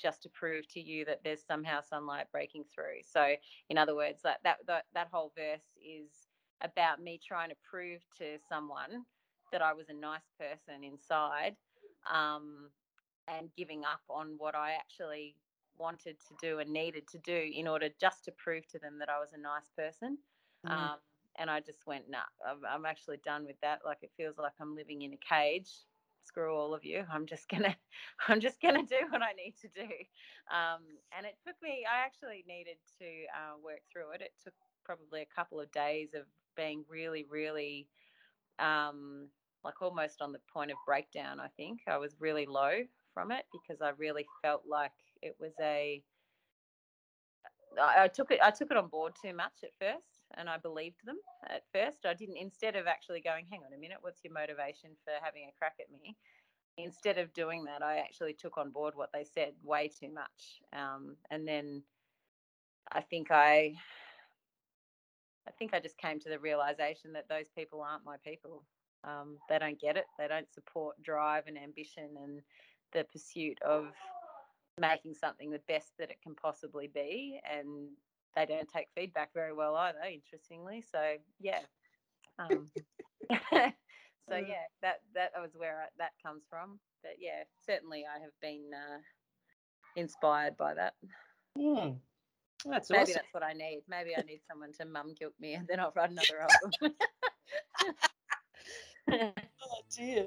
just 0.00 0.22
to 0.22 0.28
prove 0.30 0.66
to 0.68 0.80
you 0.80 1.04
that 1.04 1.20
there's 1.22 1.44
somehow 1.44 1.80
sunlight 1.80 2.26
breaking 2.32 2.64
through. 2.74 3.02
So, 3.04 3.34
in 3.68 3.78
other 3.78 3.94
words, 3.94 4.22
that 4.22 4.38
that 4.44 4.58
that, 4.66 4.86
that 4.94 5.08
whole 5.12 5.32
verse 5.36 5.64
is 5.84 6.10
about 6.62 7.00
me 7.02 7.20
trying 7.26 7.50
to 7.50 7.56
prove 7.68 8.00
to 8.18 8.38
someone 8.48 9.04
that 9.52 9.62
I 9.62 9.74
was 9.74 9.88
a 9.90 9.94
nice 9.94 10.28
person 10.38 10.82
inside 10.84 11.56
um, 12.12 12.70
and 13.28 13.48
giving 13.56 13.84
up 13.84 14.00
on 14.08 14.34
what 14.38 14.54
I 14.54 14.72
actually 14.72 15.36
wanted 15.78 16.16
to 16.28 16.34
do 16.40 16.58
and 16.58 16.70
needed 16.70 17.08
to 17.08 17.18
do 17.18 17.50
in 17.54 17.66
order 17.66 17.88
just 18.00 18.24
to 18.24 18.32
prove 18.32 18.66
to 18.68 18.78
them 18.78 18.98
that 18.98 19.08
I 19.08 19.18
was 19.18 19.32
a 19.32 19.40
nice 19.40 19.70
person. 19.76 20.18
Mm. 20.66 20.72
Um, 20.72 20.96
and 21.38 21.50
I 21.50 21.60
just 21.60 21.86
went, 21.86 22.04
nah, 22.10 22.28
I'm, 22.46 22.58
I'm 22.68 22.86
actually 22.86 23.18
done 23.24 23.46
with 23.46 23.56
that. 23.62 23.80
Like 23.84 23.98
it 24.02 24.10
feels 24.16 24.38
like 24.38 24.52
I'm 24.60 24.74
living 24.74 25.02
in 25.02 25.14
a 25.14 25.34
cage. 25.34 25.70
Screw 26.24 26.54
all 26.54 26.74
of 26.74 26.84
you. 26.84 27.04
I'm 27.12 27.26
just 27.26 27.48
gonna, 27.48 27.74
I'm 28.28 28.40
just 28.40 28.60
gonna 28.60 28.84
do 28.84 28.98
what 29.10 29.22
I 29.22 29.32
need 29.32 29.54
to 29.62 29.68
do. 29.68 29.88
Um, 30.52 30.82
and 31.16 31.26
it 31.26 31.36
took 31.44 31.56
me. 31.62 31.84
I 31.90 32.04
actually 32.04 32.44
needed 32.46 32.76
to 32.98 33.04
uh, 33.04 33.56
work 33.64 33.80
through 33.92 34.12
it. 34.14 34.20
It 34.20 34.32
took 34.42 34.54
probably 34.84 35.22
a 35.22 35.34
couple 35.34 35.60
of 35.60 35.70
days 35.72 36.10
of 36.14 36.22
being 36.56 36.84
really, 36.88 37.26
really 37.28 37.88
um, 38.58 39.28
like 39.64 39.80
almost 39.80 40.20
on 40.20 40.32
the 40.32 40.40
point 40.52 40.70
of 40.70 40.76
breakdown. 40.86 41.40
I 41.40 41.48
think 41.56 41.80
I 41.88 41.96
was 41.96 42.14
really 42.20 42.46
low 42.46 42.82
from 43.12 43.30
it 43.30 43.44
because 43.52 43.80
I 43.82 43.90
really 43.98 44.26
felt 44.42 44.62
like 44.68 44.92
it 45.22 45.36
was 45.40 45.52
a. 45.60 46.02
I, 47.80 48.08
took 48.08 48.30
it. 48.30 48.40
I 48.42 48.50
took 48.50 48.70
it 48.70 48.76
on 48.76 48.88
board 48.88 49.14
too 49.20 49.34
much 49.34 49.62
at 49.62 49.70
first, 49.78 50.26
and 50.36 50.48
I 50.48 50.58
believed 50.58 51.00
them 51.06 51.16
at 51.48 51.62
first. 51.72 52.04
I 52.04 52.12
didn't. 52.12 52.36
Instead 52.36 52.76
of 52.76 52.86
actually 52.86 53.22
going, 53.22 53.46
hang 53.50 53.60
on 53.66 53.72
a 53.72 53.80
minute, 53.80 53.98
what's 54.02 54.22
your 54.22 54.34
motivation 54.34 54.90
for 55.04 55.12
having 55.22 55.44
a 55.48 55.58
crack 55.58 55.76
at 55.80 55.90
me? 55.90 56.14
Instead 56.76 57.16
of 57.16 57.32
doing 57.32 57.64
that, 57.64 57.82
I 57.82 57.98
actually 57.98 58.34
took 58.34 58.58
on 58.58 58.70
board 58.70 58.94
what 58.94 59.10
they 59.12 59.24
said 59.24 59.52
way 59.62 59.88
too 59.88 60.12
much, 60.12 60.60
um, 60.74 61.16
and 61.30 61.48
then 61.48 61.82
I 62.90 63.00
think 63.00 63.30
I 63.30 63.74
I 65.46 65.50
think 65.58 65.74
I 65.74 65.80
just 65.80 65.98
came 65.98 66.18
to 66.20 66.28
the 66.28 66.38
realization 66.38 67.12
that 67.14 67.28
those 67.28 67.48
people 67.56 67.80
aren't 67.80 68.04
my 68.04 68.16
people. 68.24 68.62
Um, 69.04 69.38
they 69.48 69.58
don't 69.58 69.80
get 69.80 69.96
it. 69.96 70.04
They 70.18 70.28
don't 70.28 70.52
support 70.52 71.02
drive 71.02 71.44
and 71.46 71.58
ambition 71.58 72.10
and 72.22 72.40
the 72.92 73.04
pursuit 73.12 73.58
of 73.62 73.86
making 74.80 75.14
something 75.14 75.50
the 75.50 75.60
best 75.68 75.92
that 75.98 76.10
it 76.10 76.20
can 76.22 76.34
possibly 76.34 76.88
be, 76.92 77.40
and 77.50 77.90
they 78.34 78.46
don't 78.46 78.68
take 78.68 78.88
feedback 78.94 79.30
very 79.34 79.52
well 79.52 79.76
either. 79.76 79.98
Interestingly, 80.10 80.82
so 80.90 81.16
yeah. 81.40 81.60
Um, 82.38 82.70
so 83.30 84.36
yeah, 84.36 84.66
that 84.82 85.00
that 85.14 85.32
was 85.40 85.52
where 85.56 85.82
I, 85.82 85.86
that 85.98 86.12
comes 86.24 86.44
from. 86.48 86.78
But 87.02 87.12
yeah, 87.18 87.44
certainly 87.66 88.04
I 88.06 88.20
have 88.20 88.32
been 88.40 88.70
uh, 88.72 88.98
inspired 89.96 90.56
by 90.56 90.74
that. 90.74 90.94
Mm. 91.58 91.96
That's 92.64 92.90
Maybe 92.90 93.02
awesome. 93.02 93.14
that's 93.14 93.34
what 93.34 93.42
I 93.42 93.54
need. 93.54 93.82
Maybe 93.88 94.16
I 94.16 94.22
need 94.22 94.40
someone 94.48 94.72
to 94.78 94.84
mum 94.84 95.14
guilt 95.18 95.34
me, 95.40 95.54
and 95.54 95.66
then 95.66 95.80
I'll 95.80 95.92
write 95.96 96.10
another 96.10 96.40
album. 96.40 96.94
Oh 99.64 99.80
dear. 99.96 100.26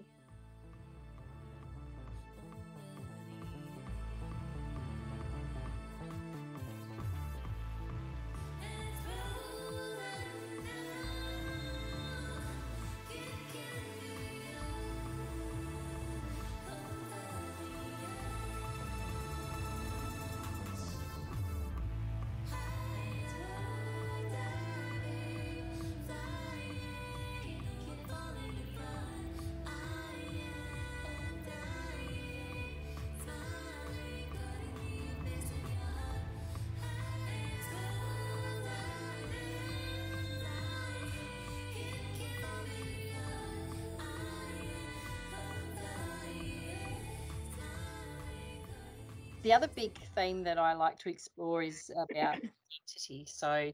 The 49.46 49.54
other 49.54 49.68
big 49.68 49.96
theme 50.16 50.43
that 50.43 50.58
I 50.58 50.74
like 50.74 50.98
to 51.00 51.10
explore 51.10 51.62
is 51.62 51.91
about 51.91 52.39
identity. 52.74 53.26
So, 53.28 53.72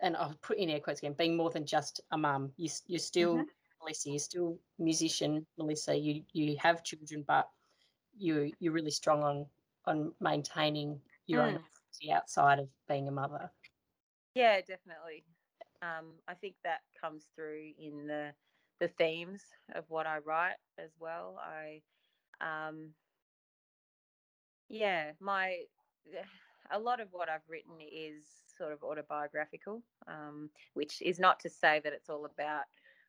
and 0.00 0.16
I'll 0.18 0.34
put 0.42 0.58
in 0.58 0.68
air 0.68 0.80
quotes 0.80 1.00
again, 1.00 1.14
being 1.14 1.34
more 1.34 1.50
than 1.50 1.64
just 1.64 2.02
a 2.10 2.18
mum. 2.18 2.52
You, 2.58 2.68
you're 2.86 2.98
still 2.98 3.38
Mhm. 3.38 3.46
Melissa. 3.80 4.10
You're 4.10 4.18
still 4.18 4.58
musician, 4.78 5.46
Melissa. 5.56 5.96
You 5.96 6.22
you 6.32 6.58
have 6.58 6.84
children, 6.84 7.24
but 7.26 7.48
you 8.18 8.52
you're 8.60 8.74
really 8.74 8.90
strong 8.90 9.22
on 9.22 9.46
on 9.86 10.12
maintaining 10.20 11.00
your 11.26 11.42
own 11.42 11.54
Mm. 11.54 11.56
identity 11.56 12.12
outside 12.12 12.58
of 12.58 12.68
being 12.86 13.08
a 13.08 13.12
mother. 13.12 13.50
Yeah, 14.34 14.60
definitely. 14.60 15.24
Um, 15.82 16.20
I 16.28 16.34
think 16.34 16.56
that 16.64 16.80
comes 17.00 17.28
through 17.34 17.72
in 17.78 18.06
the 18.06 18.34
the 18.80 18.88
themes 18.88 19.42
of 19.74 19.88
what 19.88 20.06
I 20.06 20.18
write 20.18 20.56
as 20.78 20.90
well. 20.98 21.38
I, 21.40 21.80
um, 22.40 22.94
yeah, 24.68 25.12
my 25.20 25.58
a 26.70 26.78
lot 26.78 27.00
of 27.00 27.08
what 27.12 27.28
I've 27.28 27.48
written 27.48 27.74
is 27.80 28.24
sort 28.56 28.72
of 28.72 28.82
autobiographical, 28.82 29.82
um, 30.08 30.50
which 30.74 31.02
is 31.02 31.18
not 31.18 31.40
to 31.40 31.50
say 31.50 31.80
that 31.84 31.92
it's 31.92 32.08
all 32.08 32.24
about 32.24 32.64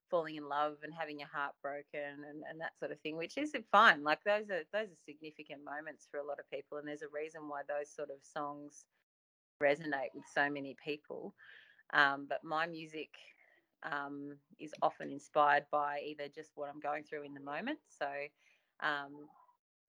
falling 0.10 0.36
in 0.36 0.48
love 0.48 0.78
and 0.84 0.94
having 0.94 1.20
your 1.20 1.30
heart 1.30 1.54
broken 1.62 2.24
and, 2.30 2.44
and 2.50 2.62
that 2.62 2.78
sort 2.78 2.92
of 2.92 3.00
thing, 3.00 3.18
which 3.18 3.38
is 3.38 3.56
fine. 3.72 4.04
Like 4.04 4.24
those 4.24 4.50
are 4.50 4.64
those 4.74 4.90
are 4.90 5.06
significant 5.06 5.62
moments 5.64 6.08
for 6.10 6.20
a 6.20 6.26
lot 6.26 6.40
of 6.40 6.50
people, 6.52 6.78
and 6.78 6.88
there's 6.88 7.02
a 7.02 7.08
reason 7.14 7.48
why 7.48 7.62
those 7.68 7.90
sort 7.90 8.10
of 8.10 8.18
songs 8.22 8.86
resonate 9.62 10.14
with 10.14 10.26
so 10.34 10.50
many 10.50 10.76
people. 10.84 11.34
Um, 11.94 12.26
but 12.28 12.44
my 12.44 12.66
music 12.66 13.10
um, 13.84 14.38
is 14.60 14.74
often 14.82 15.12
inspired 15.12 15.66
by 15.72 16.00
either 16.06 16.28
just 16.34 16.52
what 16.56 16.70
I'm 16.70 16.80
going 16.80 17.04
through 17.04 17.24
in 17.24 17.34
the 17.34 17.40
moment. 17.40 17.80
So, 17.88 18.08
um, 18.82 19.28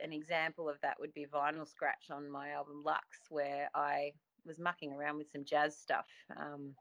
an 0.00 0.12
example 0.12 0.68
of 0.68 0.80
that 0.82 0.98
would 1.00 1.14
be 1.14 1.26
Vinyl 1.26 1.66
Scratch 1.66 2.10
on 2.10 2.30
my 2.30 2.50
album 2.50 2.82
Lux, 2.84 3.06
where 3.30 3.70
I 3.74 4.12
was 4.44 4.58
mucking 4.58 4.92
around 4.92 5.18
with 5.18 5.30
some 5.30 5.44
jazz 5.44 5.76
stuff 5.76 6.06
um, 6.36 6.74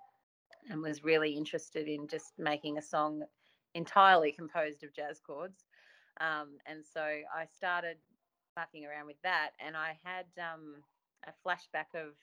and 0.70 0.82
was 0.82 1.04
really 1.04 1.32
interested 1.32 1.88
in 1.88 2.08
just 2.08 2.34
making 2.38 2.78
a 2.78 2.82
song 2.82 3.24
entirely 3.74 4.32
composed 4.32 4.84
of 4.84 4.94
jazz 4.94 5.20
chords. 5.26 5.66
Um, 6.22 6.58
and 6.66 6.84
so 6.86 7.02
I 7.02 7.46
started 7.56 7.98
mucking 8.56 8.86
around 8.86 9.08
with 9.08 9.22
that, 9.24 9.52
and 9.66 9.76
I 9.76 9.98
had 10.04 10.26
um, 10.40 10.76
a 11.28 11.32
flashback 11.46 12.00
of 12.00 12.14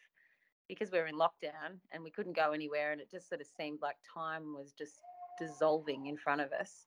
because 0.68 0.90
we 0.90 0.99
were 0.99 1.07
in 1.07 1.16
lockdown 1.16 1.76
and 1.90 2.03
we 2.03 2.11
couldn't 2.11 2.36
go 2.36 2.53
anywhere, 2.53 2.93
and 2.93 3.01
it 3.01 3.11
just 3.11 3.28
sort 3.28 3.40
of 3.40 3.47
seemed 3.47 3.80
like 3.82 3.97
time 4.12 4.55
was 4.55 4.72
just 4.72 4.95
dissolving 5.38 6.07
in 6.07 6.16
front 6.16 6.40
of 6.40 6.53
us. 6.53 6.86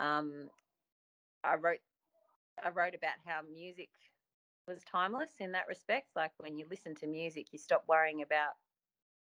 Um, 0.00 0.48
I 1.44 1.56
wrote 1.56 1.80
I 2.64 2.70
wrote 2.70 2.94
about 2.94 3.14
how 3.24 3.40
music 3.52 3.90
was 4.68 4.82
timeless 4.90 5.32
in 5.40 5.52
that 5.52 5.68
respect. 5.68 6.08
Like 6.16 6.32
when 6.38 6.58
you 6.58 6.66
listen 6.70 6.94
to 6.96 7.06
music, 7.06 7.48
you 7.52 7.58
stop 7.58 7.84
worrying 7.88 8.22
about 8.22 8.52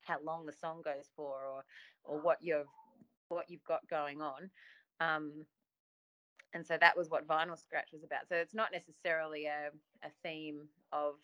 how 0.01 0.17
long 0.23 0.45
the 0.45 0.53
song 0.53 0.81
goes 0.83 1.09
for 1.15 1.45
or 1.45 1.63
or 2.03 2.21
what 2.21 2.37
you've 2.41 2.67
what 3.29 3.49
you've 3.49 3.63
got 3.65 3.87
going 3.89 4.21
on. 4.21 4.49
Um, 4.99 5.45
and 6.53 6.65
so 6.65 6.77
that 6.79 6.95
was 6.97 7.09
what 7.09 7.27
Vinyl 7.27 7.59
Scratch 7.59 7.89
was 7.91 8.03
about. 8.03 8.29
So 8.29 8.35
it's 8.35 8.53
not 8.53 8.71
necessarily 8.71 9.45
a, 9.45 9.71
a 10.03 10.09
theme 10.23 10.69
of 10.93 11.15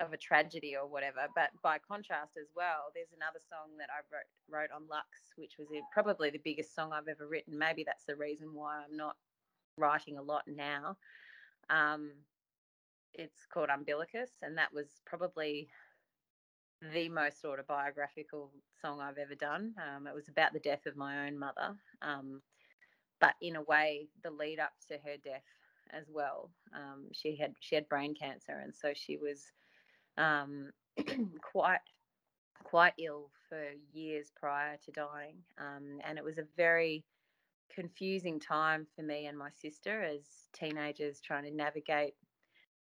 of 0.00 0.12
a 0.12 0.16
tragedy 0.16 0.74
or 0.74 0.88
whatever, 0.88 1.28
but 1.36 1.50
by 1.62 1.78
contrast 1.78 2.32
as 2.36 2.48
well, 2.56 2.90
there's 2.94 3.12
another 3.14 3.38
song 3.48 3.76
that 3.78 3.88
I 3.90 4.02
wrote 4.12 4.26
wrote 4.50 4.74
on 4.74 4.88
Lux, 4.88 5.06
which 5.36 5.54
was 5.58 5.68
probably 5.92 6.30
the 6.30 6.40
biggest 6.42 6.74
song 6.74 6.92
I've 6.92 7.08
ever 7.08 7.28
written. 7.28 7.56
Maybe 7.56 7.84
that's 7.84 8.04
the 8.04 8.16
reason 8.16 8.52
why 8.52 8.82
I'm 8.84 8.96
not 8.96 9.16
writing 9.76 10.18
a 10.18 10.22
lot 10.22 10.42
now. 10.46 10.96
Um, 11.70 12.12
it's 13.14 13.46
called 13.52 13.68
Umbilicus, 13.68 14.30
and 14.42 14.56
that 14.58 14.72
was 14.72 15.00
probably 15.04 15.68
the 16.92 17.08
most 17.08 17.44
autobiographical 17.44 18.50
song 18.80 19.00
I've 19.00 19.18
ever 19.18 19.34
done. 19.34 19.74
Um, 19.78 20.06
it 20.06 20.14
was 20.14 20.28
about 20.28 20.52
the 20.52 20.60
death 20.60 20.86
of 20.86 20.96
my 20.96 21.26
own 21.26 21.38
mother, 21.38 21.76
um, 22.00 22.42
but 23.20 23.34
in 23.40 23.56
a 23.56 23.62
way, 23.62 24.08
the 24.24 24.30
lead 24.30 24.58
up 24.58 24.72
to 24.88 24.94
her 24.94 25.16
death 25.22 25.44
as 25.92 26.06
well. 26.10 26.50
Um, 26.74 27.06
she 27.12 27.36
had 27.36 27.54
she 27.60 27.74
had 27.74 27.88
brain 27.88 28.14
cancer, 28.14 28.60
and 28.62 28.74
so 28.74 28.92
she 28.94 29.16
was 29.16 29.52
um, 30.18 30.70
quite 31.52 31.80
quite 32.64 32.94
ill 32.98 33.30
for 33.48 33.62
years 33.92 34.32
prior 34.34 34.76
to 34.84 34.90
dying, 34.92 35.36
um, 35.58 36.00
and 36.04 36.18
it 36.18 36.24
was 36.24 36.38
a 36.38 36.46
very 36.56 37.04
confusing 37.74 38.38
time 38.38 38.86
for 38.94 39.02
me 39.02 39.26
and 39.26 39.38
my 39.38 39.50
sister 39.50 40.02
as 40.02 40.48
teenagers 40.52 41.20
trying 41.20 41.44
to 41.44 41.50
navigate 41.50 42.14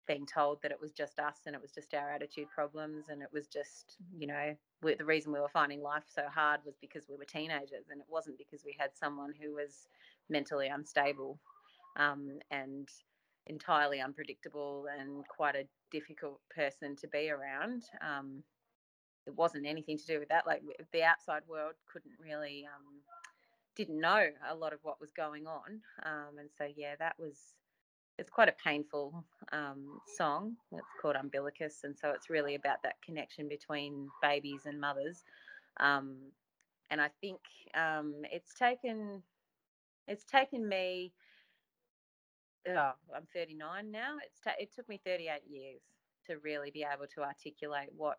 being 0.07 0.25
told 0.25 0.61
that 0.61 0.71
it 0.71 0.79
was 0.79 0.91
just 0.93 1.19
us 1.19 1.39
and 1.45 1.55
it 1.55 1.61
was 1.61 1.71
just 1.71 1.93
our 1.93 2.09
attitude 2.09 2.47
problems 2.53 3.09
and 3.09 3.21
it 3.21 3.27
was 3.33 3.47
just 3.47 3.97
you 4.17 4.25
know 4.25 4.55
we, 4.81 4.95
the 4.95 5.05
reason 5.05 5.33
we 5.33 5.39
were 5.39 5.49
finding 5.49 5.81
life 5.81 6.05
so 6.07 6.23
hard 6.33 6.61
was 6.65 6.75
because 6.79 7.03
we 7.09 7.17
were 7.17 7.25
teenagers 7.25 7.89
and 7.91 7.99
it 7.99 8.07
wasn't 8.09 8.37
because 8.37 8.63
we 8.65 8.75
had 8.79 8.89
someone 8.95 9.33
who 9.41 9.53
was 9.53 9.87
mentally 10.29 10.67
unstable 10.67 11.37
um, 11.97 12.39
and 12.51 12.87
entirely 13.47 13.99
unpredictable 13.99 14.85
and 14.99 15.27
quite 15.27 15.55
a 15.55 15.67
difficult 15.91 16.39
person 16.53 16.95
to 16.95 17.07
be 17.07 17.29
around 17.29 17.83
um, 18.01 18.43
it 19.25 19.35
wasn't 19.35 19.65
anything 19.65 19.97
to 19.97 20.05
do 20.05 20.19
with 20.19 20.29
that 20.29 20.47
like 20.47 20.61
the 20.93 21.03
outside 21.03 21.41
world 21.49 21.73
couldn't 21.91 22.13
really 22.19 22.65
um, 22.65 23.01
didn't 23.77 24.01
know 24.01 24.27
a 24.49 24.55
lot 24.55 24.73
of 24.73 24.79
what 24.83 24.99
was 24.99 25.11
going 25.11 25.47
on 25.47 25.79
um, 26.03 26.39
and 26.39 26.49
so 26.57 26.67
yeah 26.75 26.95
that 26.99 27.15
was 27.19 27.53
it's 28.17 28.29
quite 28.29 28.49
a 28.49 28.55
painful 28.63 29.23
um, 29.51 29.99
song. 30.17 30.55
It's 30.71 30.87
called 31.01 31.15
Umbilicus, 31.15 31.83
and 31.83 31.95
so 31.97 32.09
it's 32.09 32.29
really 32.29 32.55
about 32.55 32.81
that 32.83 32.95
connection 33.05 33.47
between 33.47 34.09
babies 34.21 34.61
and 34.65 34.81
mothers. 34.81 35.23
Um, 35.79 36.17
and 36.89 36.99
I 36.99 37.09
think 37.21 37.39
um, 37.75 38.15
it's 38.31 38.53
taken 38.53 39.21
it's 40.07 40.23
taken 40.23 40.67
me. 40.67 41.13
Oh, 42.67 42.91
I'm 43.15 43.27
39 43.33 43.91
now. 43.91 44.15
It's 44.25 44.39
ta- 44.39 44.59
it 44.59 44.73
took 44.73 44.89
me 44.89 44.99
38 45.05 45.41
years 45.47 45.81
to 46.25 46.37
really 46.43 46.71
be 46.71 46.85
able 46.91 47.07
to 47.15 47.21
articulate 47.21 47.89
what 47.95 48.17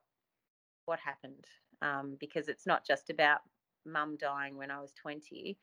what 0.85 1.01
happened, 1.01 1.45
um, 1.83 2.17
because 2.21 2.49
it's 2.49 2.67
not 2.67 2.87
just 2.87 3.11
about 3.11 3.41
mum 3.87 4.17
dying 4.19 4.57
when 4.57 4.71
I 4.71 4.81
was 4.81 4.93
20 5.01 5.59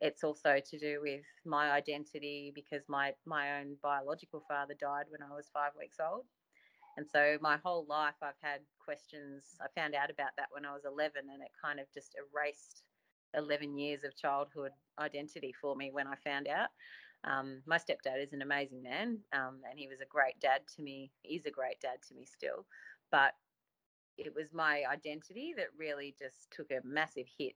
it's 0.00 0.24
also 0.24 0.58
to 0.64 0.78
do 0.78 1.00
with 1.02 1.24
my 1.44 1.70
identity 1.70 2.52
because 2.54 2.82
my 2.88 3.12
my 3.26 3.58
own 3.58 3.76
biological 3.82 4.42
father 4.48 4.74
died 4.80 5.06
when 5.08 5.22
I 5.22 5.34
was 5.34 5.50
five 5.52 5.72
weeks 5.78 5.98
old, 6.00 6.24
and 6.96 7.06
so 7.06 7.38
my 7.40 7.58
whole 7.64 7.86
life 7.88 8.14
I've 8.22 8.40
had 8.42 8.60
questions. 8.82 9.56
I 9.60 9.66
found 9.78 9.94
out 9.94 10.10
about 10.10 10.30
that 10.36 10.48
when 10.50 10.64
I 10.64 10.72
was 10.72 10.84
11, 10.84 11.22
and 11.32 11.42
it 11.42 11.50
kind 11.62 11.80
of 11.80 11.86
just 11.92 12.16
erased 12.16 12.82
11 13.34 13.78
years 13.78 14.04
of 14.04 14.16
childhood 14.16 14.72
identity 14.98 15.54
for 15.60 15.76
me 15.76 15.90
when 15.92 16.06
I 16.06 16.14
found 16.24 16.48
out. 16.48 16.68
Um, 17.24 17.62
my 17.66 17.78
stepdad 17.78 18.22
is 18.22 18.32
an 18.32 18.42
amazing 18.42 18.82
man, 18.82 19.18
um, 19.32 19.58
and 19.68 19.78
he 19.78 19.88
was 19.88 20.00
a 20.00 20.06
great 20.06 20.38
dad 20.40 20.60
to 20.76 20.82
me. 20.82 21.10
He's 21.22 21.46
a 21.46 21.50
great 21.50 21.80
dad 21.80 21.98
to 22.08 22.14
me 22.14 22.24
still, 22.24 22.64
but 23.10 23.34
it 24.18 24.34
was 24.34 24.52
my 24.52 24.82
identity 24.90 25.54
that 25.56 25.68
really 25.78 26.14
just 26.18 26.50
took 26.50 26.70
a 26.70 26.84
massive 26.84 27.26
hit 27.38 27.54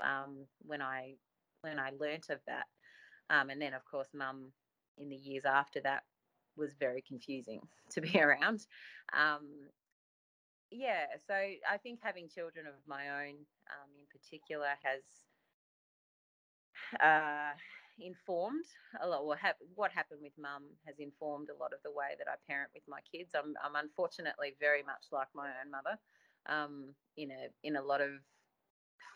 um, 0.00 0.46
when 0.60 0.82
I 0.82 1.14
when 1.62 1.78
I 1.78 1.90
learnt 1.98 2.28
of 2.28 2.40
that. 2.46 2.66
Um, 3.30 3.50
and 3.50 3.62
then, 3.62 3.72
of 3.72 3.84
course, 3.84 4.08
mum 4.12 4.52
in 4.98 5.08
the 5.08 5.16
years 5.16 5.44
after 5.44 5.80
that 5.80 6.02
was 6.56 6.74
very 6.78 7.02
confusing 7.06 7.60
to 7.92 8.00
be 8.00 8.20
around. 8.20 8.66
Um, 9.16 9.48
yeah, 10.70 11.06
so 11.26 11.34
I 11.34 11.76
think 11.82 12.00
having 12.02 12.28
children 12.28 12.66
of 12.66 12.74
my 12.86 13.08
own 13.08 13.34
um, 13.70 13.90
in 13.98 14.06
particular 14.10 14.68
has 14.82 15.02
uh, 17.00 17.52
informed 17.98 18.64
a 19.00 19.08
lot. 19.08 19.24
What, 19.24 19.38
hap- 19.38 19.56
what 19.74 19.92
happened 19.92 20.20
with 20.22 20.32
mum 20.38 20.64
has 20.86 20.98
informed 20.98 21.48
a 21.50 21.60
lot 21.60 21.72
of 21.72 21.82
the 21.84 21.92
way 21.92 22.14
that 22.18 22.28
I 22.28 22.34
parent 22.50 22.70
with 22.74 22.84
my 22.88 23.00
kids. 23.12 23.34
I'm, 23.34 23.54
I'm 23.62 23.76
unfortunately 23.76 24.54
very 24.60 24.82
much 24.82 25.06
like 25.12 25.28
my 25.34 25.48
own 25.62 25.70
mother 25.70 25.98
um, 26.46 26.94
in 27.16 27.30
a 27.30 27.48
in 27.62 27.76
a 27.76 27.82
lot 27.82 28.00
of 28.00 28.10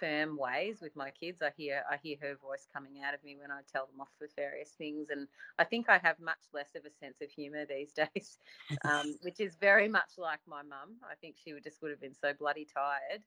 firm 0.00 0.36
ways 0.38 0.80
with 0.80 0.94
my 0.96 1.10
kids. 1.10 1.42
I 1.42 1.52
hear 1.56 1.82
I 1.90 1.96
hear 2.02 2.16
her 2.20 2.36
voice 2.36 2.68
coming 2.72 3.02
out 3.02 3.14
of 3.14 3.24
me 3.24 3.36
when 3.40 3.50
I 3.50 3.60
tell 3.72 3.86
them 3.86 4.00
off 4.00 4.10
for 4.18 4.28
various 4.36 4.70
things, 4.70 5.08
and 5.10 5.26
I 5.58 5.64
think 5.64 5.88
I 5.88 5.98
have 5.98 6.20
much 6.20 6.42
less 6.52 6.74
of 6.74 6.84
a 6.84 6.90
sense 6.90 7.20
of 7.20 7.30
humour 7.30 7.64
these 7.66 7.92
days, 8.14 8.38
um, 8.84 9.14
which 9.22 9.40
is 9.40 9.56
very 9.56 9.88
much 9.88 10.18
like 10.18 10.40
my 10.46 10.62
mum. 10.62 10.96
I 11.10 11.14
think 11.20 11.36
she 11.42 11.52
would 11.52 11.64
just 11.64 11.82
would 11.82 11.90
have 11.90 12.00
been 12.00 12.14
so 12.14 12.32
bloody 12.34 12.66
tired 12.66 13.22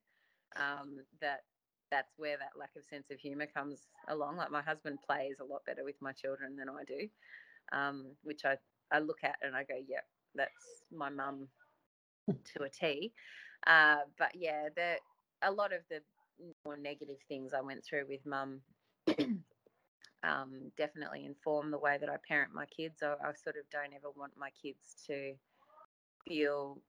um, 0.56 0.98
that 1.20 1.42
that's 1.90 2.12
where 2.16 2.36
that 2.38 2.58
lack 2.58 2.70
of 2.76 2.84
sense 2.84 3.10
of 3.10 3.18
humour 3.18 3.46
comes 3.46 3.88
along. 4.08 4.36
Like 4.36 4.50
my 4.50 4.62
husband 4.62 4.98
plays 5.04 5.36
a 5.40 5.44
lot 5.44 5.64
better 5.66 5.84
with 5.84 5.96
my 6.00 6.12
children 6.12 6.56
than 6.56 6.68
I 6.68 6.84
do, 6.84 7.08
um, 7.76 8.06
which 8.22 8.44
I 8.44 8.56
I 8.92 8.98
look 8.98 9.18
at 9.22 9.36
and 9.42 9.54
I 9.54 9.64
go, 9.64 9.76
yep, 9.86 10.04
that's 10.34 10.84
my 10.92 11.10
mum 11.10 11.48
to 12.28 12.62
a 12.64 12.68
T. 12.68 13.12
Uh, 13.66 13.98
but 14.18 14.32
yeah, 14.34 14.68
the 14.74 14.96
a 15.42 15.50
lot 15.50 15.72
of 15.72 15.80
the 15.90 16.00
more 16.64 16.76
negative 16.76 17.18
things 17.28 17.52
I 17.52 17.60
went 17.60 17.84
through 17.84 18.06
with 18.08 18.24
mum 18.24 18.60
um, 20.22 20.72
definitely 20.76 21.24
inform 21.24 21.70
the 21.70 21.78
way 21.78 21.98
that 21.98 22.08
I 22.08 22.16
parent 22.26 22.54
my 22.54 22.66
kids. 22.66 23.02
I, 23.02 23.14
I 23.22 23.32
sort 23.34 23.56
of 23.56 23.68
don't 23.70 23.94
ever 23.94 24.10
want 24.16 24.32
my 24.38 24.50
kids 24.62 24.96
to 25.06 25.34
feel 26.26 26.80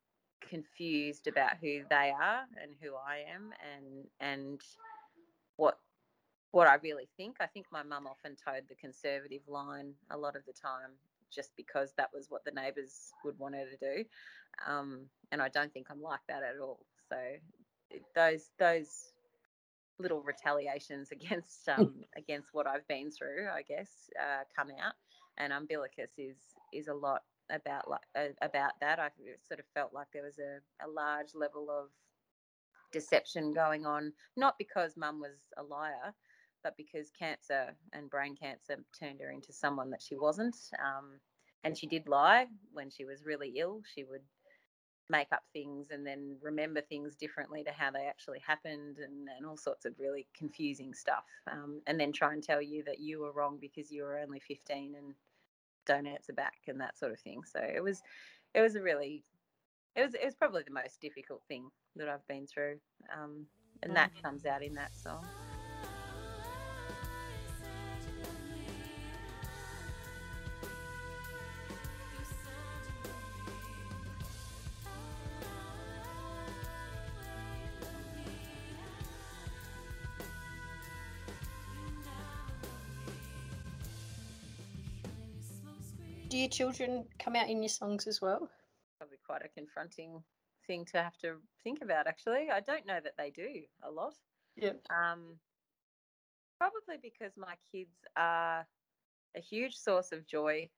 confused 0.50 1.28
about 1.28 1.58
who 1.62 1.82
they 1.90 2.12
are 2.20 2.44
and 2.62 2.74
who 2.82 2.96
I 2.96 3.24
am 3.34 3.52
and 3.76 4.08
and 4.20 4.60
what 5.62 5.78
what 6.52 6.68
I 6.68 6.76
really 6.84 7.08
think. 7.16 7.38
I 7.40 7.46
think 7.46 7.68
my 7.72 7.84
mum 7.84 8.08
often 8.08 8.36
toed 8.36 8.64
the 8.68 8.76
conservative 8.76 9.44
line 9.48 9.94
a 10.10 10.18
lot 10.18 10.36
of 10.36 10.44
the 10.46 10.54
time 10.54 10.92
just 11.34 11.52
because 11.56 11.94
that 11.96 12.10
was 12.14 12.26
what 12.30 12.44
the 12.44 12.52
neighbours 12.52 13.14
would 13.24 13.40
want 13.40 13.56
her 13.56 13.66
to 13.66 13.78
do. 13.78 14.04
Um, 14.68 15.06
and 15.32 15.42
I 15.42 15.48
don't 15.48 15.72
think 15.72 15.88
I'm 15.90 16.02
like 16.02 16.20
that 16.28 16.44
at 16.44 16.60
all. 16.60 16.80
So 17.10 17.18
those 18.16 18.50
those 18.58 19.14
little 20.00 20.24
retaliations 20.24 21.12
against 21.18 21.70
um, 21.70 21.94
against 22.18 22.50
what 22.54 22.68
I've 22.68 22.88
been 22.88 23.12
through, 23.12 23.48
I 23.54 23.62
guess, 23.62 24.10
uh, 24.20 24.44
come 24.56 24.70
out. 24.84 24.96
And 25.38 25.54
umbilicus 25.54 26.12
is 26.18 26.38
is 26.74 26.88
a 26.88 26.94
lot 26.94 27.22
about 27.52 27.88
like 27.88 28.08
uh, 28.18 28.34
about 28.42 28.72
that. 28.82 29.00
I 29.00 29.10
sort 29.48 29.60
of 29.60 29.66
felt 29.76 29.94
like 29.94 30.08
there 30.12 30.24
was 30.24 30.40
a, 30.40 30.60
a 30.86 30.90
large 30.90 31.36
level 31.36 31.70
of 31.70 31.90
deception 32.92 33.54
going 33.54 33.86
on, 33.86 34.14
not 34.38 34.58
because 34.58 34.98
mum 34.98 35.20
was 35.20 35.38
a 35.58 35.64
liar, 35.64 36.14
but 36.64 36.78
because 36.78 37.12
cancer 37.18 37.76
and 37.94 38.10
brain 38.10 38.36
cancer 38.36 38.78
turned 38.98 39.20
her 39.22 39.32
into 39.32 39.54
someone 39.54 39.90
that 39.90 40.02
she 40.02 40.16
wasn't. 40.16 40.56
Um, 40.80 41.20
and 41.64 41.78
she 41.78 41.88
did 41.88 42.08
lie 42.08 42.48
when 42.74 42.90
she 42.90 43.06
was 43.06 43.26
really 43.26 43.54
ill. 43.58 43.82
She 43.94 44.04
would 44.04 44.22
make 45.10 45.28
up 45.32 45.44
things 45.52 45.88
and 45.92 46.08
then 46.08 46.38
remember 46.42 46.82
things 46.82 47.16
differently 47.16 47.64
to 47.64 47.72
how 47.72 47.92
they 47.92 48.06
actually 48.08 48.40
happened 48.40 48.98
and, 48.98 49.28
and 49.36 49.46
all 49.46 49.58
sorts 49.58 49.86
of 49.86 49.94
really 50.00 50.26
confusing 50.36 50.94
stuff. 50.94 51.26
Um, 51.52 51.82
and 51.86 52.00
then 52.00 52.14
try 52.14 52.34
and 52.34 52.42
tell 52.42 52.62
you 52.62 52.84
that 52.86 53.00
you 53.00 53.20
were 53.20 53.34
wrong 53.34 53.58
because 53.60 53.92
you 53.92 54.04
were 54.04 54.18
only 54.18 54.40
15 54.40 54.96
and 54.96 55.14
don't 55.86 56.08
answer 56.08 56.34
back 56.34 56.58
and 56.68 56.80
that 56.80 56.98
sort 56.98 57.12
of 57.12 57.20
thing. 57.20 57.42
So 57.44 57.60
it 57.60 57.84
was, 57.84 58.02
it 58.56 58.62
was 58.62 58.76
a 58.76 58.82
really, 58.82 59.24
it 59.96 60.02
was, 60.02 60.14
it 60.14 60.24
was 60.24 60.36
probably 60.36 60.64
the 60.64 60.74
most 60.74 61.02
difficult 61.02 61.42
thing 61.48 61.70
that 61.96 62.08
I've 62.08 62.26
been 62.28 62.48
through. 62.48 62.78
Um, 63.16 63.46
and 63.84 63.96
that 63.96 64.12
mm. 64.14 64.24
comes 64.24 64.46
out 64.46 64.64
in 64.64 64.76
that 64.76 64.96
song. 64.96 65.26
Do 86.30 86.38
your 86.38 86.48
children 86.48 87.04
come 87.20 87.36
out 87.36 87.50
in 87.50 87.62
your 87.62 87.68
songs 87.68 88.08
as 88.08 88.22
well? 88.22 88.50
Quite 89.32 89.46
a 89.46 89.60
confronting 89.60 90.22
thing 90.68 90.84
to 90.92 91.02
have 91.02 91.18
to 91.20 91.36
think 91.64 91.80
about. 91.82 92.06
Actually, 92.06 92.50
I 92.52 92.60
don't 92.60 92.86
know 92.86 93.00
that 93.02 93.14
they 93.18 93.30
do 93.30 93.62
a 93.82 93.90
lot. 93.90 94.14
Yeah. 94.58 94.74
Um, 94.90 95.38
probably 96.58 96.98
because 97.02 97.32
my 97.38 97.54
kids 97.72 97.96
are 98.18 98.68
a 99.38 99.40
huge 99.40 99.78
source 99.78 100.12
of 100.12 100.28
joy 100.28 100.70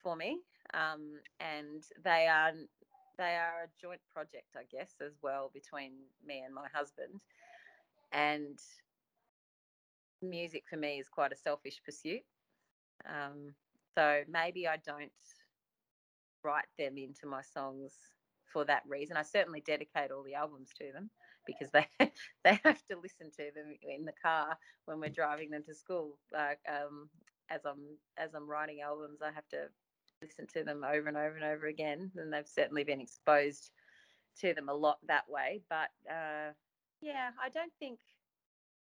for 0.00 0.14
me, 0.14 0.38
um, 0.72 1.18
and 1.40 1.82
they 2.04 2.28
are 2.28 2.52
they 3.18 3.34
are 3.34 3.64
a 3.64 3.80
joint 3.80 4.00
project, 4.14 4.54
I 4.56 4.62
guess, 4.70 4.92
as 5.04 5.14
well 5.20 5.50
between 5.52 5.94
me 6.24 6.42
and 6.46 6.54
my 6.54 6.68
husband. 6.72 7.20
And 8.12 8.60
music 10.22 10.62
for 10.70 10.76
me 10.76 11.00
is 11.00 11.08
quite 11.08 11.32
a 11.32 11.36
selfish 11.36 11.82
pursuit. 11.84 12.22
Um, 13.04 13.56
so 13.96 14.22
maybe 14.30 14.68
I 14.68 14.76
don't 14.76 15.10
write 16.44 16.66
them 16.78 16.98
into 16.98 17.26
my 17.26 17.42
songs 17.42 17.94
for 18.52 18.64
that 18.64 18.82
reason. 18.86 19.16
I 19.16 19.22
certainly 19.22 19.60
dedicate 19.60 20.10
all 20.10 20.22
the 20.22 20.34
albums 20.34 20.70
to 20.78 20.92
them 20.92 21.10
because 21.46 21.70
they 21.70 21.86
they 22.44 22.60
have 22.64 22.84
to 22.90 22.98
listen 23.00 23.30
to 23.36 23.50
them 23.54 23.76
in 23.82 24.04
the 24.04 24.12
car 24.22 24.56
when 24.84 25.00
we're 25.00 25.08
driving 25.10 25.50
them 25.50 25.64
to 25.64 25.74
school. 25.74 26.18
Like 26.32 26.60
um, 26.68 27.08
as 27.50 27.64
I'm 27.64 27.96
as 28.16 28.34
I'm 28.34 28.48
writing 28.48 28.80
albums, 28.80 29.20
I 29.22 29.32
have 29.32 29.48
to 29.48 29.68
listen 30.22 30.46
to 30.54 30.64
them 30.64 30.84
over 30.84 31.08
and 31.08 31.16
over 31.16 31.34
and 31.34 31.44
over 31.44 31.66
again, 31.66 32.10
and 32.16 32.32
they've 32.32 32.46
certainly 32.46 32.84
been 32.84 33.00
exposed 33.00 33.70
to 34.40 34.54
them 34.54 34.68
a 34.68 34.74
lot 34.74 34.98
that 35.08 35.28
way. 35.28 35.62
But 35.68 35.90
uh, 36.10 36.52
yeah, 37.00 37.30
I 37.42 37.48
don't 37.48 37.72
think 37.78 37.98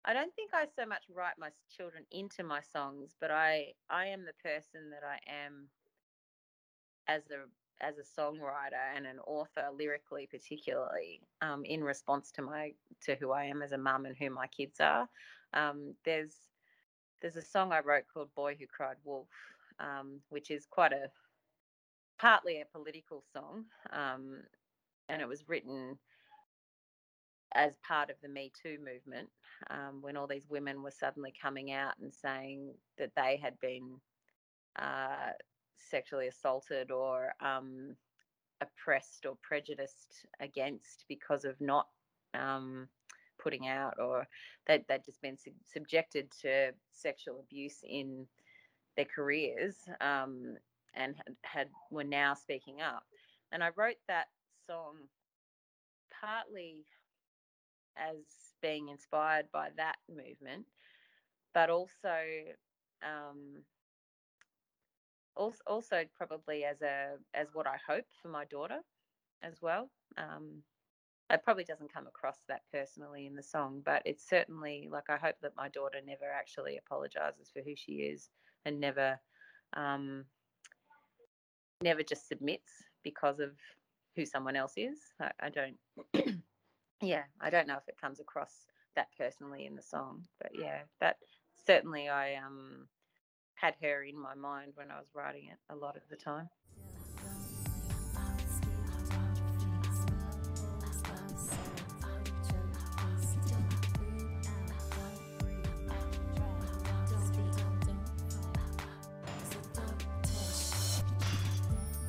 I 0.04 0.12
don't 0.12 0.34
think 0.34 0.50
I 0.52 0.66
so 0.66 0.86
much 0.86 1.04
write 1.14 1.38
my 1.38 1.48
children 1.74 2.04
into 2.10 2.44
my 2.44 2.60
songs, 2.60 3.14
but 3.20 3.30
I 3.30 3.72
I 3.90 4.06
am 4.06 4.24
the 4.24 4.34
person 4.42 4.90
that 4.90 5.02
I 5.06 5.18
am 5.30 5.68
as 7.08 7.22
a 7.30 7.84
as 7.84 7.96
a 7.98 8.20
songwriter 8.20 8.96
and 8.96 9.04
an 9.06 9.18
author 9.26 9.68
lyrically 9.76 10.28
particularly 10.30 11.20
um, 11.42 11.64
in 11.64 11.82
response 11.82 12.30
to 12.30 12.42
my 12.42 12.72
to 13.02 13.14
who 13.16 13.32
I 13.32 13.44
am 13.44 13.62
as 13.62 13.72
a 13.72 13.78
mum 13.78 14.06
and 14.06 14.16
who 14.16 14.30
my 14.30 14.46
kids 14.46 14.80
are. 14.80 15.08
Um, 15.52 15.94
there's 16.04 16.34
there's 17.20 17.36
a 17.36 17.42
song 17.42 17.72
I 17.72 17.80
wrote 17.80 18.04
called 18.12 18.34
Boy 18.34 18.56
Who 18.58 18.66
Cried 18.66 18.96
Wolf, 19.04 19.28
um, 19.80 20.20
which 20.28 20.50
is 20.50 20.66
quite 20.66 20.92
a 20.92 21.10
partly 22.18 22.60
a 22.60 22.64
political 22.66 23.22
song, 23.32 23.64
um, 23.92 24.42
and 25.08 25.20
it 25.20 25.28
was 25.28 25.48
written 25.48 25.98
as 27.54 27.78
part 27.86 28.10
of 28.10 28.16
the 28.22 28.28
Me 28.28 28.52
Too 28.62 28.78
movement, 28.84 29.28
um, 29.70 30.02
when 30.02 30.16
all 30.16 30.26
these 30.26 30.48
women 30.48 30.82
were 30.82 30.90
suddenly 30.90 31.32
coming 31.40 31.72
out 31.72 31.94
and 32.00 32.12
saying 32.12 32.74
that 32.98 33.12
they 33.16 33.38
had 33.40 33.58
been 33.60 34.00
uh, 34.76 35.32
sexually 35.76 36.28
assaulted 36.28 36.90
or 36.90 37.34
um, 37.40 37.96
oppressed 38.60 39.26
or 39.26 39.36
prejudiced 39.42 40.26
against 40.40 41.04
because 41.08 41.44
of 41.44 41.60
not 41.60 41.88
um, 42.34 42.88
putting 43.38 43.68
out 43.68 43.94
or 43.98 44.26
they'd, 44.66 44.84
they'd 44.88 45.04
just 45.04 45.20
been 45.22 45.36
sub- 45.36 45.52
subjected 45.72 46.30
to 46.42 46.72
sexual 46.92 47.40
abuse 47.40 47.78
in 47.88 48.26
their 48.96 49.04
careers 49.04 49.76
um, 50.00 50.56
and 50.94 51.14
had, 51.16 51.36
had 51.42 51.68
were 51.90 52.04
now 52.04 52.34
speaking 52.34 52.80
up. 52.80 53.04
And 53.52 53.62
I 53.62 53.70
wrote 53.76 53.96
that 54.08 54.26
song 54.66 54.96
partly 56.20 56.84
as 57.96 58.16
being 58.62 58.88
inspired 58.88 59.46
by 59.52 59.68
that 59.76 59.96
movement, 60.08 60.66
but 61.52 61.70
also 61.70 62.18
um, 63.02 63.62
also, 65.36 66.04
probably 66.16 66.64
as 66.64 66.82
a 66.82 67.16
as 67.34 67.48
what 67.52 67.66
I 67.66 67.76
hope 67.86 68.06
for 68.22 68.28
my 68.28 68.44
daughter 68.44 68.78
as 69.42 69.60
well. 69.60 69.90
Um, 70.16 70.62
it 71.30 71.42
probably 71.42 71.64
doesn't 71.64 71.92
come 71.92 72.06
across 72.06 72.38
that 72.48 72.62
personally 72.72 73.26
in 73.26 73.34
the 73.34 73.42
song, 73.42 73.82
but 73.84 74.02
it's 74.04 74.28
certainly 74.28 74.88
like 74.90 75.08
I 75.08 75.16
hope 75.16 75.36
that 75.42 75.56
my 75.56 75.68
daughter 75.68 75.98
never 76.04 76.30
actually 76.30 76.76
apologizes 76.76 77.50
for 77.52 77.62
who 77.62 77.74
she 77.74 77.92
is 77.92 78.28
and 78.64 78.78
never 78.78 79.18
um, 79.72 80.24
never 81.82 82.02
just 82.02 82.28
submits 82.28 82.70
because 83.02 83.40
of 83.40 83.52
who 84.16 84.26
someone 84.26 84.56
else 84.56 84.74
is. 84.76 84.98
I, 85.20 85.30
I 85.40 85.48
don't. 85.50 85.76
yeah, 87.02 87.24
I 87.40 87.50
don't 87.50 87.66
know 87.66 87.76
if 87.76 87.88
it 87.88 88.00
comes 88.00 88.20
across 88.20 88.52
that 88.96 89.08
personally 89.18 89.66
in 89.66 89.76
the 89.76 89.82
song, 89.82 90.24
but 90.40 90.52
yeah, 90.54 90.82
that 91.00 91.16
certainly 91.66 92.08
I 92.08 92.36
um 92.36 92.86
had 93.64 93.76
her 93.80 94.02
in 94.02 94.20
my 94.20 94.34
mind 94.34 94.72
when 94.74 94.90
I 94.90 94.98
was 94.98 95.06
writing 95.14 95.46
it 95.50 95.56
a 95.70 95.74
lot 95.74 95.96
of 95.96 96.02
the 96.10 96.16
time. 96.16 96.50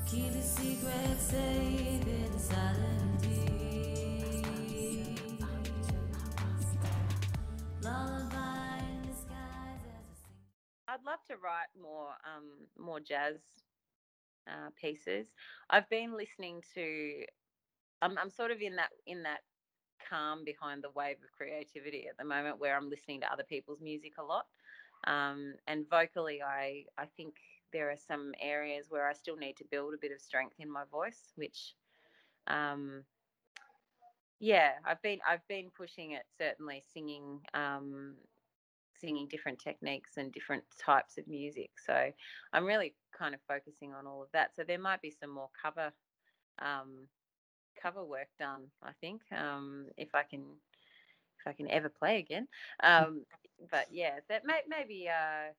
Keep 0.08 0.34
secret 0.44 1.22
safe 1.22 2.06
in 2.06 2.38
silent 2.38 3.15
love 11.06 11.24
to 11.28 11.36
write 11.38 11.70
more 11.80 12.10
um, 12.26 12.68
more 12.78 13.00
jazz 13.00 13.38
uh, 14.48 14.70
pieces. 14.80 15.28
I've 15.70 15.90
been 15.90 16.16
listening 16.16 16.62
to. 16.74 17.24
I'm, 18.02 18.18
I'm 18.18 18.30
sort 18.30 18.52
of 18.52 18.62
in 18.62 18.76
that 18.76 18.90
in 19.06 19.24
that 19.24 19.42
calm 20.10 20.44
behind 20.44 20.84
the 20.84 20.92
wave 20.92 21.18
of 21.24 21.32
creativity 21.32 22.08
at 22.10 22.18
the 22.18 22.26
moment, 22.26 22.60
where 22.60 22.76
I'm 22.76 22.90
listening 22.90 23.22
to 23.22 23.32
other 23.32 23.44
people's 23.44 23.82
music 23.82 24.14
a 24.18 24.24
lot. 24.24 24.46
Um, 25.08 25.54
and 25.68 25.90
vocally, 25.90 26.42
I 26.42 26.86
I 26.98 27.06
think 27.06 27.36
there 27.72 27.90
are 27.92 27.98
some 27.98 28.34
areas 28.40 28.88
where 28.90 29.08
I 29.08 29.14
still 29.14 29.36
need 29.36 29.58
to 29.58 29.66
build 29.66 29.94
a 29.94 29.98
bit 29.98 30.12
of 30.12 30.22
strength 30.22 30.56
in 30.60 30.72
my 30.72 30.84
voice, 30.92 31.34
which, 31.36 31.76
um, 32.48 33.04
yeah, 34.40 34.74
I've 34.86 35.02
been 35.02 35.20
I've 35.28 35.46
been 35.48 35.70
pushing 35.76 36.12
it 36.12 36.24
certainly 36.38 36.84
singing 36.94 37.42
um, 37.54 38.16
singing 39.00 39.28
different 39.30 39.60
techniques 39.60 40.18
and 40.18 40.32
different 40.32 40.64
types 40.84 41.18
of 41.18 41.28
music. 41.28 41.72
So 41.86 42.12
I'm 42.54 42.66
really 42.66 42.94
kind 43.18 43.34
of 43.34 43.42
focusing 43.48 43.94
on 43.94 44.08
all 44.08 44.22
of 44.22 44.30
that. 44.34 44.56
So 44.56 44.64
there 44.64 44.80
might 44.80 45.02
be 45.02 45.12
some 45.12 45.30
more 45.30 45.50
cover 45.62 45.92
um, 46.60 47.08
cover 47.82 48.04
work 48.04 48.28
done. 48.40 48.64
I 48.84 48.92
think 49.02 49.22
um, 49.38 49.88
if 49.98 50.16
I 50.16 50.24
can 50.24 50.44
if 51.40 51.48
I 51.48 51.54
can 51.54 51.70
ever 51.70 51.90
play 51.90 52.20
again. 52.20 52.48
Um, 52.84 53.26
but 53.72 53.88
yeah, 53.92 54.20
that 54.30 54.46
may, 54.46 54.62
maybe 54.68 55.08
uh, 55.10 55.52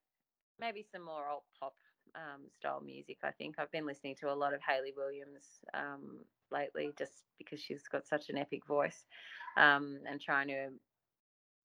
maybe 0.58 0.84
some 0.92 1.04
more 1.04 1.28
alt 1.28 1.44
pop 1.60 1.74
um, 2.14 2.42
style 2.58 2.80
music. 2.84 3.18
I 3.22 3.30
think 3.32 3.56
I've 3.58 3.72
been 3.72 3.86
listening 3.86 4.16
to 4.20 4.32
a 4.32 4.34
lot 4.34 4.54
of 4.54 4.60
Hayley 4.66 4.94
Williams 4.96 5.46
um, 5.74 6.18
lately, 6.50 6.92
just 6.98 7.12
because 7.38 7.60
she's 7.60 7.82
got 7.88 8.06
such 8.06 8.28
an 8.30 8.38
epic 8.38 8.66
voice, 8.66 9.06
um, 9.56 9.98
and 10.08 10.20
trying 10.20 10.48
to 10.48 10.68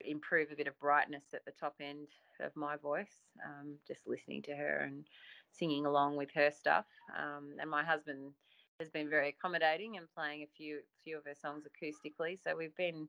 improve 0.05 0.51
a 0.51 0.55
bit 0.55 0.67
of 0.67 0.79
brightness 0.79 1.25
at 1.33 1.45
the 1.45 1.51
top 1.51 1.75
end 1.81 2.07
of 2.39 2.55
my 2.55 2.77
voice. 2.77 3.23
Um, 3.45 3.75
just 3.87 4.07
listening 4.07 4.41
to 4.43 4.55
her 4.55 4.79
and 4.85 5.05
singing 5.51 5.85
along 5.85 6.17
with 6.17 6.29
her 6.33 6.51
stuff. 6.51 6.85
Um, 7.17 7.53
and 7.59 7.69
my 7.69 7.83
husband 7.83 8.31
has 8.79 8.89
been 8.89 9.09
very 9.09 9.29
accommodating 9.29 9.97
and 9.97 10.07
playing 10.15 10.43
a 10.43 10.47
few 10.57 10.79
few 11.03 11.17
of 11.17 11.25
her 11.25 11.35
songs 11.39 11.65
acoustically. 11.65 12.39
So 12.43 12.55
we've 12.55 12.75
been 12.75 13.07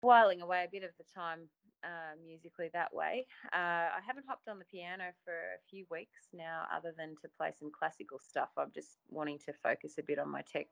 whiling 0.00 0.42
away 0.42 0.64
a 0.64 0.70
bit 0.70 0.84
of 0.84 0.90
the 0.98 1.04
time 1.14 1.40
uh, 1.84 2.16
musically 2.24 2.70
that 2.72 2.92
way. 2.94 3.26
Uh, 3.52 3.92
I 3.92 4.00
haven't 4.06 4.26
hopped 4.26 4.48
on 4.48 4.58
the 4.58 4.64
piano 4.64 5.04
for 5.24 5.32
a 5.32 5.60
few 5.68 5.84
weeks 5.90 6.28
now, 6.32 6.64
other 6.74 6.94
than 6.96 7.14
to 7.22 7.28
play 7.36 7.52
some 7.58 7.70
classical 7.78 8.18
stuff. 8.18 8.48
I'm 8.56 8.72
just 8.74 8.96
wanting 9.10 9.38
to 9.46 9.52
focus 9.62 9.94
a 9.98 10.02
bit 10.02 10.18
on 10.18 10.30
my 10.30 10.42
tech, 10.42 10.66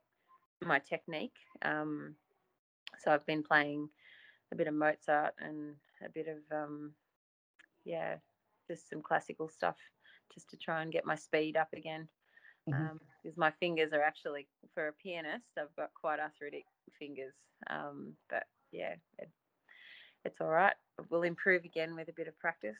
my 0.62 0.78
technique. 0.78 1.36
Um, 1.62 2.14
so 2.98 3.10
I've 3.10 3.26
been 3.26 3.42
playing 3.42 3.88
a 4.52 4.54
bit 4.54 4.68
of 4.68 4.74
Mozart 4.74 5.34
and 5.38 5.74
a 6.04 6.10
bit 6.10 6.28
of 6.28 6.56
um, 6.56 6.92
yeah, 7.84 8.16
just 8.70 8.88
some 8.88 9.02
classical 9.02 9.48
stuff, 9.48 9.76
just 10.32 10.50
to 10.50 10.56
try 10.56 10.82
and 10.82 10.92
get 10.92 11.06
my 11.06 11.16
speed 11.16 11.56
up 11.56 11.72
again. 11.72 12.08
Mm-hmm. 12.70 12.80
Um, 12.80 13.00
because 13.22 13.36
my 13.36 13.50
fingers 13.58 13.92
are 13.92 14.02
actually 14.02 14.46
for 14.74 14.88
a 14.88 14.92
pianist, 14.92 15.46
I've 15.58 15.74
got 15.76 15.90
quite 16.00 16.20
arthritic 16.20 16.64
fingers. 16.98 17.34
Um, 17.70 18.12
but 18.30 18.44
yeah, 18.70 18.94
it, 19.18 19.30
it's 20.24 20.40
all 20.40 20.48
right. 20.48 20.74
We'll 21.10 21.22
improve 21.22 21.64
again 21.64 21.96
with 21.96 22.08
a 22.08 22.12
bit 22.12 22.28
of 22.28 22.38
practice. 22.38 22.76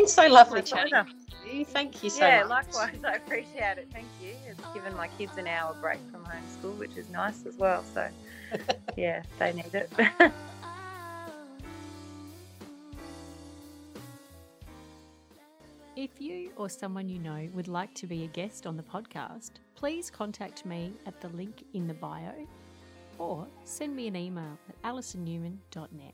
been 0.01 0.07
so 0.07 0.27
lovely 0.27 0.61
chatting 0.61 1.05
you. 1.51 1.65
Thank 1.65 2.03
you 2.03 2.09
so 2.09 2.25
yeah, 2.25 2.43
much. 2.43 2.67
Yeah, 2.71 2.79
likewise. 2.79 3.03
I 3.03 3.13
appreciate 3.15 3.77
it. 3.77 3.87
Thank 3.91 4.07
you. 4.21 4.33
It's 4.47 4.65
given 4.73 4.95
my 4.95 5.07
kids 5.09 5.37
an 5.37 5.47
hour 5.47 5.75
break 5.81 5.99
from 6.11 6.23
homeschool, 6.23 6.77
which 6.77 6.95
is 6.97 7.09
nice 7.09 7.45
as 7.45 7.55
well. 7.57 7.83
So, 7.93 8.07
yeah, 8.97 9.23
they 9.39 9.53
need 9.53 9.73
it. 9.73 9.91
If 15.97 16.21
you 16.21 16.51
or 16.55 16.69
someone 16.69 17.09
you 17.09 17.19
know 17.19 17.49
would 17.53 17.67
like 17.67 17.93
to 17.95 18.07
be 18.07 18.23
a 18.23 18.27
guest 18.27 18.65
on 18.65 18.77
the 18.77 18.83
podcast, 18.83 19.51
please 19.75 20.09
contact 20.09 20.65
me 20.65 20.93
at 21.05 21.19
the 21.21 21.27
link 21.29 21.63
in 21.73 21.85
the 21.85 21.93
bio 21.93 22.47
or 23.19 23.45
send 23.65 23.95
me 23.95 24.07
an 24.07 24.15
email 24.15 24.57
at 24.69 24.81
alisonnewman.net. 24.83 26.13